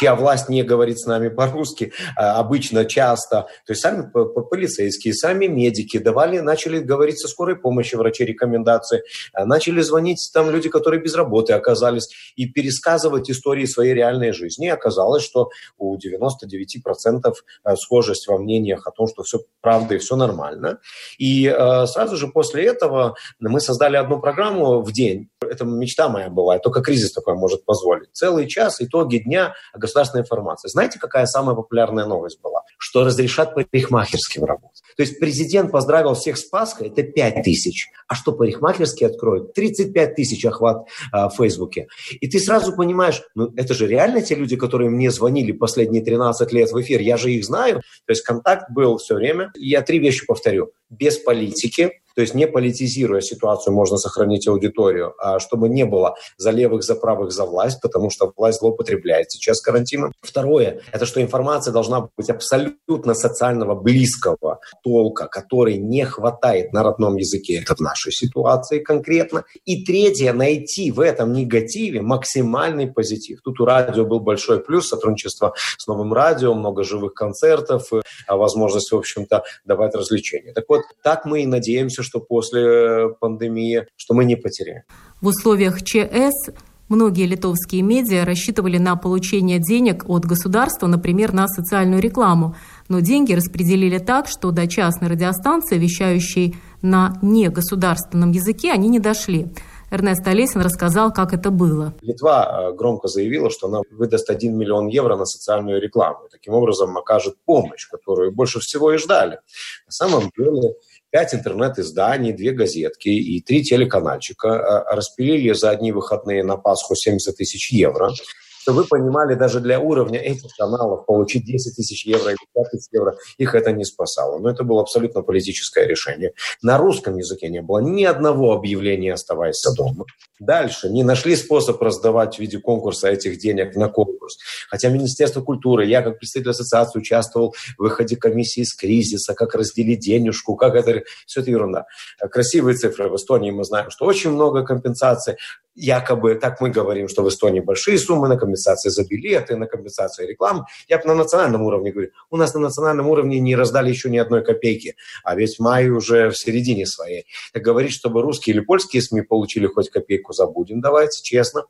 чья 0.00 0.14
власть 0.14 0.48
не 0.48 0.62
говорит 0.62 0.98
с 0.98 1.06
нами 1.06 1.28
по-русски, 1.28 1.92
а, 2.16 2.38
обычно 2.38 2.86
часто, 2.86 3.48
то 3.66 3.72
есть 3.72 3.82
сами 3.82 4.10
полицейские, 4.10 5.12
сами 5.12 5.46
медики 5.46 5.98
давали, 5.98 6.38
начали 6.38 6.78
говорить 6.78 7.20
со 7.20 7.28
скорой 7.28 7.56
помощи, 7.56 7.96
врачи 7.96 8.24
рекомендации, 8.24 9.02
а, 9.34 9.44
начали 9.44 9.82
звонить 9.82 10.30
там 10.32 10.50
люди, 10.50 10.70
которые 10.70 11.02
без 11.02 11.14
работы 11.14 11.52
оказались, 11.52 12.08
и 12.34 12.46
пересказывать 12.46 13.30
истории 13.30 13.66
своей 13.66 13.92
реальной 13.92 14.32
жизни. 14.32 14.66
И 14.66 14.70
оказалось, 14.70 15.22
что 15.22 15.50
у 15.76 15.98
99% 15.98 17.34
а, 17.62 17.76
схожесть 17.76 18.26
во 18.26 18.38
мнениях 18.38 18.86
о 18.86 18.90
том, 18.92 19.06
что 19.06 19.22
все 19.22 19.40
правда 19.60 19.96
и 19.96 19.98
все 19.98 20.16
нормально. 20.16 20.78
И 21.18 21.44
сразу 21.86 22.16
же 22.16 22.28
после 22.28 22.64
этого 22.64 23.14
мы 23.38 23.60
создали 23.60 23.96
одну 23.96 24.20
программу 24.20 24.80
в 24.80 24.92
день. 24.92 25.28
Это 25.42 25.64
мечта 25.64 26.08
моя 26.08 26.30
была, 26.30 26.58
только 26.58 26.80
кризис 26.80 27.12
такой 27.12 27.34
может 27.34 27.64
позволить. 27.64 28.08
Целый 28.12 28.46
час, 28.48 28.80
итоги 28.80 29.18
дня, 29.18 29.54
государственной 29.90 30.22
информации. 30.22 30.68
Знаете, 30.68 30.98
какая 30.98 31.26
самая 31.26 31.56
популярная 31.56 32.06
новость 32.06 32.40
была? 32.40 32.62
Что 32.78 33.04
разрешат 33.04 33.54
парикмахерским 33.54 34.44
работать. 34.44 34.82
То 34.96 35.02
есть 35.02 35.18
президент 35.18 35.70
поздравил 35.70 36.14
всех 36.14 36.38
с 36.38 36.44
Пасхой, 36.44 36.88
это 36.88 37.02
5 37.02 37.42
тысяч. 37.42 37.88
А 38.08 38.14
что 38.14 38.32
парикмахерские 38.32 39.08
откроют? 39.08 39.54
35 39.54 40.14
тысяч 40.14 40.44
охват 40.44 40.86
а, 41.12 41.28
в 41.28 41.36
Фейсбуке. 41.36 41.88
И 42.20 42.28
ты 42.28 42.38
сразу 42.38 42.74
понимаешь, 42.74 43.22
ну 43.34 43.52
это 43.56 43.74
же 43.74 43.86
реально 43.86 44.22
те 44.22 44.34
люди, 44.34 44.56
которые 44.56 44.90
мне 44.90 45.10
звонили 45.10 45.52
последние 45.52 46.02
13 46.02 46.52
лет 46.52 46.70
в 46.70 46.80
эфир, 46.80 47.00
я 47.00 47.16
же 47.16 47.32
их 47.32 47.44
знаю. 47.44 47.76
То 48.06 48.10
есть 48.10 48.22
контакт 48.22 48.70
был 48.70 48.98
все 48.98 49.14
время. 49.14 49.52
Я 49.56 49.82
три 49.82 49.98
вещи 49.98 50.26
повторю. 50.26 50.72
Без 50.88 51.18
политики, 51.18 52.00
то 52.20 52.22
есть 52.22 52.34
не 52.34 52.46
политизируя 52.46 53.22
ситуацию, 53.22 53.72
можно 53.72 53.96
сохранить 53.96 54.46
аудиторию, 54.46 55.14
а 55.18 55.38
чтобы 55.38 55.70
не 55.70 55.86
было 55.86 56.16
за 56.36 56.50
левых, 56.50 56.82
за 56.82 56.94
правых, 56.94 57.32
за 57.32 57.46
власть, 57.46 57.80
потому 57.80 58.10
что 58.10 58.30
власть 58.36 58.58
злоупотребляет 58.58 59.30
сейчас 59.30 59.62
карантином. 59.62 60.12
Второе, 60.20 60.82
это 60.92 61.06
что 61.06 61.22
информация 61.22 61.72
должна 61.72 62.10
быть 62.18 62.28
абсолютно 62.28 63.14
социального 63.14 63.74
близкого 63.74 64.60
толка, 64.82 65.28
который 65.28 65.78
не 65.78 66.04
хватает 66.04 66.74
на 66.74 66.82
родном 66.82 67.16
языке. 67.16 67.62
Это 67.62 67.74
в 67.74 67.80
нашей 67.80 68.12
ситуации 68.12 68.80
конкретно. 68.80 69.44
И 69.64 69.82
третье, 69.82 70.34
найти 70.34 70.92
в 70.92 71.00
этом 71.00 71.32
негативе 71.32 72.02
максимальный 72.02 72.86
позитив. 72.86 73.40
Тут 73.42 73.60
у 73.60 73.64
радио 73.64 74.04
был 74.04 74.20
большой 74.20 74.60
плюс, 74.60 74.88
сотрудничество 74.88 75.54
с 75.78 75.86
новым 75.86 76.12
радио, 76.12 76.52
много 76.52 76.84
живых 76.84 77.14
концертов, 77.14 77.90
а 78.26 78.36
возможность, 78.36 78.92
в 78.92 78.96
общем-то, 78.96 79.42
давать 79.64 79.94
развлечения. 79.94 80.52
Так 80.52 80.66
вот, 80.68 80.82
так 81.02 81.24
мы 81.24 81.44
и 81.44 81.46
надеемся, 81.46 82.02
что 82.10 82.20
после 82.20 83.10
пандемии, 83.20 83.86
что 83.96 84.14
мы 84.14 84.24
не 84.24 84.36
потеряем. 84.36 84.82
В 85.20 85.28
условиях 85.28 85.82
ЧС 85.82 86.50
Многие 86.90 87.26
литовские 87.26 87.82
медиа 87.82 88.24
рассчитывали 88.24 88.76
на 88.76 88.96
получение 88.96 89.60
денег 89.60 90.06
от 90.08 90.24
государства, 90.24 90.88
например, 90.88 91.32
на 91.32 91.46
социальную 91.46 92.02
рекламу, 92.02 92.56
но 92.88 92.98
деньги 92.98 93.32
распределили 93.32 93.98
так, 93.98 94.26
что 94.26 94.50
до 94.50 94.66
частной 94.66 95.08
радиостанции, 95.08 95.78
вещающей 95.78 96.56
на 96.82 97.16
негосударственном 97.22 98.32
языке, 98.32 98.72
они 98.72 98.88
не 98.88 98.98
дошли. 98.98 99.46
Эрнест 99.92 100.26
Олесин 100.26 100.62
рассказал, 100.62 101.12
как 101.12 101.32
это 101.32 101.50
было. 101.50 101.94
Литва 102.00 102.70
э, 102.70 102.72
громко 102.72 103.08
заявила, 103.08 103.50
что 103.50 103.66
она 103.66 103.80
выдаст 103.90 104.30
1 104.30 104.56
миллион 104.56 104.86
евро 104.86 105.16
на 105.16 105.26
социальную 105.26 105.80
рекламу. 105.80 106.28
Таким 106.30 106.54
образом, 106.54 106.96
окажет 106.96 107.34
помощь, 107.44 107.88
которую 107.88 108.32
больше 108.32 108.60
всего 108.60 108.92
и 108.92 108.98
ждали. 108.98 109.40
На 109.86 109.92
самом 109.92 110.30
деле, 110.36 110.74
пять 111.10 111.34
интернет-изданий, 111.34 112.32
две 112.32 112.52
газетки 112.52 113.08
и 113.08 113.40
три 113.40 113.62
телеканальчика 113.62 114.48
э, 114.48 114.94
распилили 114.94 115.52
за 115.52 115.70
одни 115.70 115.92
выходные 115.92 116.42
на 116.44 116.56
Пасху 116.56 116.94
70 116.94 117.36
тысяч 117.36 117.72
евро 117.72 118.12
чтобы 118.60 118.82
вы 118.82 118.88
понимали, 118.88 119.34
даже 119.34 119.60
для 119.60 119.80
уровня 119.80 120.18
этих 120.18 120.54
каналов 120.56 121.06
получить 121.06 121.44
10 121.44 121.76
тысяч 121.76 122.06
евро 122.06 122.30
или 122.30 122.38
5 122.54 122.70
тысяч 122.70 122.88
евро, 122.92 123.16
их 123.38 123.54
это 123.54 123.72
не 123.72 123.84
спасало. 123.84 124.38
Но 124.38 124.50
это 124.50 124.64
было 124.64 124.82
абсолютно 124.82 125.22
политическое 125.22 125.86
решение. 125.86 126.32
На 126.62 126.78
русском 126.78 127.16
языке 127.16 127.48
не 127.48 127.62
было 127.62 127.78
ни 127.78 128.04
одного 128.04 128.52
объявления 128.52 129.14
«Оставайся 129.14 129.72
дома». 129.74 130.04
Дальше 130.38 130.88
не 130.88 131.02
нашли 131.02 131.36
способ 131.36 131.80
раздавать 131.82 132.36
в 132.36 132.38
виде 132.38 132.58
конкурса 132.58 133.08
этих 133.08 133.38
денег 133.38 133.76
на 133.76 133.88
конкурс. 133.88 134.38
Хотя 134.68 134.88
Министерство 134.88 135.42
культуры, 135.42 135.86
я 135.86 136.02
как 136.02 136.18
представитель 136.18 136.50
ассоциации 136.50 136.98
участвовал 136.98 137.54
в 137.78 137.82
выходе 137.82 138.16
комиссии 138.16 138.60
из 138.60 138.74
кризиса, 138.74 139.34
как 139.34 139.54
разделить 139.54 140.00
денежку, 140.00 140.56
как 140.56 140.74
это... 140.74 141.02
Все 141.26 141.40
это 141.40 141.50
ерунда. 141.50 141.86
Красивые 142.30 142.76
цифры. 142.76 143.08
В 143.08 143.16
Эстонии 143.16 143.50
мы 143.50 143.64
знаем, 143.64 143.90
что 143.90 144.06
очень 144.06 144.30
много 144.30 144.64
компенсаций. 144.64 145.36
якобы, 145.74 146.34
так 146.34 146.60
мы 146.60 146.70
говорим, 146.70 147.08
что 147.08 147.22
в 147.22 147.28
Эстонии 147.28 147.60
большие 147.60 147.98
суммы 147.98 148.28
на 148.28 148.36
компенсации 148.36 148.49
за 148.56 149.04
билеты, 149.04 149.56
на 149.56 149.66
компенсацию 149.66 150.28
рекламы. 150.28 150.64
Я 150.88 150.98
бы 150.98 151.04
на 151.06 151.14
национальном 151.14 151.62
уровне 151.62 151.92
говорю, 151.92 152.10
у 152.30 152.36
нас 152.36 152.54
на 152.54 152.60
национальном 152.60 153.08
уровне 153.08 153.40
не 153.40 153.56
раздали 153.56 153.90
еще 153.90 154.10
ни 154.10 154.18
одной 154.18 154.44
копейки, 154.44 154.96
а 155.24 155.34
ведь 155.36 155.58
мае 155.58 155.90
уже 155.90 156.30
в 156.30 156.38
середине 156.38 156.86
своей. 156.86 157.26
Так 157.52 157.62
говорить, 157.62 157.92
чтобы 157.92 158.22
русские 158.22 158.54
или 158.54 158.60
польские 158.60 159.02
СМИ 159.02 159.22
получили 159.22 159.66
хоть 159.66 159.90
копейку, 159.90 160.32
забудем, 160.32 160.80
давайте, 160.80 161.22
честно. 161.22 161.64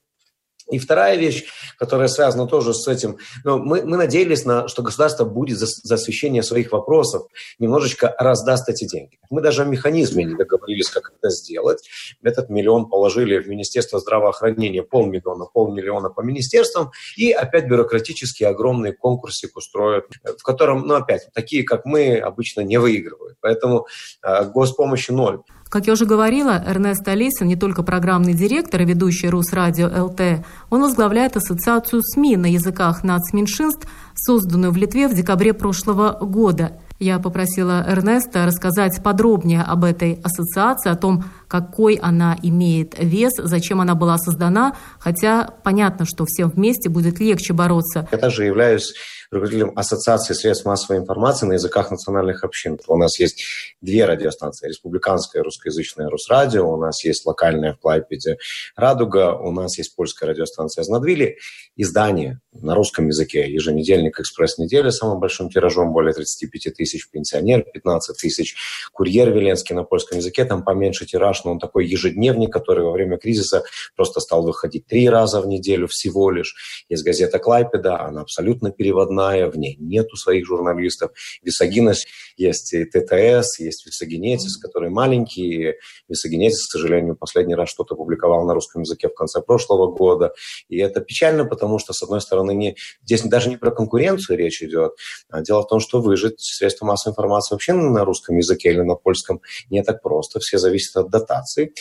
И 0.71 0.79
вторая 0.79 1.17
вещь, 1.17 1.45
которая 1.79 2.09
связана 2.09 2.47
тоже 2.47 2.75
с 2.75 2.87
этим, 2.89 3.19
ну, 3.45 3.59
мы, 3.59 3.83
мы 3.83 3.97
надеялись, 3.97 4.45
на, 4.45 4.69
что 4.69 4.83
государство 4.83 5.25
будет 5.25 5.59
за, 5.59 5.67
за 5.67 5.95
освещение 5.95 6.43
своих 6.43 6.73
вопросов 6.73 7.27
немножечко 7.59 8.15
раздаст 8.19 8.69
эти 8.69 8.87
деньги. 8.87 9.19
Мы 9.31 9.41
даже 9.41 9.63
о 9.63 9.65
механизме 9.65 10.25
не 10.25 10.35
договорились, 10.35 10.91
как 10.91 11.13
это 11.17 11.31
сделать. 11.31 11.89
Этот 12.23 12.51
миллион 12.51 12.89
положили 12.89 13.39
в 13.39 13.49
Министерство 13.49 13.99
здравоохранения, 14.01 14.83
полмиллиона, 14.83 15.47
полмиллиона 15.47 16.11
по 16.11 16.21
министерствам, 16.21 16.91
и 17.17 17.33
опять 17.33 17.67
бюрократические 17.67 18.49
огромные 18.49 18.93
конкурсик 18.93 19.57
устроят, 19.57 20.07
в 20.25 20.43
котором, 20.43 20.87
ну, 20.87 20.95
опять, 20.95 21.29
такие, 21.33 21.65
как 21.65 21.85
мы, 21.85 22.19
обычно 22.19 22.61
не 22.61 22.79
выигрывают. 22.79 23.39
Поэтому 23.41 23.87
э, 24.23 24.45
госпомощи 24.47 25.11
ноль. 25.11 25.41
Как 25.71 25.87
я 25.87 25.93
уже 25.93 26.05
говорила, 26.05 26.61
Эрнест 26.67 27.07
Алисин 27.07 27.47
не 27.47 27.55
только 27.55 27.85
программный 27.85 28.35
директор 28.35 28.83
и 28.83 28.85
ведущий 28.85 29.29
Русрадио 29.29 29.87
ЛТ, 30.07 30.45
он 30.69 30.83
возглавляет 30.83 31.37
ассоциацию 31.37 32.03
СМИ 32.03 32.37
на 32.37 32.47
языках 32.47 33.05
нацменьшинств, 33.05 33.87
созданную 34.17 34.73
в 34.73 34.77
Литве 34.77 35.07
в 35.07 35.15
декабре 35.15 35.55
прошлого 35.55 36.19
года. 36.21 36.73
Я 36.99 37.21
попросила 37.21 37.85
Эрнеста 37.87 38.47
рассказать 38.47 39.01
подробнее 39.01 39.63
об 39.63 39.85
этой 39.85 40.15
ассоциации, 40.25 40.91
о 40.91 40.97
том, 40.97 41.23
какой 41.51 41.97
она 41.97 42.39
имеет 42.43 42.95
вес, 42.97 43.33
зачем 43.37 43.81
она 43.81 43.97
была 43.97 44.19
создана, 44.19 44.77
хотя 45.01 45.53
понятно, 45.65 46.07
что 46.07 46.25
всем 46.25 46.49
вместе 46.49 46.89
будет 46.89 47.19
легче 47.19 47.53
бороться. 47.53 48.09
Я 48.13 48.19
также 48.19 48.45
являюсь 48.45 48.95
руководителем 49.31 49.73
Ассоциации 49.77 50.35
средств 50.35 50.65
массовой 50.65 50.99
информации 50.99 51.47
на 51.47 51.55
языках 51.55 51.91
национальных 51.91 52.43
общин. 52.45 52.79
У 52.87 52.97
нас 52.97 53.19
есть 53.19 53.45
две 53.81 54.05
радиостанции. 54.05 54.69
Республиканская 54.69 55.43
русскоязычная 55.43 56.09
Русрадио, 56.09 56.69
у 56.69 56.77
нас 56.77 57.05
есть 57.05 57.25
локальная 57.27 57.75
в 57.75 57.79
Клайпеде 57.79 58.39
Радуга, 58.75 59.35
у 59.35 59.53
нас 59.53 59.79
есть 59.79 59.95
польская 59.95 60.27
радиостанция 60.27 60.83
Знадвили. 60.85 61.39
Издание 61.77 62.41
на 62.53 62.75
русском 62.75 63.07
языке, 63.07 63.51
еженедельник 63.51 64.19
«Экспресс-неделя» 64.19 64.91
самым 64.91 65.21
большим 65.21 65.49
тиражом, 65.49 65.93
более 65.93 66.13
35 66.13 66.75
тысяч, 66.75 67.09
пенсионер 67.11 67.63
15 67.63 68.17
тысяч, 68.17 68.57
курьер 68.93 69.31
Веленский 69.31 69.75
на 69.75 69.85
польском 69.85 70.19
языке, 70.19 70.45
там 70.45 70.65
поменьше 70.65 71.07
тираж, 71.07 71.40
но 71.45 71.53
он 71.53 71.59
такой 71.59 71.87
ежедневник, 71.87 72.53
который 72.53 72.85
во 72.85 72.93
время 72.93 73.19
кризиса 73.19 73.63
просто 73.97 74.21
стал 74.21 74.43
выходить 74.43 74.87
три 74.87 75.09
раза 75.09 75.41
в 75.41 75.47
неделю 75.47 75.87
всего 75.89 76.31
лишь. 76.31 76.85
Есть 76.89 77.05
газета 77.05 77.39
«Клайпеда», 77.39 78.01
она 78.01 78.23
абсолютно 78.23 78.71
переводная, 78.71 79.51
в 79.51 79.57
ней 79.57 79.77
нету 79.79 80.17
своих 80.17 80.47
журналистов. 80.47 81.13
Висагинос 81.43 82.05
есть 82.37 82.73
и 82.73 82.85
ТТС, 82.85 83.59
есть 83.59 83.87
Висагинетис, 83.87 84.57
которые 84.57 84.91
маленькие. 84.91 85.77
Висагинетис, 86.09 86.67
к 86.67 86.73
сожалению, 86.73 87.17
последний 87.17 87.55
раз 87.55 87.69
что-то 87.69 87.95
публиковал 87.95 88.45
на 88.47 88.55
русском 88.55 88.83
языке 88.83 89.09
в 89.09 89.15
конце 89.15 89.41
прошлого 89.41 89.91
года. 89.93 90.33
И 90.69 90.79
это 90.79 91.01
печально, 91.01 91.45
потому 91.45 91.79
что, 91.79 91.93
с 91.93 92.03
одной 92.03 92.21
стороны, 92.21 92.55
не, 92.55 92.77
здесь 93.03 93.23
даже 93.23 93.51
не 93.51 93.57
про 93.57 93.71
конкуренцию 93.71 94.39
речь 94.39 94.63
идет. 94.63 94.93
А 95.29 95.41
дело 95.41 95.63
в 95.63 95.69
том, 95.69 95.81
что 95.81 96.01
выжить 96.01 96.41
средства 96.41 96.87
массовой 96.87 97.13
информации 97.13 97.55
вообще 97.55 97.73
на 97.73 98.05
русском 98.05 98.37
языке 98.37 98.71
или 98.71 98.81
на 98.81 98.95
польском 98.95 99.41
не 99.71 99.83
так 99.83 100.03
просто. 100.03 100.41
Все 100.41 100.59
зависит 100.59 100.97
от 100.97 101.11
дотаций. 101.31 101.75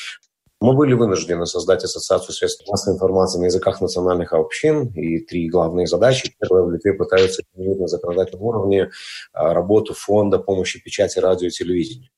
Мы 0.61 0.73
были 0.73 0.93
вынуждены 0.93 1.45
создать 1.45 1.85
ассоциацию 1.85 2.35
средств 2.35 2.67
массовой 2.67 2.95
информации 2.95 3.39
на 3.39 3.45
языках 3.45 3.79
национальных 3.79 4.33
общин. 4.33 4.89
И 4.89 5.19
три 5.19 5.47
главные 5.49 5.87
задачи. 5.87 6.35
Первая, 6.37 6.63
в 6.63 6.71
Литве 6.71 6.93
пытаются 6.93 7.43
на 7.55 7.87
законодательном 7.87 8.43
уровне 8.43 8.89
а, 9.31 9.53
работу 9.53 9.93
фонда 9.93 10.37
помощи 10.37 10.81
печати, 10.83 11.19
радио 11.19 11.47
и 11.47 11.51
телевидения. 11.51 12.09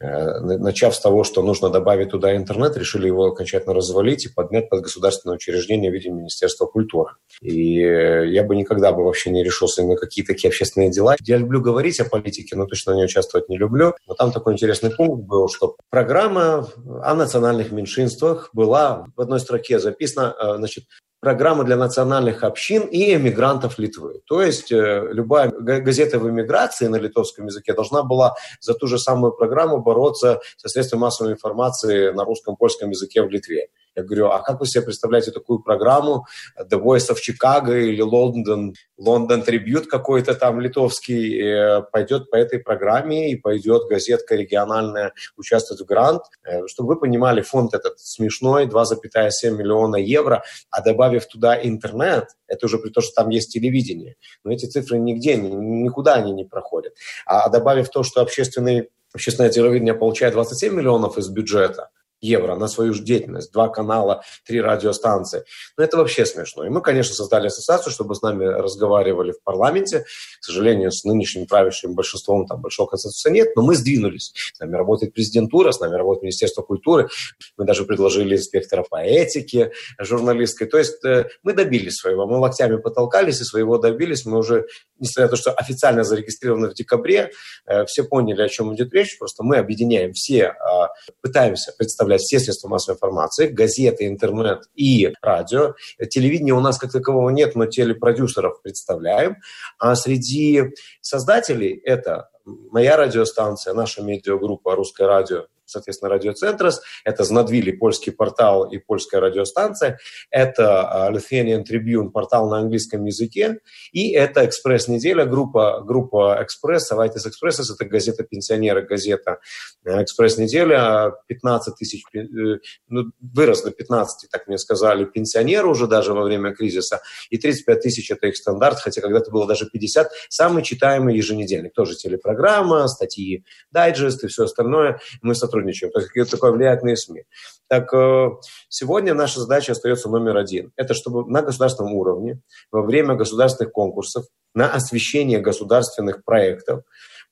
Э, 0.00 0.40
начав 0.40 0.94
с 0.94 1.00
того, 1.00 1.24
что 1.24 1.42
нужно 1.42 1.70
добавить 1.70 2.10
туда 2.10 2.36
интернет, 2.36 2.76
решили 2.76 3.06
его 3.06 3.26
окончательно 3.26 3.74
развалить 3.74 4.26
и 4.26 4.28
поднять 4.28 4.68
под 4.68 4.82
государственное 4.82 5.36
учреждение 5.36 5.90
в 5.90 5.94
виде 5.94 6.10
Министерства 6.10 6.66
культуры. 6.66 7.12
И 7.40 7.80
э, 7.80 8.28
я 8.28 8.44
бы 8.44 8.56
никогда 8.56 8.92
бы 8.92 9.04
вообще 9.04 9.30
не 9.30 9.42
решился 9.42 9.84
на 9.84 9.96
какие 9.96 10.24
такие 10.24 10.48
общественные 10.48 10.90
дела. 10.90 11.16
Я 11.22 11.36
люблю 11.36 11.60
говорить 11.60 12.00
о 12.00 12.04
политике, 12.04 12.56
но 12.56 12.66
точно 12.66 12.92
не 12.92 13.04
участвовать 13.04 13.48
не 13.48 13.56
люблю. 13.56 13.94
Но 14.06 14.14
там 14.14 14.32
такой 14.32 14.54
интересный 14.54 14.90
пункт 14.90 15.24
был, 15.26 15.48
что 15.48 15.76
программа 15.90 16.68
о 17.02 17.14
национальных 17.14 17.72
меньшинствах 17.72 18.50
была 18.52 19.06
в 19.16 19.20
одной 19.20 19.40
строке 19.40 19.78
записана, 19.78 20.34
э, 20.38 20.56
значит, 20.56 20.84
программа 21.24 21.64
для 21.64 21.76
национальных 21.76 22.44
общин 22.44 22.82
и 22.82 23.14
эмигрантов 23.14 23.78
Литвы. 23.78 24.20
То 24.26 24.42
есть 24.42 24.70
э, 24.70 25.08
любая 25.10 25.48
газета 25.50 26.18
в 26.18 26.28
эмиграции 26.28 26.86
на 26.86 26.96
литовском 26.96 27.46
языке 27.46 27.72
должна 27.72 28.02
была 28.02 28.34
за 28.60 28.74
ту 28.74 28.86
же 28.86 28.98
самую 28.98 29.32
программу 29.32 29.78
бороться 29.78 30.40
со 30.58 30.68
средствами 30.68 31.00
массовой 31.00 31.32
информации 31.32 32.12
на 32.12 32.24
русском, 32.24 32.56
польском 32.56 32.90
языке 32.90 33.22
в 33.22 33.30
Литве. 33.30 33.68
Я 33.96 34.02
говорю, 34.02 34.28
а 34.28 34.42
как 34.42 34.60
вы 34.60 34.66
себе 34.66 34.82
представляете 34.82 35.30
такую 35.30 35.60
программу 35.60 36.26
The 36.58 36.80
Voice 36.80 37.10
of 37.10 37.18
Chicago 37.18 37.78
или 37.78 38.02
London, 38.04 38.74
London 39.00 39.46
Tribute 39.46 39.86
какой-то 39.86 40.34
там 40.34 40.60
литовский 40.60 41.40
э, 41.40 41.82
пойдет 41.92 42.30
по 42.30 42.36
этой 42.36 42.58
программе 42.58 43.30
и 43.30 43.36
пойдет 43.36 43.84
газетка 43.88 44.34
региональная 44.34 45.12
участвовать 45.36 45.82
в 45.82 45.86
грант. 45.86 46.22
Э, 46.44 46.66
чтобы 46.66 46.94
вы 46.94 47.00
понимали, 47.00 47.42
фонд 47.42 47.74
этот 47.74 48.00
смешной, 48.00 48.66
2,7 48.66 49.50
миллиона 49.50 49.96
евро, 49.96 50.42
а 50.70 50.82
добавив 50.82 51.26
туда 51.26 51.60
интернет, 51.60 52.28
это 52.48 52.66
уже 52.66 52.78
при 52.78 52.90
том, 52.90 53.02
что 53.02 53.22
там 53.22 53.30
есть 53.30 53.52
телевидение. 53.52 54.16
Но 54.42 54.52
эти 54.52 54.66
цифры 54.66 54.98
нигде, 54.98 55.36
никуда 55.36 56.14
они 56.14 56.32
не 56.32 56.44
проходят. 56.44 56.94
А 57.26 57.48
добавив 57.48 57.88
то, 57.90 58.02
что 58.02 58.20
общественный 58.20 58.90
общественное 59.14 59.50
телевидение 59.50 59.94
получает 59.94 60.34
27 60.34 60.74
миллионов 60.74 61.18
из 61.18 61.28
бюджета, 61.28 61.90
евро 62.24 62.56
на 62.56 62.68
свою 62.68 62.94
деятельность. 62.94 63.52
Два 63.52 63.68
канала, 63.68 64.22
три 64.46 64.60
радиостанции. 64.60 65.44
Но 65.76 65.84
это 65.84 65.96
вообще 65.96 66.26
смешно. 66.26 66.64
И 66.64 66.68
мы, 66.68 66.80
конечно, 66.80 67.14
создали 67.14 67.46
ассоциацию, 67.46 67.92
чтобы 67.92 68.14
с 68.14 68.22
нами 68.22 68.44
разговаривали 68.44 69.32
в 69.32 69.42
парламенте. 69.42 70.00
К 70.40 70.44
сожалению, 70.44 70.90
с 70.90 71.04
нынешним 71.04 71.46
правящим 71.46 71.94
большинством 71.94 72.46
там 72.46 72.60
большого 72.60 72.88
консенсуса 72.88 73.30
нет, 73.30 73.54
но 73.56 73.62
мы 73.62 73.74
сдвинулись. 73.74 74.32
С 74.54 74.60
нами 74.60 74.76
работает 74.76 75.12
президентура, 75.12 75.72
с 75.72 75.80
нами 75.80 75.94
работает 75.94 76.22
Министерство 76.22 76.62
культуры. 76.62 77.08
Мы 77.56 77.64
даже 77.64 77.84
предложили 77.84 78.36
инспектора 78.36 78.84
по 78.88 79.02
этике 79.02 79.72
журналистской. 79.98 80.66
То 80.66 80.78
есть 80.78 81.04
э, 81.04 81.28
мы 81.42 81.52
добились 81.52 81.96
своего. 81.96 82.26
Мы 82.26 82.38
локтями 82.38 82.76
потолкались 82.76 83.40
и 83.40 83.44
своего 83.44 83.78
добились. 83.78 84.24
Мы 84.24 84.38
уже, 84.38 84.66
несмотря 84.98 85.24
на 85.24 85.30
то, 85.30 85.36
что 85.36 85.52
официально 85.52 86.04
зарегистрированы 86.04 86.70
в 86.70 86.74
декабре, 86.74 87.30
э, 87.66 87.84
все 87.86 88.04
поняли, 88.04 88.42
о 88.42 88.48
чем 88.48 88.74
идет 88.74 88.92
речь. 88.92 89.18
Просто 89.18 89.42
мы 89.42 89.58
объединяем 89.58 90.12
все, 90.12 90.46
а, 90.46 90.88
пытаемся 91.20 91.72
представлять 91.76 92.13
представлять 92.14 92.22
все 92.22 92.38
средства 92.38 92.68
массовой 92.68 92.96
информации, 92.96 93.46
газеты, 93.48 94.06
интернет 94.06 94.64
и 94.74 95.12
радио. 95.22 95.74
Телевидения 96.10 96.52
у 96.52 96.60
нас 96.60 96.78
как 96.78 96.92
такового 96.92 97.30
нет, 97.30 97.54
но 97.54 97.66
телепродюсеров 97.66 98.62
представляем. 98.62 99.36
А 99.78 99.94
среди 99.94 100.72
создателей 101.00 101.80
это 101.84 102.28
моя 102.44 102.96
радиостанция, 102.96 103.74
наша 103.74 104.02
медиагруппа 104.02 104.74
«Русское 104.74 105.06
радио» 105.06 105.46
соответственно, 105.66 106.10
радиоцентрос, 106.10 106.82
это 107.04 107.24
Знадвили, 107.24 107.72
польский 107.72 108.12
портал 108.12 108.64
и 108.64 108.78
польская 108.78 109.20
радиостанция, 109.20 109.98
это 110.30 111.06
а, 111.06 111.12
Lithuanian 111.12 111.64
Tribune, 111.64 112.10
портал 112.10 112.48
на 112.48 112.58
английском 112.58 113.04
языке, 113.04 113.60
и 113.92 114.12
это 114.12 114.44
«Экспресс-неделя», 114.44 115.24
группа, 115.24 115.82
группа 115.82 116.38
«Экспресс», 116.40 116.86
«Савайтис 116.86 117.26
Экспрессос», 117.26 117.70
это 117.70 117.84
газета 117.84 118.24
«Пенсионеры», 118.24 118.82
газета 118.82 119.38
э, 119.84 120.02
«Экспресс-неделя», 120.02 121.14
15 121.26 121.76
тысяч, 121.76 122.02
э, 122.14 122.58
ну, 122.88 123.10
вырос 123.20 123.62
до 123.62 123.70
15, 123.70 124.30
так 124.30 124.46
мне 124.46 124.58
сказали, 124.58 125.04
пенсионеры 125.04 125.68
уже 125.68 125.86
даже 125.86 126.12
во 126.12 126.22
время 126.22 126.54
кризиса, 126.54 127.00
и 127.30 127.38
35 127.38 127.80
тысяч– 127.80 128.10
это 128.10 128.26
их 128.26 128.36
стандарт, 128.36 128.78
хотя 128.78 129.00
когда-то 129.00 129.30
было 129.30 129.46
даже 129.46 129.68
50, 129.68 130.10
самый 130.28 130.62
читаемый 130.62 131.16
еженедельник, 131.16 131.72
тоже 131.72 131.94
телепрограмма, 131.94 132.86
статьи, 132.88 133.44
дайджест 133.70 134.24
и 134.24 134.28
все 134.28 134.44
остальное. 134.44 135.00
Мы 135.22 135.34
сотрудничаем 135.34 135.63
сотрудничаем, 135.64 135.92
то 135.92 135.98
есть 136.00 136.08
какие-то 136.08 136.30
такое 136.30 136.52
влиятельные 136.52 136.96
СМИ. 136.96 137.22
Так 137.68 137.92
э, 137.94 138.30
сегодня 138.68 139.14
наша 139.14 139.40
задача 139.40 139.72
остается 139.72 140.08
номер 140.08 140.36
один. 140.36 140.72
Это 140.76 140.94
чтобы 140.94 141.30
на 141.30 141.42
государственном 141.42 141.94
уровне 141.94 142.40
во 142.70 142.82
время 142.82 143.14
государственных 143.14 143.72
конкурсов 143.72 144.26
на 144.54 144.70
освещение 144.70 145.40
государственных 145.40 146.24
проектов 146.24 146.82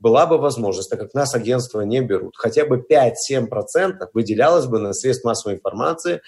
была 0.00 0.26
бы 0.26 0.38
возможность, 0.38 0.90
так 0.90 0.98
как 0.98 1.14
нас 1.14 1.34
агентства 1.34 1.82
не 1.82 2.00
берут, 2.00 2.34
хотя 2.36 2.64
бы 2.64 2.84
5-7% 2.90 4.08
выделялось 4.12 4.66
бы 4.66 4.80
на 4.80 4.92
средств 4.92 5.24
массовой 5.24 5.56
информации 5.56 6.20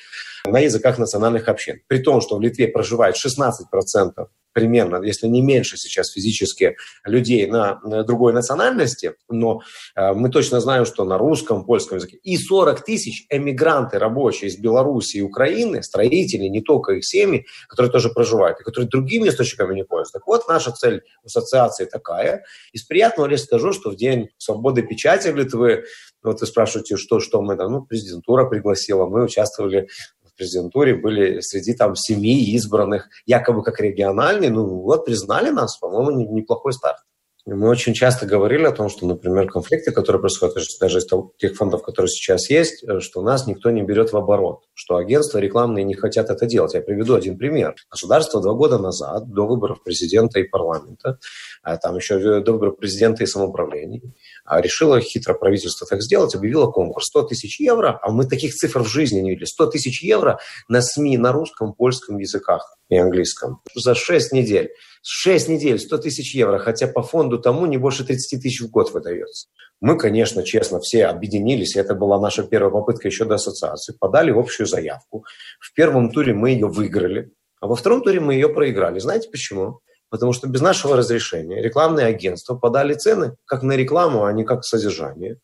на 0.47 0.61
языках 0.61 0.99
национальных 0.99 1.49
общин. 1.49 1.81
При 1.89 1.99
том, 1.99 2.21
что 2.21 2.37
в 2.37 2.41
Литве 2.41 2.69
проживает 2.69 3.17
16% 3.17 4.27
примерно, 4.55 5.03
если 5.03 5.27
не 5.27 5.43
меньше 5.43 5.77
сейчас 5.77 6.11
физически 6.13 6.77
людей 7.05 7.47
на 7.47 7.81
другой 8.05 8.33
национальности, 8.33 9.15
но 9.29 9.61
э, 9.97 10.13
мы 10.15 10.31
точно 10.31 10.61
знаем, 10.61 10.87
что 10.87 11.05
на 11.05 11.19
русском, 11.19 11.65
польском 11.65 11.99
языке. 11.99 12.17
И 12.23 12.37
40 12.37 12.85
тысяч 12.85 13.27
эмигранты 13.29 13.99
рабочие 13.99 14.49
из 14.49 14.57
Беларуси 14.57 15.19
и 15.19 15.23
Украины, 15.23 15.83
строители, 15.83 16.45
не 16.45 16.63
только 16.63 16.93
их 16.93 17.05
семьи, 17.05 17.45
которые 17.69 17.91
тоже 17.91 18.09
проживают, 18.09 18.61
и 18.61 18.65
которые 18.65 18.89
другими 18.89 19.29
источниками 19.29 19.75
не 19.75 19.85
пользуются. 19.85 20.15
Так 20.15 20.27
вот, 20.27 20.49
наша 20.49 20.71
цель 20.71 21.03
ассоциации 21.25 21.85
такая. 21.85 22.45
Из 22.73 22.85
приятного 22.85 23.27
лишь 23.27 23.43
скажу, 23.43 23.73
что 23.73 23.91
в 23.91 23.97
день 23.97 24.29
свободы 24.39 24.83
печати 24.83 25.29
в 25.29 25.37
Литвы, 25.37 25.85
вот 26.23 26.41
вы 26.41 26.47
спрашиваете, 26.47 26.97
что, 26.97 27.19
что 27.21 27.43
мы 27.43 27.57
там, 27.57 27.73
ну, 27.73 27.83
президентура 27.83 28.45
пригласила, 28.49 29.07
мы 29.07 29.25
участвовали 29.25 29.89
в 30.35 30.39
президентуре, 30.39 30.95
были 30.95 31.41
среди 31.41 31.75
там 31.75 31.97
семи 31.97 32.45
избранных, 32.55 33.09
якобы 33.27 33.63
как 33.63 33.81
региональные, 33.81 34.51
ну 34.51 34.67
вот 34.67 35.05
признали 35.05 35.51
нас, 35.51 35.79
по-моему, 35.79 36.33
неплохой 36.33 36.73
старт. 36.73 36.99
Мы 37.47 37.69
очень 37.69 37.93
часто 37.93 38.25
говорили 38.25 38.65
о 38.65 38.73
том, 38.73 38.89
что, 38.89 39.07
например, 39.07 39.51
конфликты, 39.51 39.93
которые 39.93 40.19
происходят 40.19 40.57
даже 40.81 40.99
из 40.99 41.07
тех 41.37 41.55
фондов, 41.55 41.83
которые 41.83 42.09
сейчас 42.09 42.49
есть, 42.49 42.83
э, 42.83 43.01
что 43.01 43.21
нас 43.21 43.47
никто 43.47 43.71
не 43.71 43.83
берет 43.83 44.13
в 44.13 44.17
оборот, 44.17 44.63
что 44.73 44.97
агентства 44.97 45.39
рекламные 45.39 45.85
не 45.85 45.95
хотят 45.95 46.31
это 46.31 46.47
делать. 46.47 46.73
Я 46.73 46.81
приведу 46.81 47.15
один 47.15 47.37
пример. 47.37 47.75
Государство 47.91 48.41
два 48.41 48.55
года 48.55 48.79
назад, 48.79 49.31
до 49.31 49.47
выборов 49.47 49.83
президента 49.83 50.41
и 50.41 50.45
парламента, 50.45 51.19
а 51.63 51.77
там 51.77 51.97
еще 51.97 52.41
до 52.41 52.53
выборов 52.53 52.79
президента 52.79 53.23
и 53.25 53.27
самоуправления, 53.27 54.01
решило 54.47 55.01
хитро 55.01 55.35
правительство 55.35 55.87
так 55.87 56.03
сделать, 56.03 56.35
объявило 56.35 56.71
конкурс 56.71 57.07
100 57.07 57.23
тысяч 57.25 57.61
евро, 57.61 57.99
а 58.03 58.11
мы 58.11 58.27
таких 58.27 58.55
цифр 58.55 58.83
в 58.83 58.89
жизни 58.89 59.21
не 59.21 59.31
видели, 59.31 59.47
100 59.47 59.67
тысяч 59.67 60.03
евро 60.03 60.39
на 60.69 60.83
СМИ 60.83 61.19
на 61.19 61.33
русском, 61.33 61.73
польском 61.73 62.19
языках 62.19 62.77
и 62.89 62.97
английском 62.97 63.61
за 63.75 63.95
6 63.95 64.33
недель. 64.33 64.71
6 65.03 65.49
недель, 65.49 65.79
100 65.79 65.99
тысяч 65.99 66.35
евро, 66.35 66.59
хотя 66.59 66.87
по 66.87 67.03
фонду 67.03 67.39
тому 67.39 67.67
не 67.67 67.77
больше 67.77 68.05
30 68.05 68.43
тысяч 68.43 68.61
в 68.63 68.71
год 68.71 68.93
выдается. 68.93 69.49
Мы, 69.81 69.99
конечно, 69.99 70.43
честно, 70.43 70.81
все 70.81 71.07
объединились, 71.07 71.77
это 71.77 71.95
была 71.95 72.19
наша 72.19 72.43
первая 72.43 72.71
попытка 72.71 73.09
еще 73.09 73.25
до 73.27 73.35
ассоциации, 73.35 73.95
подали 73.99 74.31
общую 74.31 74.67
заявку. 74.67 75.25
В 75.61 75.75
первом 75.75 76.11
туре 76.11 76.33
мы 76.33 76.51
ее 76.51 76.69
выиграли, 76.69 77.33
а 77.61 77.67
во 77.67 77.77
втором 77.77 78.03
туре 78.03 78.21
мы 78.21 78.35
ее 78.35 78.49
проиграли. 78.49 78.99
Знаете 78.99 79.29
почему? 79.31 79.81
Потому 80.11 80.33
что 80.33 80.49
без 80.49 80.61
нашего 80.61 80.97
разрешения 80.97 81.63
рекламные 81.63 82.07
агентства 82.07 82.55
подали 82.55 82.95
цены 82.95 83.37
как 83.47 83.63
на 83.63 83.73
рекламу, 83.73 84.25
а 84.25 84.33
не 84.33 84.45
как 84.45 84.65
содержание. 84.65 85.39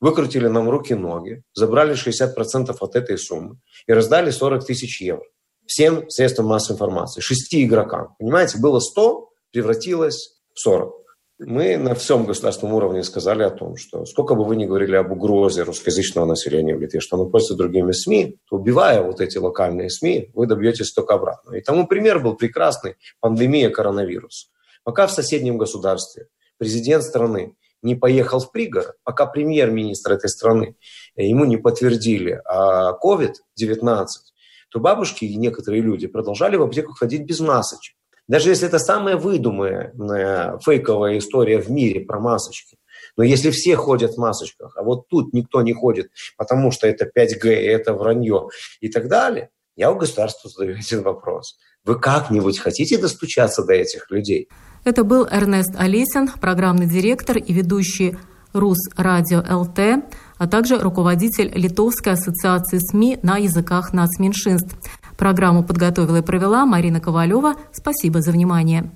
Выкрутили 0.00 0.48
нам 0.48 0.68
руки-ноги, 0.68 1.42
забрали 1.54 1.94
60% 1.94 2.76
от 2.78 2.96
этой 2.96 3.18
суммы 3.18 3.58
и 3.86 3.92
раздали 3.92 4.30
40 4.30 4.64
тысяч 4.66 5.00
евро 5.00 5.24
всем 5.66 6.08
средствам 6.08 6.46
массовой 6.46 6.76
информации, 6.76 7.20
шести 7.20 7.64
игрокам. 7.64 8.14
Понимаете, 8.18 8.58
было 8.58 8.80
100, 8.80 9.28
превратилось 9.52 10.38
в 10.54 10.60
40. 10.60 11.05
Мы 11.38 11.76
на 11.76 11.94
всем 11.94 12.24
государственном 12.24 12.76
уровне 12.76 13.02
сказали 13.02 13.42
о 13.42 13.50
том, 13.50 13.76
что 13.76 14.06
сколько 14.06 14.34
бы 14.34 14.44
вы 14.46 14.56
ни 14.56 14.64
говорили 14.64 14.96
об 14.96 15.12
угрозе 15.12 15.64
русскоязычного 15.64 16.24
населения 16.24 16.74
в 16.74 16.80
Литве, 16.80 17.00
что 17.00 17.16
оно 17.16 17.26
пользуется 17.26 17.56
другими 17.56 17.92
СМИ, 17.92 18.38
то 18.48 18.56
убивая 18.56 19.02
вот 19.02 19.20
эти 19.20 19.36
локальные 19.36 19.90
СМИ, 19.90 20.30
вы 20.32 20.46
добьетесь 20.46 20.92
только 20.92 21.12
обратно. 21.12 21.54
И 21.54 21.60
тому 21.60 21.86
пример 21.86 22.20
был 22.20 22.36
прекрасный– 22.36 22.94
пандемия 23.20 23.68
коронавируса. 23.68 24.48
Пока 24.82 25.06
в 25.06 25.12
соседнем 25.12 25.58
государстве 25.58 26.28
президент 26.56 27.04
страны 27.04 27.54
не 27.82 27.96
поехал 27.96 28.40
в 28.40 28.50
пригород, 28.50 28.96
пока 29.04 29.26
премьер-министр 29.26 30.12
этой 30.12 30.30
страны 30.30 30.76
ему 31.16 31.44
не 31.44 31.58
подтвердили 31.58 32.40
COVID-19, 32.50 34.06
то 34.70 34.80
бабушки 34.80 35.26
и 35.26 35.36
некоторые 35.36 35.82
люди 35.82 36.06
продолжали 36.06 36.56
в 36.56 36.62
аптеку 36.62 36.92
ходить 36.94 37.26
без 37.26 37.40
масочек. 37.40 37.94
Даже 38.28 38.50
если 38.50 38.66
это 38.66 38.78
самая 38.78 39.16
выдуманная 39.16 40.58
фейковая 40.64 41.18
история 41.18 41.60
в 41.60 41.70
мире 41.70 42.00
про 42.00 42.18
масочки. 42.18 42.76
Но 43.16 43.24
если 43.24 43.50
все 43.50 43.76
ходят 43.76 44.14
в 44.14 44.18
масочках, 44.18 44.76
а 44.76 44.82
вот 44.82 45.08
тут 45.08 45.32
никто 45.32 45.62
не 45.62 45.72
ходит, 45.72 46.10
потому 46.36 46.70
что 46.70 46.86
это 46.86 47.06
5G, 47.06 47.48
это 47.48 47.94
вранье 47.94 48.48
и 48.80 48.88
так 48.88 49.08
далее, 49.08 49.50
я 49.76 49.90
у 49.90 49.96
государства 49.96 50.50
задаю 50.50 50.76
один 50.78 51.02
вопрос. 51.02 51.58
Вы 51.84 51.98
как-нибудь 51.98 52.58
хотите 52.58 52.98
достучаться 52.98 53.64
до 53.64 53.74
этих 53.74 54.10
людей? 54.10 54.48
Это 54.84 55.04
был 55.04 55.26
Эрнест 55.26 55.74
Олесин, 55.76 56.28
программный 56.40 56.86
директор 56.86 57.36
и 57.36 57.52
ведущий 57.52 58.16
РУС 58.52 58.78
Радио 58.96 59.38
ЛТ 59.38 60.04
а 60.38 60.46
также 60.46 60.78
руководитель 60.78 61.50
Литовской 61.54 62.12
ассоциации 62.12 62.78
СМИ 62.78 63.18
на 63.22 63.38
языках 63.38 63.92
нацменьшинств. 63.92 64.76
Программу 65.16 65.64
подготовила 65.64 66.18
и 66.18 66.22
провела 66.22 66.66
Марина 66.66 67.00
Ковалева. 67.00 67.54
Спасибо 67.72 68.20
за 68.20 68.32
внимание. 68.32 68.90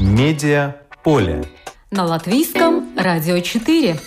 Медиа 0.00 0.76
поле. 1.02 1.44
На 1.90 2.04
латвийском 2.04 2.84
радио 2.96 3.40
4. 3.40 3.98